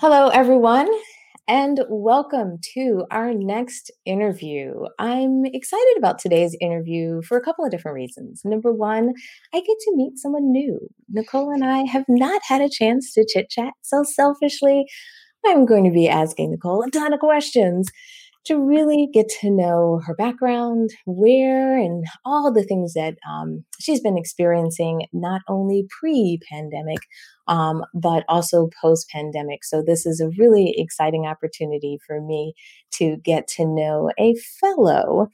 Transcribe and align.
Hello, 0.00 0.28
everyone, 0.28 0.88
and 1.46 1.84
welcome 1.90 2.56
to 2.72 3.04
our 3.10 3.34
next 3.34 3.90
interview. 4.06 4.72
I'm 4.98 5.44
excited 5.44 5.94
about 5.98 6.18
today's 6.18 6.56
interview 6.58 7.20
for 7.20 7.36
a 7.36 7.42
couple 7.42 7.66
of 7.66 7.70
different 7.70 7.96
reasons. 7.96 8.40
Number 8.42 8.72
one, 8.72 9.12
I 9.52 9.58
get 9.58 9.76
to 9.78 9.96
meet 9.96 10.16
someone 10.16 10.50
new. 10.50 10.88
Nicole 11.10 11.50
and 11.50 11.62
I 11.62 11.80
have 11.80 12.06
not 12.08 12.40
had 12.48 12.62
a 12.62 12.70
chance 12.70 13.12
to 13.12 13.26
chit 13.30 13.50
chat, 13.50 13.74
so 13.82 14.02
selfishly, 14.02 14.86
I'm 15.44 15.66
going 15.66 15.84
to 15.84 15.90
be 15.90 16.08
asking 16.08 16.52
Nicole 16.52 16.82
a 16.82 16.90
ton 16.90 17.12
of 17.12 17.20
questions 17.20 17.90
to 18.44 18.58
really 18.58 19.08
get 19.12 19.28
to 19.40 19.50
know 19.50 20.00
her 20.06 20.14
background, 20.14 20.90
where, 21.06 21.76
and 21.76 22.04
all 22.24 22.52
the 22.52 22.64
things 22.64 22.94
that 22.94 23.16
um, 23.28 23.64
she's 23.78 24.00
been 24.00 24.16
experiencing, 24.16 25.06
not 25.12 25.42
only 25.48 25.86
pre 26.00 26.38
pandemic, 26.50 27.00
um, 27.48 27.82
but 27.94 28.24
also 28.28 28.70
post 28.80 29.08
pandemic. 29.10 29.64
So, 29.64 29.82
this 29.82 30.06
is 30.06 30.20
a 30.20 30.30
really 30.38 30.74
exciting 30.76 31.26
opportunity 31.26 31.98
for 32.06 32.20
me 32.20 32.54
to 32.92 33.16
get 33.18 33.46
to 33.56 33.66
know 33.66 34.10
a 34.18 34.34
fellow, 34.60 35.28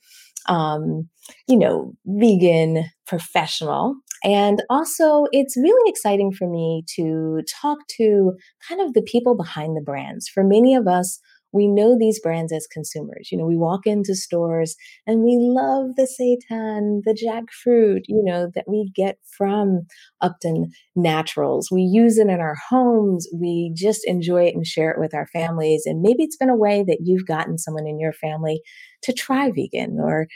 um, 0.48 1.08
you 1.46 1.58
know, 1.58 1.94
vegan 2.06 2.86
professional. 3.06 3.96
And 4.24 4.62
also, 4.70 5.26
it's 5.30 5.56
really 5.56 5.90
exciting 5.90 6.32
for 6.32 6.48
me 6.48 6.84
to 6.96 7.42
talk 7.60 7.78
to 7.98 8.32
kind 8.66 8.80
of 8.80 8.94
the 8.94 9.02
people 9.02 9.36
behind 9.36 9.76
the 9.76 9.82
brands. 9.82 10.26
For 10.28 10.42
many 10.42 10.74
of 10.74 10.88
us, 10.88 11.20
we 11.56 11.66
know 11.66 11.96
these 11.98 12.20
brands 12.20 12.52
as 12.52 12.66
consumers. 12.66 13.30
You 13.32 13.38
know, 13.38 13.46
we 13.46 13.56
walk 13.56 13.86
into 13.86 14.14
stores 14.14 14.76
and 15.06 15.22
we 15.22 15.38
love 15.40 15.96
the 15.96 16.06
seitan, 16.06 17.00
the 17.04 17.14
jackfruit, 17.14 18.02
you 18.06 18.22
know, 18.22 18.50
that 18.54 18.66
we 18.68 18.90
get 18.94 19.18
from 19.36 19.86
Upton 20.20 20.70
Naturals. 20.94 21.68
We 21.70 21.82
use 21.82 22.18
it 22.18 22.28
in 22.28 22.40
our 22.40 22.56
homes. 22.70 23.26
We 23.34 23.72
just 23.74 24.06
enjoy 24.06 24.44
it 24.44 24.54
and 24.54 24.66
share 24.66 24.90
it 24.90 25.00
with 25.00 25.14
our 25.14 25.26
families. 25.28 25.84
And 25.86 26.02
maybe 26.02 26.22
it's 26.22 26.36
been 26.36 26.50
a 26.50 26.56
way 26.56 26.84
that 26.86 26.98
you've 27.04 27.26
gotten 27.26 27.58
someone 27.58 27.86
in 27.86 27.98
your 27.98 28.12
family 28.12 28.60
to 29.02 29.12
try 29.12 29.50
vegan 29.50 29.98
or, 30.00 30.26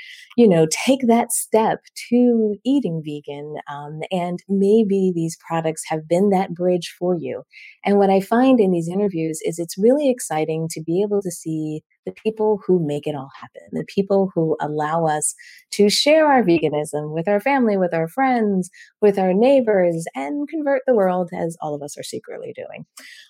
you 0.41 0.48
know, 0.48 0.66
take 0.70 1.06
that 1.06 1.30
step 1.33 1.80
to 2.08 2.56
eating 2.64 3.02
vegan. 3.05 3.56
Um, 3.70 4.00
and 4.10 4.42
maybe 4.48 5.12
these 5.14 5.36
products 5.47 5.82
have 5.86 6.08
been 6.08 6.30
that 6.30 6.55
bridge 6.55 6.94
for 6.98 7.14
you. 7.14 7.42
And 7.84 7.98
what 7.98 8.08
I 8.08 8.22
find 8.22 8.58
in 8.58 8.70
these 8.70 8.88
interviews 8.88 9.42
is 9.44 9.58
it's 9.58 9.77
really 9.77 10.08
exciting 10.08 10.66
to 10.70 10.82
be 10.82 11.02
able 11.02 11.20
to 11.20 11.30
see 11.30 11.82
the 12.06 12.12
people 12.12 12.58
who 12.66 12.80
make 12.82 13.06
it 13.06 13.14
all 13.14 13.28
happen, 13.38 13.60
the 13.72 13.84
people 13.84 14.32
who 14.34 14.56
allow 14.62 15.05
us 15.05 15.34
to 15.72 15.91
share 15.91 16.27
our 16.27 16.42
veganism 16.42 17.12
with 17.12 17.28
our 17.28 17.41
family, 17.41 17.77
with 17.77 17.92
our 17.92 18.08
friends, 18.08 18.70
with 19.02 19.19
our 19.19 19.34
neighbors, 19.34 20.06
and 20.14 20.48
convert 20.48 20.80
the 20.86 20.94
world 20.94 21.28
as 21.36 21.54
all 21.60 21.75
of 21.75 21.82
us 21.82 21.98
are 21.98 22.02
secretly 22.02 22.54
doing. 22.56 22.86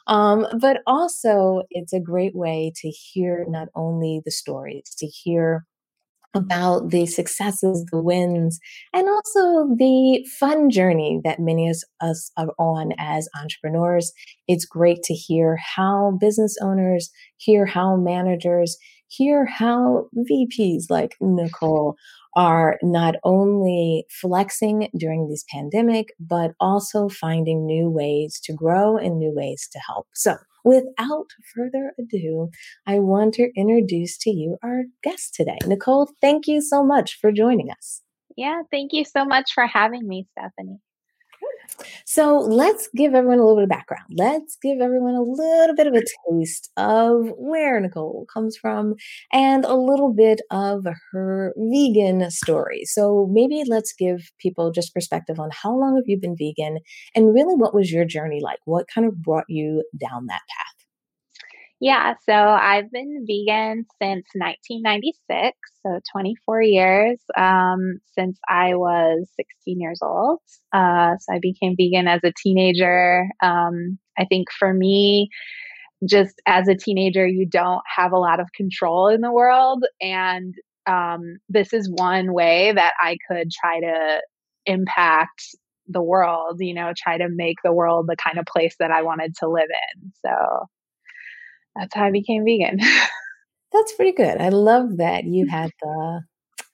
Um, 0.06 0.46
but 0.60 0.82
also, 0.86 1.62
it's 1.70 1.92
a 1.92 1.98
great 1.98 2.36
way 2.36 2.72
to 2.76 2.88
hear 2.88 3.44
not 3.48 3.66
only 3.74 4.22
the 4.24 4.30
stories, 4.30 4.94
to 4.98 5.06
hear 5.06 5.66
about 6.34 6.90
the 6.90 7.06
successes, 7.06 7.84
the 7.90 8.00
wins, 8.00 8.58
and 8.92 9.08
also 9.08 9.74
the 9.76 10.24
fun 10.38 10.70
journey 10.70 11.20
that 11.24 11.40
many 11.40 11.68
of 11.68 11.76
us 12.00 12.30
are 12.36 12.52
on 12.58 12.92
as 12.98 13.28
entrepreneurs. 13.40 14.12
It's 14.46 14.64
great 14.64 15.02
to 15.04 15.14
hear 15.14 15.58
how 15.76 16.16
business 16.20 16.56
owners, 16.62 17.10
hear 17.36 17.66
how 17.66 17.96
managers, 17.96 18.76
hear 19.08 19.44
how 19.44 20.06
VPs 20.16 20.84
like 20.88 21.16
Nicole 21.20 21.96
are 22.36 22.78
not 22.82 23.16
only 23.24 24.04
flexing 24.20 24.88
during 24.96 25.28
this 25.28 25.44
pandemic, 25.52 26.08
but 26.20 26.52
also 26.60 27.08
finding 27.08 27.66
new 27.66 27.90
ways 27.90 28.40
to 28.44 28.52
grow 28.52 28.96
and 28.96 29.18
new 29.18 29.32
ways 29.34 29.68
to 29.72 29.80
help. 29.80 30.06
So, 30.14 30.36
without 30.64 31.26
further 31.54 31.92
ado, 31.98 32.50
I 32.86 32.98
want 32.98 33.34
to 33.34 33.50
introduce 33.56 34.18
to 34.18 34.30
you 34.30 34.58
our 34.62 34.84
guest 35.02 35.34
today. 35.34 35.58
Nicole, 35.66 36.10
thank 36.20 36.46
you 36.46 36.60
so 36.60 36.84
much 36.84 37.18
for 37.20 37.32
joining 37.32 37.70
us. 37.70 38.02
Yeah, 38.36 38.62
thank 38.70 38.92
you 38.92 39.04
so 39.04 39.24
much 39.24 39.52
for 39.52 39.66
having 39.66 40.06
me, 40.06 40.26
Stephanie. 40.32 40.78
So 42.04 42.38
let's 42.38 42.88
give 42.96 43.14
everyone 43.14 43.38
a 43.38 43.42
little 43.42 43.56
bit 43.56 43.64
of 43.64 43.68
background. 43.68 44.04
Let's 44.16 44.56
give 44.62 44.80
everyone 44.80 45.14
a 45.14 45.22
little 45.22 45.74
bit 45.74 45.86
of 45.86 45.94
a 45.94 46.02
taste 46.30 46.70
of 46.76 47.32
where 47.36 47.80
Nicole 47.80 48.26
comes 48.32 48.56
from 48.56 48.94
and 49.32 49.64
a 49.64 49.74
little 49.74 50.12
bit 50.12 50.40
of 50.50 50.86
her 51.12 51.54
vegan 51.56 52.30
story. 52.30 52.82
So 52.84 53.28
maybe 53.30 53.62
let's 53.66 53.92
give 53.92 54.20
people 54.38 54.70
just 54.72 54.94
perspective 54.94 55.38
on 55.40 55.50
how 55.52 55.76
long 55.76 55.96
have 55.96 56.04
you 56.06 56.18
been 56.20 56.36
vegan 56.36 56.78
and 57.14 57.34
really 57.34 57.54
what 57.54 57.74
was 57.74 57.90
your 57.92 58.04
journey 58.04 58.40
like? 58.42 58.58
What 58.64 58.86
kind 58.92 59.06
of 59.06 59.22
brought 59.22 59.46
you 59.48 59.84
down 59.98 60.26
that 60.26 60.42
path? 60.48 60.69
Yeah, 61.80 62.12
so 62.28 62.34
I've 62.34 62.92
been 62.92 63.24
vegan 63.26 63.86
since 64.02 64.26
1996, 64.34 65.56
so 65.82 65.98
24 66.12 66.62
years 66.62 67.18
um, 67.38 68.00
since 68.14 68.38
I 68.46 68.74
was 68.74 69.26
16 69.36 69.80
years 69.80 70.00
old. 70.02 70.40
Uh, 70.74 71.16
so 71.18 71.34
I 71.34 71.38
became 71.40 71.76
vegan 71.78 72.06
as 72.06 72.20
a 72.22 72.32
teenager. 72.36 73.26
Um, 73.42 73.98
I 74.18 74.26
think 74.26 74.48
for 74.58 74.74
me, 74.74 75.30
just 76.06 76.42
as 76.46 76.68
a 76.68 76.74
teenager, 76.74 77.26
you 77.26 77.46
don't 77.46 77.82
have 77.96 78.12
a 78.12 78.18
lot 78.18 78.40
of 78.40 78.52
control 78.54 79.08
in 79.08 79.22
the 79.22 79.32
world. 79.32 79.82
And 80.02 80.54
um, 80.86 81.38
this 81.48 81.72
is 81.72 81.90
one 81.90 82.34
way 82.34 82.72
that 82.74 82.92
I 83.00 83.16
could 83.30 83.50
try 83.50 83.80
to 83.80 84.20
impact 84.66 85.56
the 85.88 86.02
world, 86.02 86.58
you 86.60 86.74
know, 86.74 86.92
try 86.94 87.16
to 87.16 87.28
make 87.30 87.56
the 87.64 87.72
world 87.72 88.06
the 88.06 88.16
kind 88.16 88.38
of 88.38 88.44
place 88.44 88.76
that 88.80 88.90
I 88.90 89.02
wanted 89.02 89.34
to 89.38 89.48
live 89.48 89.68
in. 89.70 90.12
So 90.24 90.66
that's 91.76 91.94
how 91.94 92.06
I 92.06 92.10
became 92.10 92.44
vegan. 92.44 92.78
that's 93.72 93.94
pretty 93.94 94.12
good. 94.12 94.40
I 94.40 94.48
love 94.48 94.96
that 94.98 95.24
you 95.24 95.46
had 95.50 95.70
the 95.82 96.22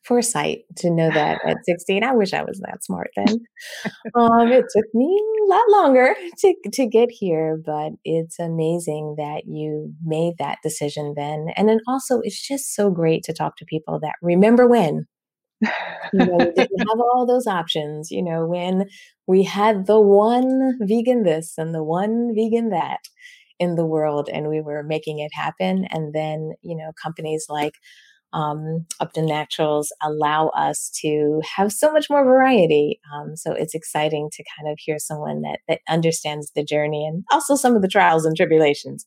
foresight 0.04 0.60
to 0.76 0.90
know 0.90 1.10
that 1.10 1.40
at 1.44 1.56
16. 1.64 2.04
I 2.04 2.12
wish 2.12 2.32
I 2.32 2.42
was 2.42 2.60
that 2.60 2.84
smart 2.84 3.10
then. 3.16 3.40
um, 4.14 4.52
it 4.52 4.64
took 4.74 4.84
me 4.94 5.20
a 5.44 5.50
lot 5.50 5.64
longer 5.68 6.14
to, 6.38 6.54
to 6.72 6.86
get 6.86 7.10
here, 7.10 7.58
but 7.64 7.92
it's 8.04 8.38
amazing 8.38 9.16
that 9.18 9.42
you 9.46 9.92
made 10.04 10.34
that 10.38 10.58
decision 10.62 11.14
then. 11.16 11.48
And 11.56 11.68
then 11.68 11.80
also, 11.88 12.20
it's 12.22 12.46
just 12.46 12.74
so 12.74 12.90
great 12.90 13.24
to 13.24 13.32
talk 13.32 13.56
to 13.56 13.64
people 13.64 13.98
that 14.00 14.14
remember 14.22 14.68
when. 14.68 15.06
you 15.62 15.70
know, 16.12 16.36
we 16.36 16.52
didn't 16.52 16.78
have 16.80 17.00
all 17.00 17.26
those 17.26 17.46
options, 17.46 18.10
you 18.10 18.22
know, 18.22 18.46
when 18.46 18.84
we 19.26 19.42
had 19.42 19.86
the 19.86 20.00
one 20.00 20.78
vegan 20.82 21.22
this 21.24 21.54
and 21.56 21.74
the 21.74 21.82
one 21.82 22.32
vegan 22.36 22.68
that 22.68 23.00
in 23.58 23.74
the 23.74 23.86
world 23.86 24.28
and 24.32 24.48
we 24.48 24.60
were 24.60 24.82
making 24.82 25.18
it 25.18 25.30
happen. 25.32 25.86
And 25.90 26.14
then, 26.14 26.52
you 26.62 26.76
know, 26.76 26.92
companies 27.02 27.46
like 27.48 27.74
um, 28.32 28.86
Upton 29.00 29.26
Naturals 29.26 29.92
allow 30.02 30.48
us 30.48 30.90
to 31.00 31.40
have 31.56 31.72
so 31.72 31.92
much 31.92 32.10
more 32.10 32.24
variety. 32.24 33.00
Um, 33.14 33.36
so 33.36 33.52
it's 33.52 33.74
exciting 33.74 34.28
to 34.32 34.44
kind 34.58 34.70
of 34.70 34.78
hear 34.78 34.98
someone 34.98 35.42
that 35.42 35.60
that 35.68 35.80
understands 35.88 36.52
the 36.54 36.64
journey 36.64 37.06
and 37.06 37.24
also 37.32 37.56
some 37.56 37.76
of 37.76 37.82
the 37.82 37.88
trials 37.88 38.26
and 38.26 38.36
tribulations 38.36 39.06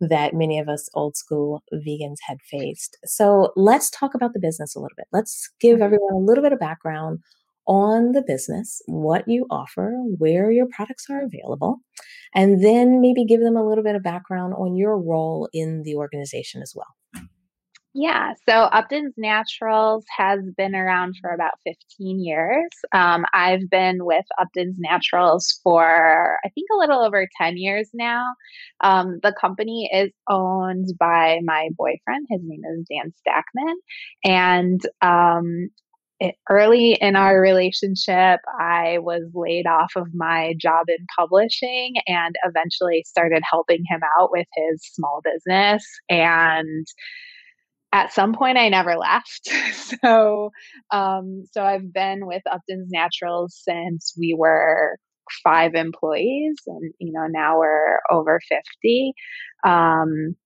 that 0.00 0.34
many 0.34 0.58
of 0.58 0.68
us 0.68 0.90
old 0.94 1.16
school 1.16 1.62
vegans 1.72 2.16
had 2.26 2.38
faced. 2.50 2.98
So 3.06 3.52
let's 3.56 3.88
talk 3.88 4.14
about 4.14 4.32
the 4.34 4.40
business 4.40 4.76
a 4.76 4.78
little 4.78 4.96
bit. 4.96 5.06
Let's 5.12 5.48
give 5.60 5.76
mm-hmm. 5.76 5.84
everyone 5.84 6.12
a 6.12 6.18
little 6.18 6.42
bit 6.42 6.52
of 6.52 6.58
background 6.58 7.20
on 7.66 8.12
the 8.12 8.22
business, 8.22 8.80
what 8.86 9.26
you 9.26 9.46
offer, 9.50 9.92
where 10.18 10.50
your 10.50 10.66
products 10.74 11.06
are 11.10 11.22
available, 11.22 11.78
and 12.34 12.62
then 12.62 13.00
maybe 13.00 13.24
give 13.24 13.40
them 13.40 13.56
a 13.56 13.66
little 13.66 13.84
bit 13.84 13.96
of 13.96 14.02
background 14.02 14.54
on 14.54 14.76
your 14.76 14.98
role 14.98 15.48
in 15.52 15.82
the 15.82 15.96
organization 15.96 16.62
as 16.62 16.74
well. 16.74 16.96
Yeah, 17.98 18.34
so 18.46 18.52
Upton's 18.52 19.14
Naturals 19.16 20.04
has 20.14 20.40
been 20.54 20.74
around 20.74 21.14
for 21.18 21.30
about 21.30 21.52
15 21.64 22.22
years. 22.22 22.68
Um, 22.92 23.24
I've 23.32 23.70
been 23.70 24.04
with 24.04 24.26
Upton's 24.38 24.76
Naturals 24.78 25.58
for, 25.64 26.38
I 26.44 26.48
think, 26.50 26.66
a 26.70 26.76
little 26.76 27.02
over 27.02 27.26
10 27.40 27.56
years 27.56 27.88
now. 27.94 28.26
Um, 28.82 29.18
the 29.22 29.34
company 29.40 29.88
is 29.90 30.10
owned 30.28 30.88
by 31.00 31.40
my 31.42 31.70
boyfriend. 31.74 32.26
His 32.28 32.42
name 32.44 32.60
is 32.70 32.84
Dan 32.86 33.14
Stackman. 33.26 33.76
And 34.22 34.82
um, 35.00 35.70
early 36.48 36.94
in 36.94 37.16
our 37.16 37.40
relationship, 37.40 38.40
I 38.58 38.98
was 38.98 39.22
laid 39.34 39.66
off 39.66 39.92
of 39.96 40.14
my 40.14 40.54
job 40.58 40.86
in 40.88 41.06
publishing 41.18 41.94
and 42.06 42.34
eventually 42.44 43.04
started 43.06 43.42
helping 43.48 43.84
him 43.88 44.00
out 44.18 44.30
with 44.30 44.46
his 44.54 44.80
small 44.92 45.20
business. 45.22 45.84
And 46.08 46.86
at 47.92 48.12
some 48.12 48.34
point, 48.34 48.58
I 48.58 48.68
never 48.68 48.96
left. 48.98 49.48
so, 50.02 50.50
um, 50.90 51.44
so 51.52 51.62
I've 51.62 51.92
been 51.92 52.26
with 52.26 52.42
Upton's 52.50 52.90
Naturals 52.90 53.60
since 53.62 54.14
we 54.18 54.34
were 54.38 54.98
five 55.42 55.74
employees, 55.74 56.56
and 56.66 56.92
you 56.98 57.12
know 57.12 57.26
now 57.28 57.58
we're 57.58 57.98
over 58.10 58.40
fifty. 58.48 59.12
Um, 59.64 60.36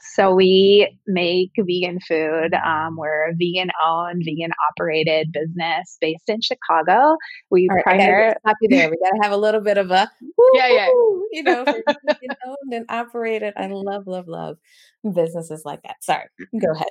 so 0.00 0.34
we 0.34 0.96
make 1.06 1.52
vegan 1.56 1.98
food. 2.00 2.54
Um, 2.54 2.96
we're 2.96 3.30
a 3.30 3.34
vegan 3.34 3.70
owned, 3.86 4.22
vegan 4.24 4.52
operated 4.70 5.32
business 5.32 5.98
based 6.00 6.28
in 6.28 6.40
Chicago. 6.40 7.16
We 7.50 7.68
All 7.70 7.76
right, 7.86 8.36
stop 8.40 8.56
you 8.60 8.68
there. 8.68 8.90
We 8.90 8.96
got 9.02 9.10
to 9.10 9.22
have 9.22 9.32
a 9.32 9.36
little 9.36 9.60
bit 9.60 9.78
of 9.78 9.90
a 9.90 10.10
woo 10.36 10.44
yeah, 10.54 10.68
yeah. 10.68 10.88
You 11.32 11.42
know, 11.42 11.64
owned 12.46 12.72
and 12.72 12.86
operated. 12.88 13.54
I 13.56 13.66
love, 13.66 14.06
love, 14.06 14.26
love 14.28 14.56
businesses 15.02 15.62
like 15.64 15.82
that. 15.82 15.96
Sorry, 16.02 16.26
go 16.60 16.72
ahead. 16.72 16.88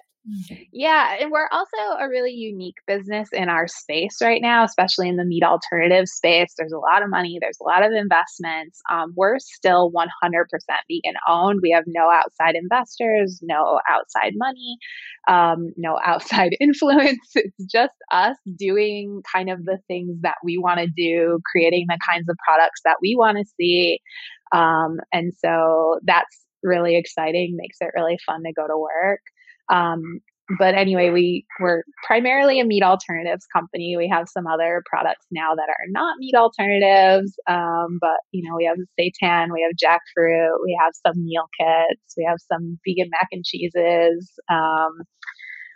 Yeah, 0.71 1.17
and 1.19 1.31
we're 1.31 1.49
also 1.51 1.77
a 1.99 2.07
really 2.07 2.31
unique 2.31 2.77
business 2.87 3.29
in 3.33 3.49
our 3.49 3.67
space 3.67 4.17
right 4.21 4.41
now, 4.41 4.63
especially 4.63 5.09
in 5.09 5.15
the 5.15 5.25
meat 5.25 5.43
alternative 5.43 6.07
space. 6.07 6.53
There's 6.57 6.71
a 6.71 6.77
lot 6.77 7.03
of 7.03 7.09
money, 7.09 7.37
there's 7.41 7.57
a 7.61 7.63
lot 7.63 7.83
of 7.83 7.91
investments. 7.91 8.81
Um, 8.91 9.13
we're 9.15 9.39
still 9.39 9.91
100% 9.91 10.45
vegan 10.89 11.15
owned. 11.27 11.59
We 11.61 11.71
have 11.71 11.85
no 11.87 12.09
outside 12.11 12.55
investors, 12.55 13.39
no 13.41 13.79
outside 13.89 14.33
money, 14.35 14.77
um, 15.27 15.71
no 15.77 15.99
outside 16.05 16.55
influence. 16.59 17.31
It's 17.35 17.65
just 17.65 17.95
us 18.11 18.37
doing 18.57 19.21
kind 19.33 19.49
of 19.49 19.65
the 19.65 19.79
things 19.87 20.17
that 20.21 20.37
we 20.43 20.57
want 20.57 20.79
to 20.79 20.87
do, 20.87 21.39
creating 21.51 21.85
the 21.87 21.99
kinds 22.07 22.29
of 22.29 22.37
products 22.45 22.81
that 22.85 22.97
we 23.01 23.15
want 23.17 23.37
to 23.37 23.45
see. 23.57 23.99
Um, 24.51 24.97
and 25.13 25.33
so 25.37 25.99
that's 26.03 26.45
really 26.63 26.95
exciting, 26.97 27.55
makes 27.55 27.77
it 27.81 27.91
really 27.95 28.17
fun 28.25 28.43
to 28.43 28.53
go 28.53 28.67
to 28.67 28.77
work. 28.77 29.21
Um, 29.69 30.21
but 30.57 30.74
anyway, 30.74 31.12
we 31.12 31.45
we're 31.60 31.83
primarily 32.07 32.60
a 32.60 32.66
meat 32.66 32.81
alternatives 32.81 33.45
company. 33.54 33.95
We 33.95 34.10
have 34.12 34.27
some 34.27 34.48
other 34.48 34.81
products 34.89 35.25
now 35.31 35.54
that 35.54 35.69
are 35.69 35.88
not 35.89 36.18
meat 36.18 36.33
alternatives, 36.36 37.33
um, 37.48 38.00
but 38.01 38.18
you 38.31 38.48
know 38.50 38.56
we 38.56 38.66
have 38.66 38.77
seitan, 39.00 39.54
we 39.54 39.62
have 39.62 39.77
jackfruit, 39.77 40.56
we 40.63 40.77
have 40.81 40.94
some 41.06 41.24
meal 41.24 41.45
kits, 41.60 42.16
we 42.18 42.25
have 42.27 42.38
some 42.51 42.80
vegan 42.88 43.10
mac 43.12 43.27
and 43.31 43.45
cheeses. 43.45 44.31
Um, 44.50 45.06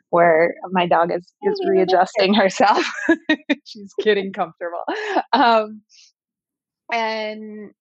where 0.10 0.54
my 0.70 0.86
dog 0.86 1.12
is 1.12 1.26
is 1.42 1.60
oh, 1.66 1.70
readjusting 1.70 2.36
herself. 2.36 2.86
She's 3.66 3.92
getting 4.04 4.32
comfortable. 4.32 4.84
Um, 5.34 5.82
and 6.92 7.72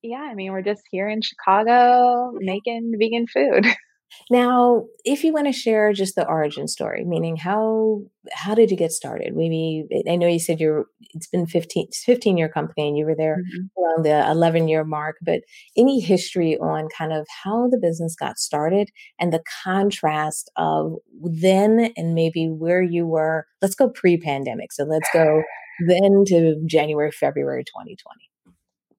yeah, 0.00 0.20
I 0.20 0.34
mean, 0.34 0.52
we're 0.52 0.62
just 0.62 0.82
here 0.92 1.08
in 1.08 1.22
Chicago 1.22 2.32
making 2.38 2.92
vegan 2.98 3.26
food. 3.26 3.66
Now, 4.30 4.84
if 5.04 5.24
you 5.24 5.32
want 5.32 5.46
to 5.46 5.52
share 5.52 5.92
just 5.92 6.14
the 6.14 6.26
origin 6.26 6.68
story, 6.68 7.04
meaning 7.04 7.36
how 7.36 8.02
how 8.32 8.54
did 8.54 8.70
you 8.70 8.76
get 8.76 8.92
started? 8.92 9.34
Maybe 9.34 9.84
I 10.08 10.16
know 10.16 10.26
you 10.26 10.38
said 10.38 10.60
you're 10.60 10.86
it's 11.14 11.26
been 11.26 11.46
15 11.46 11.88
15 11.92 12.38
year 12.38 12.48
company 12.48 12.88
and 12.88 12.96
you 12.96 13.04
were 13.04 13.16
there 13.16 13.36
mm-hmm. 13.36 13.82
around 13.82 14.04
the 14.04 14.30
11 14.30 14.68
year 14.68 14.84
mark, 14.84 15.16
but 15.22 15.40
any 15.76 16.00
history 16.00 16.56
on 16.58 16.88
kind 16.96 17.12
of 17.12 17.26
how 17.44 17.68
the 17.68 17.78
business 17.78 18.14
got 18.14 18.38
started 18.38 18.88
and 19.18 19.32
the 19.32 19.42
contrast 19.64 20.50
of 20.56 20.94
then 21.22 21.92
and 21.96 22.14
maybe 22.14 22.48
where 22.48 22.82
you 22.82 23.06
were. 23.06 23.46
Let's 23.60 23.74
go 23.74 23.88
pre-pandemic. 23.88 24.72
So 24.72 24.84
let's 24.84 25.08
go 25.12 25.42
then 25.88 26.24
to 26.28 26.56
January, 26.66 27.10
February 27.10 27.64
2020. 27.64 28.30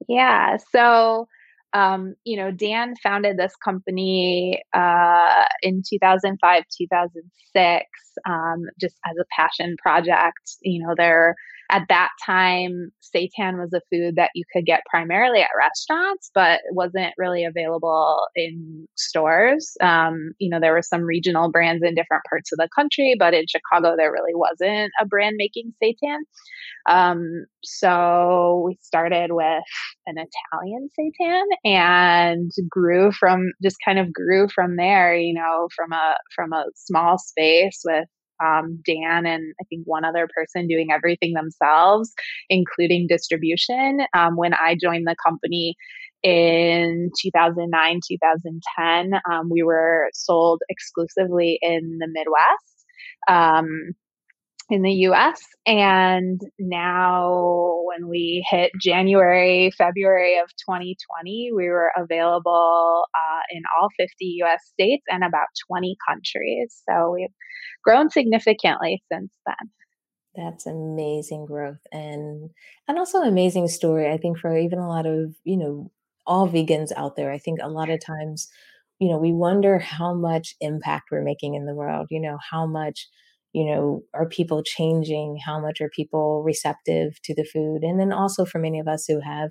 Yeah. 0.08 0.58
So 0.72 1.28
um, 1.74 2.14
you 2.24 2.36
know, 2.36 2.50
Dan 2.52 2.94
founded 3.02 3.36
this 3.36 3.54
company 3.62 4.62
uh, 4.72 5.44
in 5.62 5.82
2005, 5.88 6.62
2006, 6.78 7.86
um, 8.26 8.60
just 8.80 8.94
as 9.04 9.16
a 9.20 9.24
passion 9.36 9.76
project. 9.82 10.56
You 10.62 10.86
know, 10.86 10.94
there 10.96 11.34
at 11.70 11.86
that 11.88 12.10
time, 12.24 12.90
seitan 13.02 13.58
was 13.58 13.72
a 13.72 13.80
food 13.90 14.16
that 14.16 14.30
you 14.34 14.44
could 14.52 14.66
get 14.66 14.82
primarily 14.88 15.40
at 15.40 15.48
restaurants, 15.58 16.30
but 16.34 16.60
wasn't 16.72 17.14
really 17.16 17.44
available 17.44 18.20
in 18.36 18.86
stores. 18.96 19.76
Um, 19.80 20.32
you 20.38 20.50
know, 20.50 20.60
there 20.60 20.72
were 20.72 20.82
some 20.82 21.02
regional 21.02 21.50
brands 21.50 21.82
in 21.82 21.94
different 21.94 22.24
parts 22.28 22.52
of 22.52 22.58
the 22.58 22.68
country, 22.74 23.14
but 23.18 23.34
in 23.34 23.44
Chicago, 23.48 23.94
there 23.96 24.12
really 24.12 24.34
wasn't 24.34 24.92
a 25.00 25.06
brand 25.06 25.36
making 25.38 25.72
seitan. 25.82 26.18
Um, 26.86 27.46
so 27.62 28.62
we 28.66 28.78
started 28.82 29.30
with 29.32 29.64
an 30.06 30.16
Italian 30.18 30.90
seitan 30.98 31.44
and 31.64 32.50
grew 32.68 33.10
from 33.10 33.52
just 33.62 33.76
kind 33.84 33.98
of 33.98 34.12
grew 34.12 34.48
from 34.48 34.76
there, 34.76 35.16
you 35.16 35.32
know, 35.32 35.68
from 35.74 35.92
a 35.92 36.14
from 36.34 36.52
a 36.52 36.64
small 36.74 37.16
space 37.18 37.80
with 37.84 38.06
um, 38.42 38.82
Dan 38.86 39.26
and 39.26 39.54
I 39.60 39.64
think 39.64 39.82
one 39.86 40.04
other 40.04 40.28
person 40.34 40.66
doing 40.66 40.88
everything 40.92 41.34
themselves, 41.34 42.12
including 42.48 43.06
distribution. 43.08 44.00
Um, 44.14 44.36
when 44.36 44.54
I 44.54 44.76
joined 44.80 45.06
the 45.06 45.16
company 45.24 45.76
in 46.22 47.10
2009, 47.22 48.00
2010, 48.08 49.20
um, 49.30 49.50
we 49.50 49.62
were 49.62 50.08
sold 50.14 50.62
exclusively 50.68 51.58
in 51.60 51.98
the 51.98 52.08
Midwest. 52.08 52.84
In 54.74 54.82
the 54.82 55.06
US. 55.08 55.40
And 55.66 56.40
now, 56.58 57.84
when 57.86 58.08
we 58.08 58.44
hit 58.50 58.72
January, 58.82 59.70
February 59.78 60.38
of 60.38 60.48
2020, 60.68 61.50
we 61.54 61.68
were 61.68 61.92
available 61.96 63.04
uh, 63.14 63.42
in 63.52 63.62
all 63.78 63.88
50 63.96 64.10
US 64.42 64.58
states 64.72 65.04
and 65.08 65.22
about 65.22 65.46
20 65.68 65.96
countries. 66.08 66.82
So 66.90 67.12
we've 67.14 67.28
grown 67.84 68.10
significantly 68.10 69.00
since 69.12 69.32
then. 69.46 69.70
That's 70.34 70.66
amazing 70.66 71.46
growth 71.46 71.86
and 71.92 72.50
and 72.88 72.98
also 72.98 73.22
an 73.22 73.28
amazing 73.28 73.68
story. 73.68 74.10
I 74.10 74.16
think 74.16 74.40
for 74.40 74.58
even 74.58 74.80
a 74.80 74.88
lot 74.88 75.06
of, 75.06 75.36
you 75.44 75.56
know, 75.56 75.92
all 76.26 76.48
vegans 76.48 76.90
out 76.96 77.14
there, 77.14 77.30
I 77.30 77.38
think 77.38 77.60
a 77.62 77.68
lot 77.68 77.90
of 77.90 78.04
times, 78.04 78.48
you 78.98 79.08
know, 79.08 79.18
we 79.18 79.32
wonder 79.32 79.78
how 79.78 80.14
much 80.14 80.56
impact 80.60 81.10
we're 81.12 81.22
making 81.22 81.54
in 81.54 81.64
the 81.64 81.76
world, 81.76 82.08
you 82.10 82.20
know, 82.20 82.38
how 82.50 82.66
much 82.66 83.06
you 83.54 83.64
know, 83.64 84.02
are 84.14 84.28
people 84.28 84.62
changing? 84.64 85.38
How 85.44 85.60
much 85.60 85.80
are 85.80 85.88
people 85.88 86.42
receptive 86.42 87.20
to 87.22 87.34
the 87.34 87.44
food? 87.44 87.82
And 87.82 88.00
then 88.00 88.12
also 88.12 88.44
for 88.44 88.58
many 88.58 88.80
of 88.80 88.88
us 88.88 89.06
who 89.06 89.20
have 89.20 89.50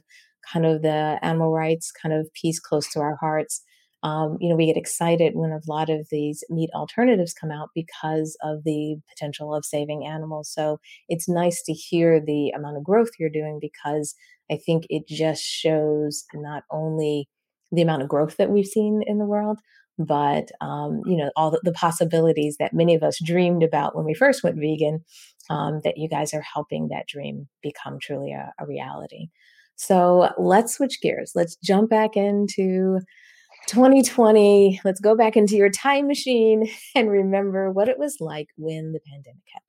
kind 0.52 0.66
of 0.66 0.82
the 0.82 1.18
animal 1.22 1.52
rights 1.52 1.92
kind 1.92 2.14
of 2.14 2.32
piece 2.34 2.60
close 2.60 2.92
to 2.92 3.00
our 3.00 3.16
hearts, 3.16 3.64
um, 4.04 4.38
you 4.42 4.50
know, 4.50 4.58
we 4.58 4.66
get 4.66 4.76
excited 4.76 5.32
when 5.36 5.52
a 5.52 5.62
lot 5.72 5.90
of 5.90 6.06
these 6.12 6.44
meat 6.50 6.70
alternatives 6.76 7.34
come 7.34 7.52
out 7.52 7.70
because 7.74 8.38
of 8.44 8.66
the 8.66 8.98
potential 9.10 9.56
of 9.56 9.64
saving 9.64 10.06
animals. 10.06 10.52
So 10.54 10.80
it's 11.08 11.30
nice 11.30 11.64
to 11.64 11.74
hear 11.74 12.20
the 12.20 12.50
amount 12.50 12.76
of 12.76 12.84
growth 12.84 13.12
you're 13.18 13.30
doing 13.30 13.60
because 13.62 14.14
I 14.52 14.58
think 14.58 14.86
it 14.90 15.08
just 15.08 15.42
shows 15.42 16.26
not 16.34 16.64
only 16.70 17.30
the 17.72 17.82
amount 17.82 18.02
of 18.02 18.10
growth 18.10 18.36
that 18.36 18.50
we've 18.50 18.66
seen 18.66 19.02
in 19.08 19.20
the 19.20 19.26
world, 19.26 19.58
but 19.98 20.50
um, 20.62 21.02
you 21.06 21.18
know 21.18 21.32
all 21.36 21.52
the, 21.52 21.60
the, 21.64 21.72
possibilities 21.72 22.58
that 22.60 22.74
many 22.74 22.96
of 22.96 23.04
us 23.04 23.20
dreamed 23.24 23.64
about 23.64 23.96
when 23.96 24.06
we 24.06 24.14
first 24.14 24.44
went 24.44 24.60
vegan 24.60 25.04
um, 25.50 25.82
that 25.84 25.98
you 25.98 26.10
guys 26.10 26.34
are 26.34 26.44
helping 26.54 26.88
that 26.88 27.08
dream 27.08 27.48
become 27.62 27.98
truly 28.02 28.32
a, 28.32 28.52
a, 28.60 28.66
reality. 28.66 29.28
So 29.76 30.30
let's 30.38 30.76
switch 30.76 31.02
gears. 31.02 31.32
Let's 31.36 31.58
jump 31.58 31.90
back 31.90 32.16
into 32.16 33.00
2020 33.68 34.82
let's 34.84 35.00
go 35.00 35.16
back 35.16 35.38
into 35.38 35.56
your 35.56 35.70
time 35.70 36.06
machine 36.06 36.70
and 36.96 37.10
remember 37.10 37.72
what 37.72 37.88
it 37.88 37.98
was 37.98 38.18
like 38.20 38.48
when 38.58 38.92
the 38.92 39.00
pandemic 39.10 39.42
hit 39.46 39.64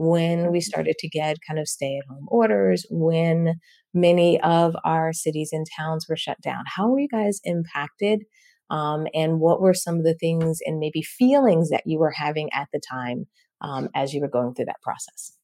when 0.00 0.50
we 0.50 0.58
mm-hmm. 0.58 0.62
started 0.62 0.96
to 0.98 1.08
get 1.10 1.36
kind 1.46 1.60
of 1.60 1.68
stay 1.68 1.98
at 1.98 2.08
home 2.08 2.26
orders 2.28 2.86
when 2.88 3.54
many 3.92 4.40
of 4.40 4.74
our 4.82 5.12
cities 5.12 5.50
and 5.52 5.66
towns 5.76 6.06
were 6.08 6.16
shut 6.16 6.40
down. 6.40 6.64
How 6.66 6.88
were 6.88 7.00
you 7.00 7.08
guys 7.08 7.38
impacted 7.44 8.22
um, 8.70 9.06
and 9.14 9.40
what 9.40 9.60
were 9.60 9.74
some 9.74 9.96
of 9.98 10.04
the 10.04 10.14
things 10.14 10.60
and 10.64 10.78
maybe 10.78 11.02
feelings 11.02 11.70
that 11.70 11.86
you 11.86 11.98
were 11.98 12.12
having 12.12 12.48
at 12.52 12.68
the 12.72 12.80
time 12.80 13.26
um, 13.60 13.88
as 13.94 14.14
you 14.14 14.20
were 14.20 14.28
going 14.28 14.54
through 14.54 14.66
that 14.66 14.82
process? 14.82 15.36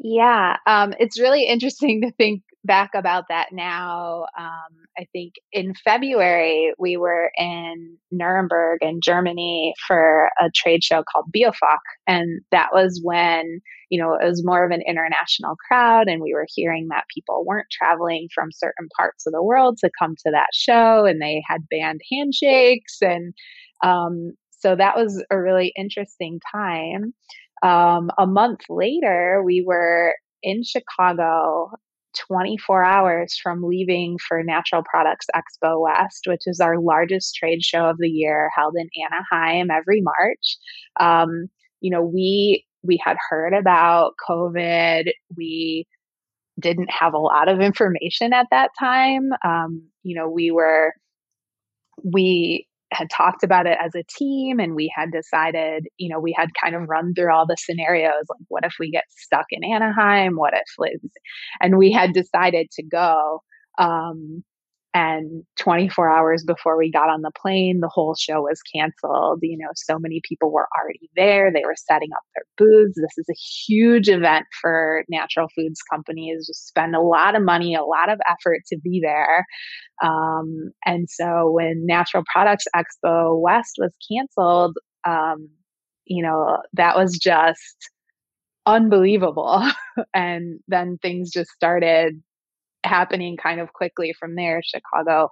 Yeah, 0.00 0.56
um, 0.66 0.94
it's 1.00 1.18
really 1.18 1.44
interesting 1.44 2.02
to 2.02 2.12
think 2.12 2.42
back 2.64 2.90
about 2.94 3.24
that 3.30 3.48
now. 3.52 4.26
Um, 4.38 4.86
I 4.96 5.06
think 5.12 5.34
in 5.52 5.74
February, 5.74 6.72
we 6.78 6.96
were 6.96 7.30
in 7.36 7.96
Nuremberg 8.12 8.78
in 8.80 9.00
Germany 9.02 9.74
for 9.86 10.28
a 10.40 10.50
trade 10.54 10.84
show 10.84 11.02
called 11.02 11.26
Biofach. 11.34 11.78
And 12.06 12.42
that 12.52 12.68
was 12.72 13.00
when, 13.02 13.60
you 13.90 14.00
know, 14.00 14.14
it 14.14 14.24
was 14.24 14.44
more 14.44 14.64
of 14.64 14.70
an 14.70 14.82
international 14.86 15.56
crowd. 15.66 16.08
And 16.08 16.22
we 16.22 16.34
were 16.34 16.46
hearing 16.54 16.88
that 16.90 17.04
people 17.12 17.44
weren't 17.44 17.68
traveling 17.70 18.28
from 18.32 18.50
certain 18.52 18.88
parts 18.96 19.26
of 19.26 19.32
the 19.32 19.42
world 19.42 19.78
to 19.78 19.90
come 19.98 20.14
to 20.26 20.30
that 20.30 20.50
show. 20.54 21.06
And 21.06 21.20
they 21.20 21.42
had 21.48 21.68
banned 21.70 22.02
handshakes. 22.12 22.98
And 23.00 23.34
um, 23.82 24.32
so 24.50 24.74
that 24.76 24.96
was 24.96 25.24
a 25.30 25.40
really 25.40 25.72
interesting 25.76 26.40
time. 26.52 27.14
Um, 27.62 28.10
a 28.18 28.26
month 28.26 28.60
later, 28.68 29.42
we 29.44 29.62
were 29.66 30.14
in 30.42 30.62
Chicago 30.62 31.70
24 32.28 32.84
hours 32.84 33.38
from 33.42 33.62
leaving 33.62 34.18
for 34.26 34.42
Natural 34.42 34.82
Products 34.88 35.26
Expo 35.34 35.82
West, 35.82 36.26
which 36.26 36.42
is 36.46 36.60
our 36.60 36.80
largest 36.80 37.34
trade 37.34 37.62
show 37.62 37.84
of 37.86 37.98
the 37.98 38.08
year, 38.08 38.50
held 38.54 38.74
in 38.76 38.88
Anaheim 39.04 39.70
every 39.70 40.00
March. 40.00 40.56
Um, 41.00 41.48
you 41.80 41.90
know, 41.90 42.02
we 42.02 42.64
we 42.82 43.00
had 43.04 43.16
heard 43.28 43.54
about 43.54 44.14
COVID. 44.28 45.10
We 45.36 45.86
didn't 46.60 46.90
have 46.90 47.14
a 47.14 47.18
lot 47.18 47.48
of 47.48 47.60
information 47.60 48.32
at 48.32 48.46
that 48.50 48.70
time. 48.78 49.30
Um, 49.44 49.88
you 50.02 50.16
know, 50.16 50.28
we 50.28 50.50
were 50.50 50.92
we 52.04 52.67
had 52.92 53.08
talked 53.10 53.42
about 53.42 53.66
it 53.66 53.76
as 53.84 53.94
a 53.94 54.04
team 54.18 54.58
and 54.58 54.74
we 54.74 54.92
had 54.94 55.12
decided, 55.12 55.86
you 55.98 56.08
know, 56.08 56.20
we 56.20 56.34
had 56.36 56.48
kind 56.62 56.74
of 56.74 56.88
run 56.88 57.14
through 57.14 57.32
all 57.32 57.46
the 57.46 57.56
scenarios 57.58 58.24
like, 58.28 58.46
what 58.48 58.64
if 58.64 58.74
we 58.80 58.90
get 58.90 59.04
stuck 59.10 59.46
in 59.50 59.64
Anaheim? 59.64 60.36
What 60.36 60.54
if 60.54 60.68
Liz? 60.78 61.10
And 61.60 61.78
we 61.78 61.92
had 61.92 62.12
decided 62.12 62.70
to 62.72 62.82
go. 62.82 63.42
Um, 63.78 64.42
and 64.98 65.44
24 65.60 66.10
hours 66.10 66.42
before 66.44 66.76
we 66.76 66.90
got 66.90 67.08
on 67.08 67.22
the 67.22 67.30
plane, 67.40 67.78
the 67.80 67.88
whole 67.88 68.16
show 68.16 68.42
was 68.42 68.60
canceled. 68.74 69.38
You 69.42 69.56
know, 69.56 69.68
so 69.76 69.96
many 69.96 70.20
people 70.28 70.50
were 70.50 70.66
already 70.76 71.08
there. 71.14 71.52
They 71.52 71.62
were 71.64 71.76
setting 71.76 72.08
up 72.12 72.24
their 72.34 72.44
booths. 72.56 72.96
This 72.96 73.16
is 73.16 73.26
a 73.30 73.38
huge 73.72 74.08
event 74.08 74.46
for 74.60 75.04
natural 75.08 75.46
foods 75.54 75.80
companies. 75.88 76.48
Just 76.48 76.66
spend 76.66 76.96
a 76.96 77.00
lot 77.00 77.36
of 77.36 77.44
money, 77.44 77.76
a 77.76 77.84
lot 77.84 78.10
of 78.10 78.18
effort 78.28 78.62
to 78.72 78.78
be 78.82 79.00
there. 79.00 79.46
Um, 80.02 80.72
and 80.84 81.08
so 81.08 81.48
when 81.52 81.86
Natural 81.86 82.24
Products 82.32 82.64
Expo 82.74 83.40
West 83.40 83.76
was 83.78 83.92
canceled, 84.10 84.76
um, 85.06 85.48
you 86.06 86.24
know, 86.24 86.58
that 86.72 86.96
was 86.96 87.16
just 87.22 87.88
unbelievable. 88.66 89.62
and 90.12 90.58
then 90.66 90.98
things 91.00 91.30
just 91.30 91.50
started 91.50 92.20
happening 92.88 93.36
kind 93.36 93.60
of 93.60 93.72
quickly 93.72 94.14
from 94.18 94.34
there. 94.34 94.62
Chicago 94.64 95.28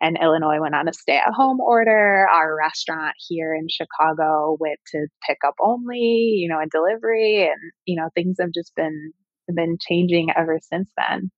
and 0.00 0.18
Illinois 0.20 0.60
went 0.60 0.74
on 0.74 0.88
a 0.88 0.92
stay 0.92 1.16
at 1.16 1.32
home 1.32 1.60
order. 1.60 2.26
Our 2.30 2.56
restaurant 2.56 3.14
here 3.28 3.54
in 3.54 3.68
Chicago 3.68 4.56
went 4.60 4.78
to 4.92 5.06
pick 5.26 5.38
up 5.46 5.54
only, 5.60 5.98
you 5.98 6.48
know, 6.48 6.60
and 6.60 6.70
delivery 6.70 7.44
and 7.44 7.72
you 7.84 7.96
know, 7.96 8.10
things 8.14 8.36
have 8.40 8.50
just 8.52 8.74
been 8.74 9.12
been 9.54 9.78
changing 9.80 10.28
ever 10.36 10.58
since 10.60 10.90
then. 10.96 11.30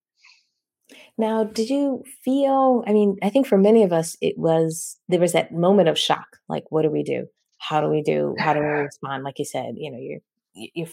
Now, 1.19 1.45
did 1.45 1.69
you 1.69 2.03
feel, 2.25 2.83
I 2.87 2.93
mean, 2.93 3.17
I 3.23 3.29
think 3.29 3.47
for 3.47 3.59
many 3.59 3.83
of 3.83 3.93
us 3.93 4.17
it 4.21 4.39
was 4.39 4.97
there 5.09 5.21
was 5.21 5.33
that 5.33 5.53
moment 5.53 5.89
of 5.89 5.99
shock. 5.99 6.39
Like 6.49 6.65
what 6.71 6.83
do 6.83 6.91
we 6.91 7.03
do? 7.03 7.27
How 7.59 7.81
do 7.81 7.89
we 7.89 8.03
do? 8.03 8.35
How 8.39 8.55
do 8.55 8.61
we 8.61 8.67
respond? 8.67 9.25
Like 9.25 9.39
you 9.39 9.45
said, 9.45 9.75
you 9.77 9.91
know, 9.91 9.99
you're 9.99 10.21
you're 10.75 10.89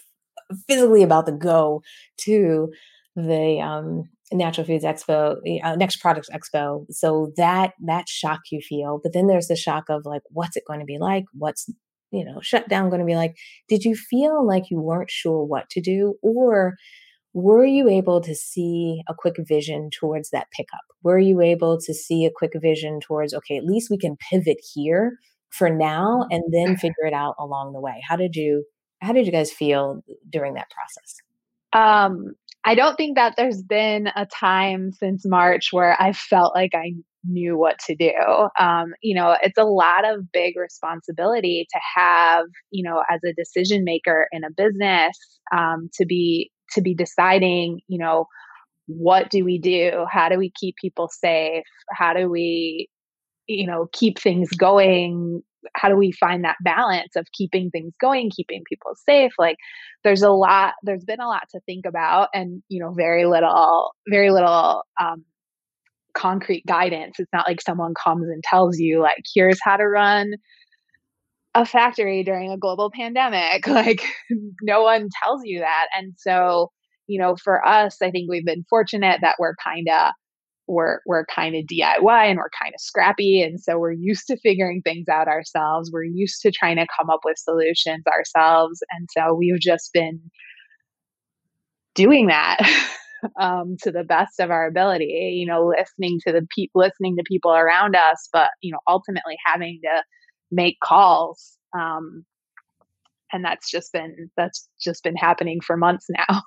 physically 0.68 1.04
about 1.04 1.26
to 1.26 1.32
go 1.32 1.82
to 2.18 2.72
the 3.16 3.62
um 3.62 4.10
Natural 4.32 4.66
Foods 4.66 4.84
Expo, 4.84 5.38
uh, 5.64 5.76
Next 5.76 5.98
Products 5.98 6.30
Expo. 6.30 6.86
So 6.90 7.32
that 7.38 7.74
that 7.86 8.10
shock 8.10 8.42
you 8.52 8.60
feel, 8.62 9.00
but 9.02 9.14
then 9.14 9.28
there's 9.28 9.48
the 9.48 9.56
shock 9.56 9.86
of 9.90 10.06
like, 10.06 10.24
what's 10.32 10.58
it 10.58 10.64
going 10.68 10.80
to 10.80 10.86
be 10.86 10.98
like? 10.98 11.26
What's 11.34 11.70
you 12.12 12.26
know 12.26 12.40
shut 12.42 12.68
down 12.68 12.90
going 12.90 13.02
to 13.02 13.06
be 13.06 13.16
like? 13.16 13.36
Did 13.68 13.84
you 13.84 13.96
feel 13.96 14.46
like 14.46 14.70
you 14.70 14.80
weren't 14.80 15.12
sure 15.12 15.44
what 15.44 15.70
to 15.72 15.82
do, 15.82 16.16
or 16.24 16.76
were 17.34 17.66
you 17.66 17.90
able 17.90 18.22
to 18.22 18.34
see 18.34 19.04
a 19.08 19.14
quick 19.14 19.36
vision 19.40 19.90
towards 19.92 20.30
that 20.32 20.48
pickup? 20.52 20.82
Were 21.04 21.20
you 21.20 21.42
able 21.42 21.80
to 21.82 21.94
see 21.94 22.26
a 22.26 22.32
quick 22.34 22.54
vision 22.56 23.00
towards 23.02 23.34
okay, 23.34 23.58
at 23.58 23.66
least 23.66 23.92
we 23.92 23.98
can 23.98 24.18
pivot 24.32 24.58
here 24.74 25.18
for 25.50 25.70
now, 25.70 26.26
and 26.32 26.44
then 26.52 26.78
figure 26.78 27.06
it 27.06 27.14
out 27.14 27.36
along 27.38 27.74
the 27.74 27.82
way? 27.82 28.02
How 28.08 28.16
did 28.16 28.36
you 28.36 28.66
how 29.02 29.14
did 29.14 29.28
you 29.28 29.32
guys 29.32 29.52
feel 29.52 30.02
during 30.30 30.56
that 30.56 30.68
process? 30.72 31.18
Um, 31.74 32.36
I 32.66 32.74
don't 32.74 32.96
think 32.96 33.16
that 33.16 33.36
there's 33.38 33.62
been 33.62 34.08
a 34.16 34.26
time 34.26 34.92
since 34.92 35.24
March 35.26 35.70
where 35.72 35.96
I 36.02 36.14
felt 36.14 36.56
like 36.56 36.72
I 36.74 36.94
knew 37.24 37.58
what 37.58 37.78
to 37.88 37.96
do. 37.96 38.14
Um, 38.60 38.94
you 39.02 39.16
know, 39.16 39.38
it's 39.42 39.58
a 39.58 39.64
lot 39.64 40.04
of 40.04 40.32
big 40.32 40.56
responsibility 40.58 41.68
to 41.72 41.80
have, 41.96 42.46
you 42.72 42.84
know, 42.84 43.04
as 43.10 43.22
a 43.24 43.34
decision 43.34 43.84
maker 43.84 44.28
in 44.32 44.44
a 44.44 44.50
business, 44.50 45.18
um, 45.56 45.90
to 45.94 46.06
be 46.06 46.52
to 46.74 46.82
be 46.82 46.96
deciding, 46.96 47.82
you 47.88 48.00
know, 48.00 48.26
what 48.88 49.30
do 49.30 49.46
we 49.46 49.60
do? 49.60 50.06
How 50.12 50.30
do 50.30 50.38
we 50.38 50.52
keep 50.60 50.76
people 50.82 51.08
safe? 51.08 51.64
How 51.92 52.14
do 52.14 52.30
we, 52.30 52.90
you 53.48 53.68
know, 53.68 53.88
keep 53.94 54.20
things 54.20 54.50
going 54.50 55.44
how 55.74 55.90
do 55.90 55.96
we 55.96 56.12
find 56.12 56.44
that 56.44 56.58
balance 56.62 57.16
of 57.16 57.26
keeping 57.34 57.70
things 57.70 57.94
going 58.00 58.32
keeping 58.36 58.64
people 58.68 58.92
safe? 59.06 59.34
Like 59.38 59.58
there's 60.04 60.22
a 60.22 60.32
lot 60.32 60.74
there's 60.84 61.06
been 61.06 61.20
a 61.22 61.28
lot 61.28 61.44
to 61.52 61.60
think 61.62 61.86
about 61.86 62.30
and 62.34 62.62
you 62.70 62.80
know 62.82 62.92
very 62.92 63.26
little 63.26 63.92
very 64.10 64.32
little 64.32 64.84
um, 65.02 65.26
concrete 66.14 66.66
guidance. 66.66 67.20
It's 67.20 67.34
not 67.34 67.48
like 67.48 67.62
someone 67.62 67.94
comes 68.02 68.28
and 68.28 68.44
tells 68.44 68.80
you 68.80 69.02
like 69.02 69.24
here's 69.34 69.60
how 69.62 69.78
to 69.78 69.88
run 69.88 70.34
a 71.54 71.66
factory 71.66 72.24
during 72.24 72.52
a 72.52 72.58
global 72.58 72.92
pandemic. 72.92 73.68
Like 73.68 74.06
no 74.62 74.84
one 74.84 75.10
tells 75.24 75.42
you 75.44 75.60
that. 75.60 75.88
And 75.98 76.14
so 76.18 76.72
you 77.08 77.20
know 77.20 77.36
for 77.36 77.66
us 77.66 77.98
i 78.02 78.12
think 78.12 78.30
we've 78.30 78.46
been 78.46 78.66
fortunate 78.70 79.20
that 79.22 79.36
we're 79.40 79.56
kind 79.64 79.88
of 79.90 80.12
we're 80.68 81.00
we're 81.06 81.26
kind 81.26 81.56
of 81.56 81.66
DIY 81.66 82.30
and 82.30 82.38
we're 82.38 82.50
kind 82.62 82.74
of 82.74 82.82
scrappy 82.82 83.42
and 83.42 83.60
so 83.60 83.78
we're 83.78 83.92
used 83.92 84.28
to 84.28 84.38
figuring 84.38 84.82
things 84.82 85.08
out 85.08 85.28
ourselves. 85.28 85.92
We're 85.92 86.04
used 86.04 86.42
to 86.42 86.52
trying 86.52 86.78
to 86.78 86.88
come 87.00 87.10
up 87.10 87.22
with 87.24 87.38
solutions 87.38 88.04
ourselves 88.08 88.82
and 88.92 89.08
so 89.16 89.34
we've 89.34 89.60
just 89.60 89.92
been 89.94 90.20
doing 91.94 92.28
that 92.28 92.58
um, 93.40 93.76
to 93.84 93.92
the 93.92 94.04
best 94.04 94.40
of 94.40 94.52
our 94.52 94.68
ability, 94.68 95.36
you 95.40 95.46
know, 95.46 95.68
listening 95.78 96.20
to 96.26 96.34
the 96.34 96.48
people 96.54 96.82
listening 96.82 97.16
to 97.18 97.24
people 97.28 97.52
around 97.52 97.96
us, 97.96 98.28
but 98.34 98.50
you 98.62 98.72
know, 98.72 98.80
ultimately 98.88 99.36
having 99.46 99.80
to 99.84 100.04
make 100.52 100.80
calls 100.82 101.58
um, 101.78 102.26
and 103.32 103.44
that's 103.44 103.70
just 103.70 103.92
been 103.92 104.30
that's 104.38 104.68
just 104.82 105.04
been 105.04 105.16
happening 105.16 105.60
for 105.62 105.78
months 105.78 106.08
now. 106.30 106.42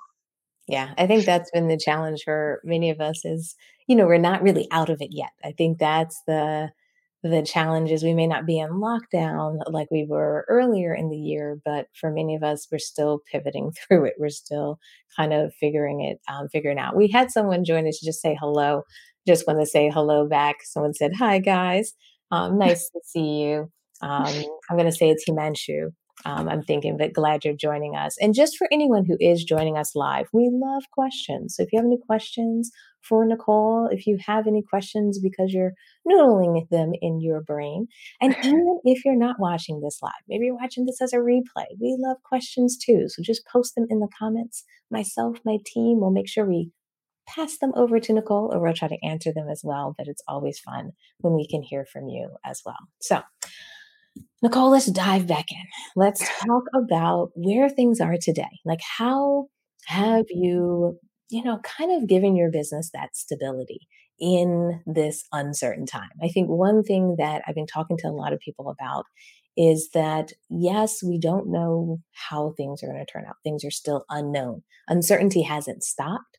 Yeah, 0.69 0.93
I 0.99 1.07
think 1.07 1.25
that's 1.25 1.49
been 1.49 1.67
the 1.67 1.77
challenge 1.83 2.21
for 2.23 2.61
many 2.63 2.91
of 2.91 3.01
us 3.01 3.25
is, 3.25 3.55
you 3.87 3.95
know, 3.95 4.05
we're 4.05 4.19
not 4.19 4.43
really 4.43 4.67
out 4.71 4.89
of 4.89 5.01
it 5.01 5.09
yet. 5.11 5.31
I 5.43 5.51
think 5.51 5.79
that's 5.79 6.21
the 6.27 6.69
the 7.23 7.41
challenge 7.43 7.91
is 7.91 8.03
we 8.03 8.13
may 8.13 8.27
not 8.27 8.45
be 8.45 8.59
in 8.59 8.69
lockdown 8.69 9.57
like 9.67 9.89
we 9.91 10.05
were 10.07 10.45
earlier 10.47 10.93
in 10.93 11.09
the 11.09 11.17
year, 11.17 11.59
but 11.65 11.87
for 11.99 12.11
many 12.11 12.35
of 12.35 12.43
us, 12.43 12.67
we're 12.71 12.77
still 12.77 13.21
pivoting 13.31 13.71
through 13.89 14.05
it. 14.05 14.13
We're 14.19 14.29
still 14.29 14.79
kind 15.17 15.33
of 15.33 15.53
figuring 15.59 16.01
it, 16.01 16.19
um, 16.31 16.47
figuring 16.49 16.77
out. 16.79 16.95
We 16.95 17.09
had 17.09 17.31
someone 17.31 17.65
join 17.65 17.87
us 17.87 17.97
to 17.99 18.05
just 18.05 18.21
say 18.21 18.37
hello. 18.39 18.83
Just 19.27 19.47
want 19.47 19.59
to 19.59 19.65
say 19.65 19.89
hello 19.89 20.27
back. 20.27 20.57
Someone 20.63 20.93
said, 20.93 21.13
"Hi 21.17 21.39
guys, 21.39 21.93
um, 22.31 22.57
nice 22.59 22.89
to 22.91 22.99
see 23.05 23.41
you." 23.41 23.71
Um, 24.01 24.27
I'm 24.69 24.77
going 24.77 24.85
to 24.89 24.93
say 24.95 25.09
it's 25.09 25.25
Himanshu 25.29 25.89
um, 26.25 26.49
I'm 26.49 26.61
thinking, 26.61 26.97
but 26.97 27.13
glad 27.13 27.45
you're 27.45 27.53
joining 27.53 27.95
us. 27.95 28.15
And 28.19 28.33
just 28.33 28.57
for 28.57 28.67
anyone 28.71 29.05
who 29.05 29.17
is 29.19 29.43
joining 29.43 29.77
us 29.77 29.95
live, 29.95 30.27
we 30.33 30.49
love 30.51 30.83
questions. 30.91 31.55
So 31.55 31.63
if 31.63 31.71
you 31.71 31.79
have 31.79 31.85
any 31.85 31.99
questions 32.05 32.71
for 33.01 33.25
Nicole, 33.25 33.87
if 33.91 34.05
you 34.05 34.17
have 34.25 34.45
any 34.45 34.61
questions 34.61 35.19
because 35.19 35.53
you're 35.53 35.73
noodling 36.07 36.67
them 36.69 36.91
in 37.01 37.21
your 37.21 37.41
brain, 37.41 37.87
and 38.21 38.35
even 38.43 38.79
if 38.83 39.05
you're 39.05 39.15
not 39.15 39.39
watching 39.39 39.81
this 39.81 39.99
live, 40.01 40.11
maybe 40.27 40.45
you're 40.45 40.55
watching 40.55 40.85
this 40.85 41.01
as 41.01 41.13
a 41.13 41.17
replay, 41.17 41.65
we 41.79 41.97
love 41.99 42.17
questions 42.23 42.77
too. 42.77 43.05
So 43.07 43.23
just 43.23 43.47
post 43.47 43.75
them 43.75 43.85
in 43.89 43.99
the 43.99 44.09
comments. 44.17 44.63
Myself, 44.91 45.37
my 45.45 45.57
team 45.65 46.01
will 46.01 46.11
make 46.11 46.27
sure 46.27 46.45
we 46.45 46.71
pass 47.27 47.57
them 47.59 47.71
over 47.75 47.99
to 47.99 48.13
Nicole 48.13 48.51
or 48.53 48.59
we'll 48.59 48.73
try 48.73 48.87
to 48.87 49.05
answer 49.05 49.31
them 49.31 49.47
as 49.49 49.61
well. 49.63 49.93
But 49.97 50.07
it's 50.07 50.23
always 50.27 50.59
fun 50.59 50.91
when 51.19 51.33
we 51.33 51.47
can 51.47 51.61
hear 51.61 51.85
from 51.85 52.07
you 52.07 52.31
as 52.43 52.61
well. 52.65 52.79
So, 52.99 53.21
Nicole, 54.41 54.71
let's 54.71 54.85
dive 54.85 55.27
back 55.27 55.51
in. 55.51 55.63
Let's 55.95 56.23
talk 56.45 56.63
about 56.73 57.31
where 57.35 57.69
things 57.69 57.99
are 57.99 58.17
today. 58.21 58.59
Like, 58.65 58.81
how 58.81 59.47
have 59.85 60.25
you, 60.29 60.97
you 61.29 61.43
know, 61.43 61.59
kind 61.59 61.91
of 61.91 62.07
given 62.07 62.35
your 62.35 62.51
business 62.51 62.89
that 62.93 63.15
stability 63.15 63.87
in 64.19 64.81
this 64.85 65.23
uncertain 65.33 65.85
time? 65.85 66.09
I 66.23 66.29
think 66.29 66.49
one 66.49 66.83
thing 66.83 67.15
that 67.17 67.41
I've 67.47 67.55
been 67.55 67.67
talking 67.67 67.97
to 67.97 68.07
a 68.07 68.11
lot 68.11 68.33
of 68.33 68.39
people 68.39 68.69
about 68.69 69.05
is 69.57 69.89
that 69.93 70.31
yes, 70.49 71.03
we 71.03 71.19
don't 71.19 71.51
know 71.51 71.99
how 72.13 72.53
things 72.55 72.81
are 72.81 72.87
going 72.87 73.05
to 73.05 73.11
turn 73.11 73.25
out. 73.27 73.35
Things 73.43 73.65
are 73.65 73.71
still 73.71 74.05
unknown. 74.09 74.63
Uncertainty 74.87 75.41
hasn't 75.41 75.83
stopped. 75.83 76.37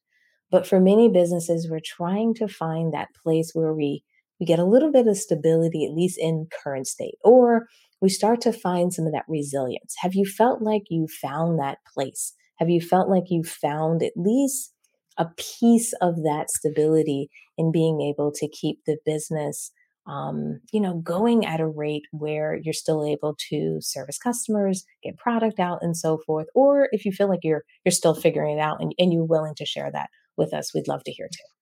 But 0.50 0.66
for 0.66 0.80
many 0.80 1.08
businesses, 1.08 1.68
we're 1.70 1.80
trying 1.84 2.34
to 2.34 2.48
find 2.48 2.92
that 2.92 3.08
place 3.22 3.50
where 3.52 3.74
we 3.74 4.02
we 4.40 4.46
get 4.46 4.58
a 4.58 4.64
little 4.64 4.90
bit 4.90 5.06
of 5.06 5.16
stability, 5.16 5.84
at 5.84 5.94
least 5.94 6.18
in 6.18 6.48
current 6.64 6.86
state, 6.86 7.16
or 7.22 7.66
we 8.00 8.08
start 8.08 8.40
to 8.40 8.52
find 8.52 8.92
some 8.92 9.06
of 9.06 9.12
that 9.12 9.26
resilience. 9.28 9.94
Have 9.98 10.14
you 10.14 10.24
felt 10.24 10.62
like 10.62 10.84
you 10.88 11.06
found 11.20 11.60
that 11.60 11.78
place? 11.94 12.32
Have 12.58 12.70
you 12.70 12.80
felt 12.80 13.08
like 13.08 13.24
you 13.28 13.42
found 13.42 14.02
at 14.02 14.12
least 14.16 14.72
a 15.18 15.26
piece 15.36 15.92
of 16.00 16.16
that 16.22 16.50
stability 16.50 17.28
in 17.58 17.70
being 17.70 18.00
able 18.00 18.32
to 18.32 18.48
keep 18.48 18.78
the 18.86 18.96
business, 19.04 19.70
um, 20.06 20.60
you 20.72 20.80
know, 20.80 20.98
going 21.00 21.44
at 21.44 21.60
a 21.60 21.66
rate 21.66 22.04
where 22.12 22.58
you're 22.62 22.72
still 22.72 23.04
able 23.04 23.36
to 23.50 23.78
service 23.80 24.18
customers, 24.18 24.84
get 25.02 25.18
product 25.18 25.60
out, 25.60 25.78
and 25.82 25.96
so 25.96 26.18
forth? 26.26 26.46
Or 26.54 26.88
if 26.92 27.04
you 27.04 27.12
feel 27.12 27.28
like 27.28 27.40
you're 27.42 27.64
you're 27.84 27.92
still 27.92 28.14
figuring 28.14 28.56
it 28.56 28.60
out 28.60 28.80
and, 28.80 28.94
and 28.98 29.12
you're 29.12 29.24
willing 29.24 29.54
to 29.56 29.66
share 29.66 29.90
that 29.92 30.08
with 30.38 30.54
us, 30.54 30.72
we'd 30.74 30.88
love 30.88 31.04
to 31.04 31.12
hear 31.12 31.28
too. 31.28 31.59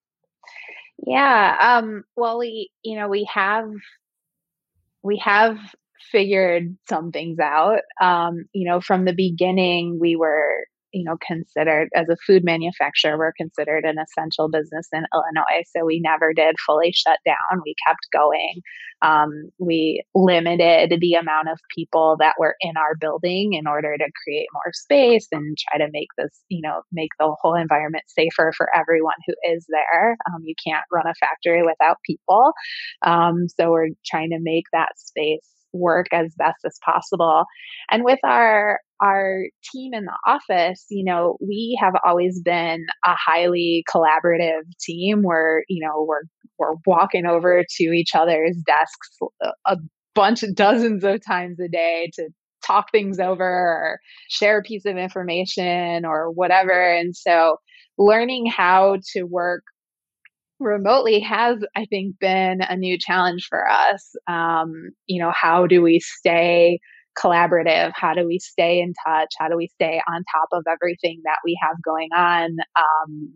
Yeah. 1.06 1.56
Um, 1.80 2.04
well, 2.16 2.38
we, 2.38 2.70
you 2.82 2.96
know, 2.98 3.08
we 3.08 3.28
have, 3.32 3.70
we 5.02 5.16
have 5.18 5.58
figured 6.10 6.76
some 6.88 7.10
things 7.12 7.38
out. 7.38 7.80
Um, 8.00 8.44
you 8.52 8.68
know, 8.68 8.80
from 8.80 9.04
the 9.04 9.12
beginning, 9.12 9.98
we 10.00 10.16
were, 10.16 10.64
you 10.98 11.04
know, 11.04 11.16
considered 11.24 11.88
as 11.94 12.08
a 12.08 12.16
food 12.26 12.42
manufacturer, 12.44 13.16
we're 13.16 13.32
considered 13.36 13.84
an 13.84 13.96
essential 13.98 14.48
business 14.48 14.88
in 14.92 15.04
Illinois. 15.14 15.62
So 15.76 15.84
we 15.84 16.00
never 16.00 16.32
did 16.34 16.56
fully 16.66 16.92
shut 16.92 17.18
down. 17.24 17.62
We 17.64 17.76
kept 17.86 18.08
going. 18.12 18.60
Um, 19.00 19.50
we 19.60 20.02
limited 20.16 20.98
the 21.00 21.14
amount 21.14 21.50
of 21.50 21.60
people 21.72 22.16
that 22.18 22.34
were 22.36 22.56
in 22.60 22.76
our 22.76 22.96
building 23.00 23.52
in 23.52 23.68
order 23.68 23.96
to 23.96 24.10
create 24.24 24.48
more 24.52 24.72
space 24.72 25.28
and 25.30 25.56
try 25.56 25.78
to 25.78 25.92
make 25.92 26.08
this, 26.18 26.32
you 26.48 26.60
know, 26.60 26.82
make 26.90 27.10
the 27.20 27.32
whole 27.40 27.54
environment 27.54 28.04
safer 28.08 28.52
for 28.56 28.68
everyone 28.74 29.14
who 29.24 29.34
is 29.54 29.64
there. 29.68 30.16
Um, 30.26 30.42
you 30.44 30.54
can't 30.66 30.84
run 30.92 31.06
a 31.06 31.14
factory 31.14 31.62
without 31.62 31.98
people. 32.04 32.52
Um, 33.02 33.46
so 33.48 33.70
we're 33.70 33.90
trying 34.04 34.30
to 34.30 34.40
make 34.40 34.64
that 34.72 34.98
space 34.98 35.46
work 35.72 36.06
as 36.12 36.34
best 36.36 36.58
as 36.64 36.78
possible. 36.84 37.44
And 37.90 38.02
with 38.04 38.18
our 38.24 38.80
our 39.00 39.44
team 39.72 39.94
in 39.94 40.04
the 40.04 40.18
office, 40.26 40.84
you 40.90 41.04
know, 41.04 41.36
we 41.40 41.78
have 41.80 41.94
always 42.04 42.40
been 42.40 42.86
a 43.04 43.14
highly 43.14 43.84
collaborative 43.94 44.62
team 44.80 45.22
where, 45.22 45.64
you 45.68 45.86
know, 45.86 46.04
we're 46.06 46.22
we're 46.58 46.76
walking 46.86 47.24
over 47.24 47.62
to 47.76 47.84
each 47.84 48.14
other's 48.14 48.56
desks 48.66 49.18
a 49.66 49.76
bunch 50.14 50.42
of 50.42 50.54
dozens 50.54 51.04
of 51.04 51.24
times 51.24 51.60
a 51.60 51.68
day 51.68 52.10
to 52.14 52.28
talk 52.66 52.86
things 52.90 53.20
over 53.20 53.44
or 53.44 54.00
share 54.28 54.58
a 54.58 54.62
piece 54.62 54.84
of 54.84 54.96
information 54.96 56.04
or 56.04 56.30
whatever. 56.32 56.72
And 56.72 57.14
so 57.14 57.58
learning 57.96 58.46
how 58.46 58.98
to 59.12 59.22
work 59.22 59.62
remotely 60.60 61.20
has, 61.20 61.58
I 61.76 61.84
think, 61.86 62.18
been 62.18 62.60
a 62.62 62.76
new 62.76 62.98
challenge 62.98 63.46
for 63.48 63.68
us. 63.68 64.12
Um, 64.26 64.90
you 65.06 65.22
know, 65.22 65.32
how 65.32 65.66
do 65.66 65.82
we 65.82 66.00
stay 66.00 66.80
collaborative? 67.22 67.92
How 67.94 68.14
do 68.14 68.26
we 68.26 68.38
stay 68.38 68.80
in 68.80 68.94
touch? 69.06 69.30
How 69.38 69.48
do 69.48 69.56
we 69.56 69.68
stay 69.68 70.00
on 70.08 70.24
top 70.32 70.48
of 70.52 70.64
everything 70.70 71.20
that 71.24 71.38
we 71.44 71.58
have 71.62 71.76
going 71.82 72.10
on? 72.14 72.56
Um, 72.76 73.32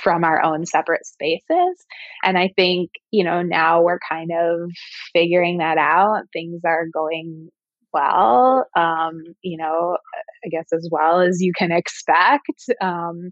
from 0.00 0.24
our 0.24 0.42
own 0.42 0.66
separate 0.66 1.06
spaces. 1.06 1.84
And 2.24 2.38
I 2.38 2.50
think, 2.56 2.90
you 3.10 3.24
know, 3.24 3.42
now 3.42 3.82
we're 3.82 4.00
kind 4.08 4.30
of 4.32 4.70
figuring 5.12 5.58
that 5.58 5.78
out. 5.78 6.24
Things 6.32 6.62
are 6.66 6.86
going 6.92 7.50
well, 7.92 8.66
um, 8.74 9.22
you 9.42 9.58
know, 9.58 9.98
I 10.44 10.48
guess 10.48 10.72
as 10.72 10.88
well 10.90 11.20
as 11.20 11.40
you 11.40 11.52
can 11.56 11.72
expect. 11.72 12.64
Um, 12.80 13.30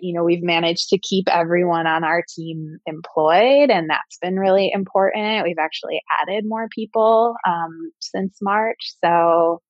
you 0.00 0.12
know, 0.12 0.24
we've 0.24 0.42
managed 0.42 0.88
to 0.90 0.98
keep 0.98 1.28
everyone 1.28 1.86
on 1.86 2.04
our 2.04 2.24
team 2.34 2.78
employed, 2.86 3.70
and 3.70 3.88
that's 3.88 4.18
been 4.20 4.38
really 4.38 4.70
important. 4.72 5.44
We've 5.44 5.58
actually 5.58 6.00
added 6.20 6.44
more 6.46 6.68
people 6.74 7.34
um, 7.46 7.92
since 8.00 8.38
March. 8.42 8.94
So, 9.04 9.60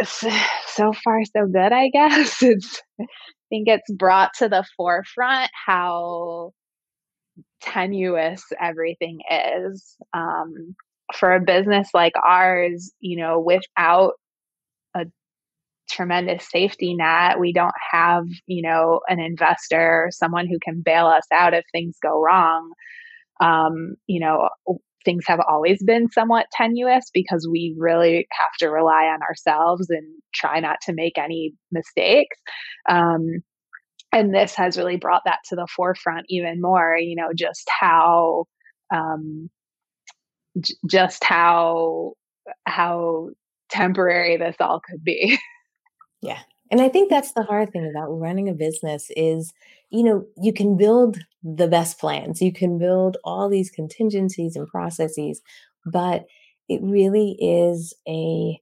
so 0.04 0.92
far, 1.04 1.24
so 1.24 1.46
good, 1.46 1.72
I 1.72 1.88
guess. 1.88 2.42
It's, 2.42 2.82
I 3.00 3.06
think 3.56 3.68
it's 3.68 3.90
brought 3.90 4.30
to 4.38 4.48
the 4.48 4.64
forefront 4.76 5.50
how 5.66 6.52
tenuous 7.60 8.44
everything 8.60 9.20
is. 9.28 9.96
Um, 10.14 10.76
for 11.14 11.34
a 11.34 11.40
business 11.40 11.88
like 11.94 12.12
ours, 12.24 12.92
you 13.00 13.16
know, 13.16 13.40
without 13.40 14.12
tremendous 15.90 16.48
safety 16.50 16.94
net. 16.94 17.38
We 17.38 17.52
don't 17.52 17.74
have, 17.92 18.24
you 18.46 18.62
know, 18.62 19.00
an 19.08 19.20
investor, 19.20 20.08
someone 20.10 20.46
who 20.46 20.58
can 20.62 20.82
bail 20.82 21.06
us 21.06 21.26
out 21.32 21.54
if 21.54 21.64
things 21.72 21.96
go 22.02 22.20
wrong. 22.20 22.72
Um, 23.40 23.96
you 24.06 24.20
know, 24.20 24.48
things 25.04 25.24
have 25.26 25.40
always 25.48 25.82
been 25.82 26.10
somewhat 26.10 26.46
tenuous 26.52 27.10
because 27.12 27.48
we 27.50 27.74
really 27.78 28.26
have 28.32 28.52
to 28.58 28.68
rely 28.68 29.06
on 29.06 29.22
ourselves 29.22 29.88
and 29.90 30.06
try 30.34 30.60
not 30.60 30.76
to 30.82 30.92
make 30.92 31.16
any 31.18 31.54
mistakes. 31.72 32.36
Um, 32.88 33.42
and 34.12 34.34
this 34.34 34.54
has 34.56 34.76
really 34.76 34.96
brought 34.96 35.22
that 35.24 35.38
to 35.48 35.56
the 35.56 35.68
forefront 35.74 36.26
even 36.28 36.60
more, 36.60 36.96
you 36.98 37.16
know, 37.16 37.30
just 37.34 37.68
how, 37.68 38.44
um, 38.92 39.48
j- 40.60 40.74
just 40.86 41.22
how, 41.24 42.14
how 42.66 43.28
temporary 43.70 44.36
this 44.36 44.56
all 44.60 44.80
could 44.80 45.02
be. 45.04 45.38
Yeah. 46.22 46.40
And 46.70 46.80
I 46.80 46.88
think 46.88 47.10
that's 47.10 47.32
the 47.32 47.42
hard 47.42 47.72
thing 47.72 47.88
about 47.90 48.10
running 48.10 48.48
a 48.48 48.52
business 48.52 49.08
is, 49.16 49.52
you 49.90 50.04
know, 50.04 50.24
you 50.40 50.52
can 50.52 50.76
build 50.76 51.18
the 51.42 51.66
best 51.66 51.98
plans. 51.98 52.40
You 52.40 52.52
can 52.52 52.78
build 52.78 53.16
all 53.24 53.48
these 53.48 53.70
contingencies 53.70 54.54
and 54.54 54.68
processes, 54.68 55.42
but 55.84 56.26
it 56.68 56.80
really 56.82 57.36
is 57.40 57.92
a 58.08 58.60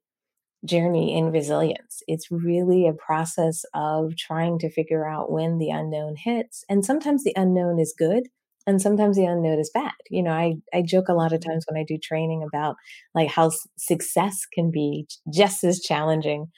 journey 0.64 1.16
in 1.16 1.31
resilience. 1.31 2.03
It's 2.09 2.31
really 2.31 2.88
a 2.88 2.94
process 2.94 3.64
of 3.75 4.16
trying 4.16 4.59
to 4.61 4.71
figure 4.71 5.07
out 5.07 5.31
when 5.31 5.59
the 5.59 5.71
unknown 5.71 6.16
hits. 6.16 6.64
And 6.68 6.85
sometimes 6.85 7.25
the 7.25 7.35
unknown 7.37 7.79
is 7.79 7.94
good 7.97 8.29
and 8.66 8.83
sometimes 8.83 9.16
the 9.16 9.25
unknown 9.25 9.59
is 9.59 9.71
bad. 9.73 9.92
You 10.11 10.23
know, 10.23 10.33
I 10.33 10.57
I 10.75 10.83
joke 10.83 11.09
a 11.09 11.14
lot 11.14 11.33
of 11.33 11.40
mm-hmm. 11.40 11.51
times 11.51 11.64
when 11.68 11.81
I 11.81 11.85
do 11.87 11.97
training 11.97 12.42
about 12.42 12.77
like 13.14 13.29
how 13.29 13.51
success 13.77 14.47
can 14.53 14.71
be 14.71 15.07
just 15.33 15.64
as 15.64 15.81
challenging 15.81 16.49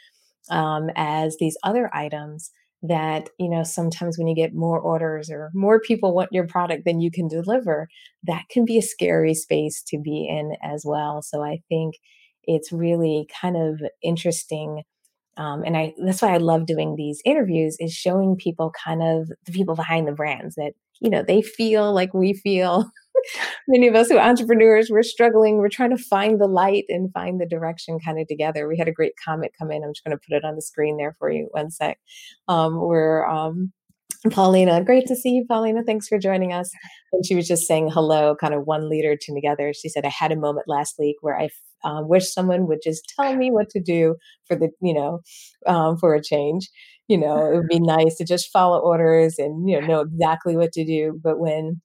um, 0.50 0.90
as 0.96 1.36
these 1.38 1.56
other 1.62 1.90
items 1.94 2.50
that 2.82 3.28
you 3.38 3.48
know 3.48 3.62
sometimes 3.62 4.16
when 4.16 4.26
you 4.26 4.34
get 4.34 4.54
more 4.54 4.78
orders 4.80 5.30
or 5.30 5.50
more 5.54 5.80
people 5.80 6.14
want 6.14 6.32
your 6.32 6.46
product 6.46 6.84
than 6.86 7.00
you 7.00 7.10
can 7.10 7.28
deliver 7.28 7.88
that 8.22 8.44
can 8.50 8.64
be 8.64 8.78
a 8.78 8.82
scary 8.82 9.34
space 9.34 9.82
to 9.86 9.98
be 9.98 10.26
in 10.26 10.56
as 10.62 10.82
well. 10.86 11.20
So 11.22 11.42
i 11.42 11.60
think 11.68 11.96
it's 12.44 12.72
really 12.72 13.28
kind 13.40 13.56
of 13.56 13.80
interesting 14.02 14.82
um, 15.36 15.62
and 15.64 15.76
i 15.76 15.94
that's 16.04 16.22
why 16.22 16.34
i 16.34 16.38
love 16.38 16.66
doing 16.66 16.96
these 16.96 17.20
interviews 17.24 17.76
is 17.80 17.92
showing 17.92 18.36
people 18.36 18.72
kind 18.84 19.02
of 19.02 19.28
the 19.46 19.52
people 19.52 19.74
behind 19.76 20.08
the 20.08 20.12
brands 20.12 20.54
that 20.56 20.72
you 21.00 21.10
know 21.10 21.22
they 21.22 21.42
feel 21.42 21.92
like 21.94 22.14
we 22.14 22.32
feel 22.34 22.90
many 23.68 23.88
of 23.88 23.94
us 23.94 24.08
who 24.08 24.18
entrepreneurs, 24.18 24.88
we're 24.90 25.02
struggling. 25.02 25.58
We're 25.58 25.68
trying 25.68 25.96
to 25.96 26.02
find 26.02 26.40
the 26.40 26.46
light 26.46 26.84
and 26.88 27.12
find 27.12 27.40
the 27.40 27.46
direction 27.46 27.98
kind 28.04 28.20
of 28.20 28.26
together. 28.28 28.68
We 28.68 28.78
had 28.78 28.88
a 28.88 28.92
great 28.92 29.12
comment 29.24 29.52
come 29.58 29.70
in. 29.70 29.82
I'm 29.82 29.92
just 29.92 30.04
going 30.04 30.16
to 30.16 30.22
put 30.28 30.36
it 30.36 30.44
on 30.44 30.56
the 30.56 30.62
screen 30.62 30.96
there 30.96 31.16
for 31.18 31.30
you. 31.30 31.48
One 31.52 31.70
sec. 31.70 31.98
Um, 32.48 32.80
where 32.80 33.28
um, 33.28 33.72
Paulina, 34.30 34.84
great 34.84 35.06
to 35.06 35.16
see 35.16 35.30
you, 35.30 35.46
Paulina. 35.48 35.82
Thanks 35.82 36.06
for 36.06 36.18
joining 36.18 36.52
us. 36.52 36.70
And 37.12 37.24
she 37.24 37.34
was 37.34 37.48
just 37.48 37.66
saying 37.66 37.90
hello, 37.90 38.36
kind 38.36 38.52
of 38.52 38.66
one 38.66 38.90
leader 38.90 39.16
to 39.16 39.34
together. 39.34 39.72
She 39.72 39.88
said, 39.88 40.04
I 40.04 40.10
had 40.10 40.30
a 40.30 40.36
moment 40.36 40.68
last 40.68 40.96
week 40.98 41.16
where 41.22 41.38
I 41.38 41.48
uh, 41.82 42.02
wish 42.02 42.30
someone 42.30 42.66
would 42.66 42.80
just 42.84 43.12
tell 43.16 43.34
me 43.34 43.50
what 43.50 43.70
to 43.70 43.80
do 43.80 44.16
for 44.46 44.56
the, 44.56 44.68
you 44.82 44.92
know, 44.92 45.20
um, 45.66 45.96
for 45.96 46.14
a 46.14 46.22
change. 46.22 46.68
You 47.08 47.18
know, 47.18 47.50
it 47.50 47.56
would 47.56 47.68
be 47.68 47.80
nice 47.80 48.16
to 48.16 48.24
just 48.24 48.52
follow 48.52 48.78
orders 48.78 49.36
and, 49.38 49.68
you 49.68 49.80
know, 49.80 49.86
know 49.86 50.00
exactly 50.00 50.54
what 50.54 50.72
to 50.72 50.84
do. 50.84 51.18
But 51.24 51.40
when 51.40 51.80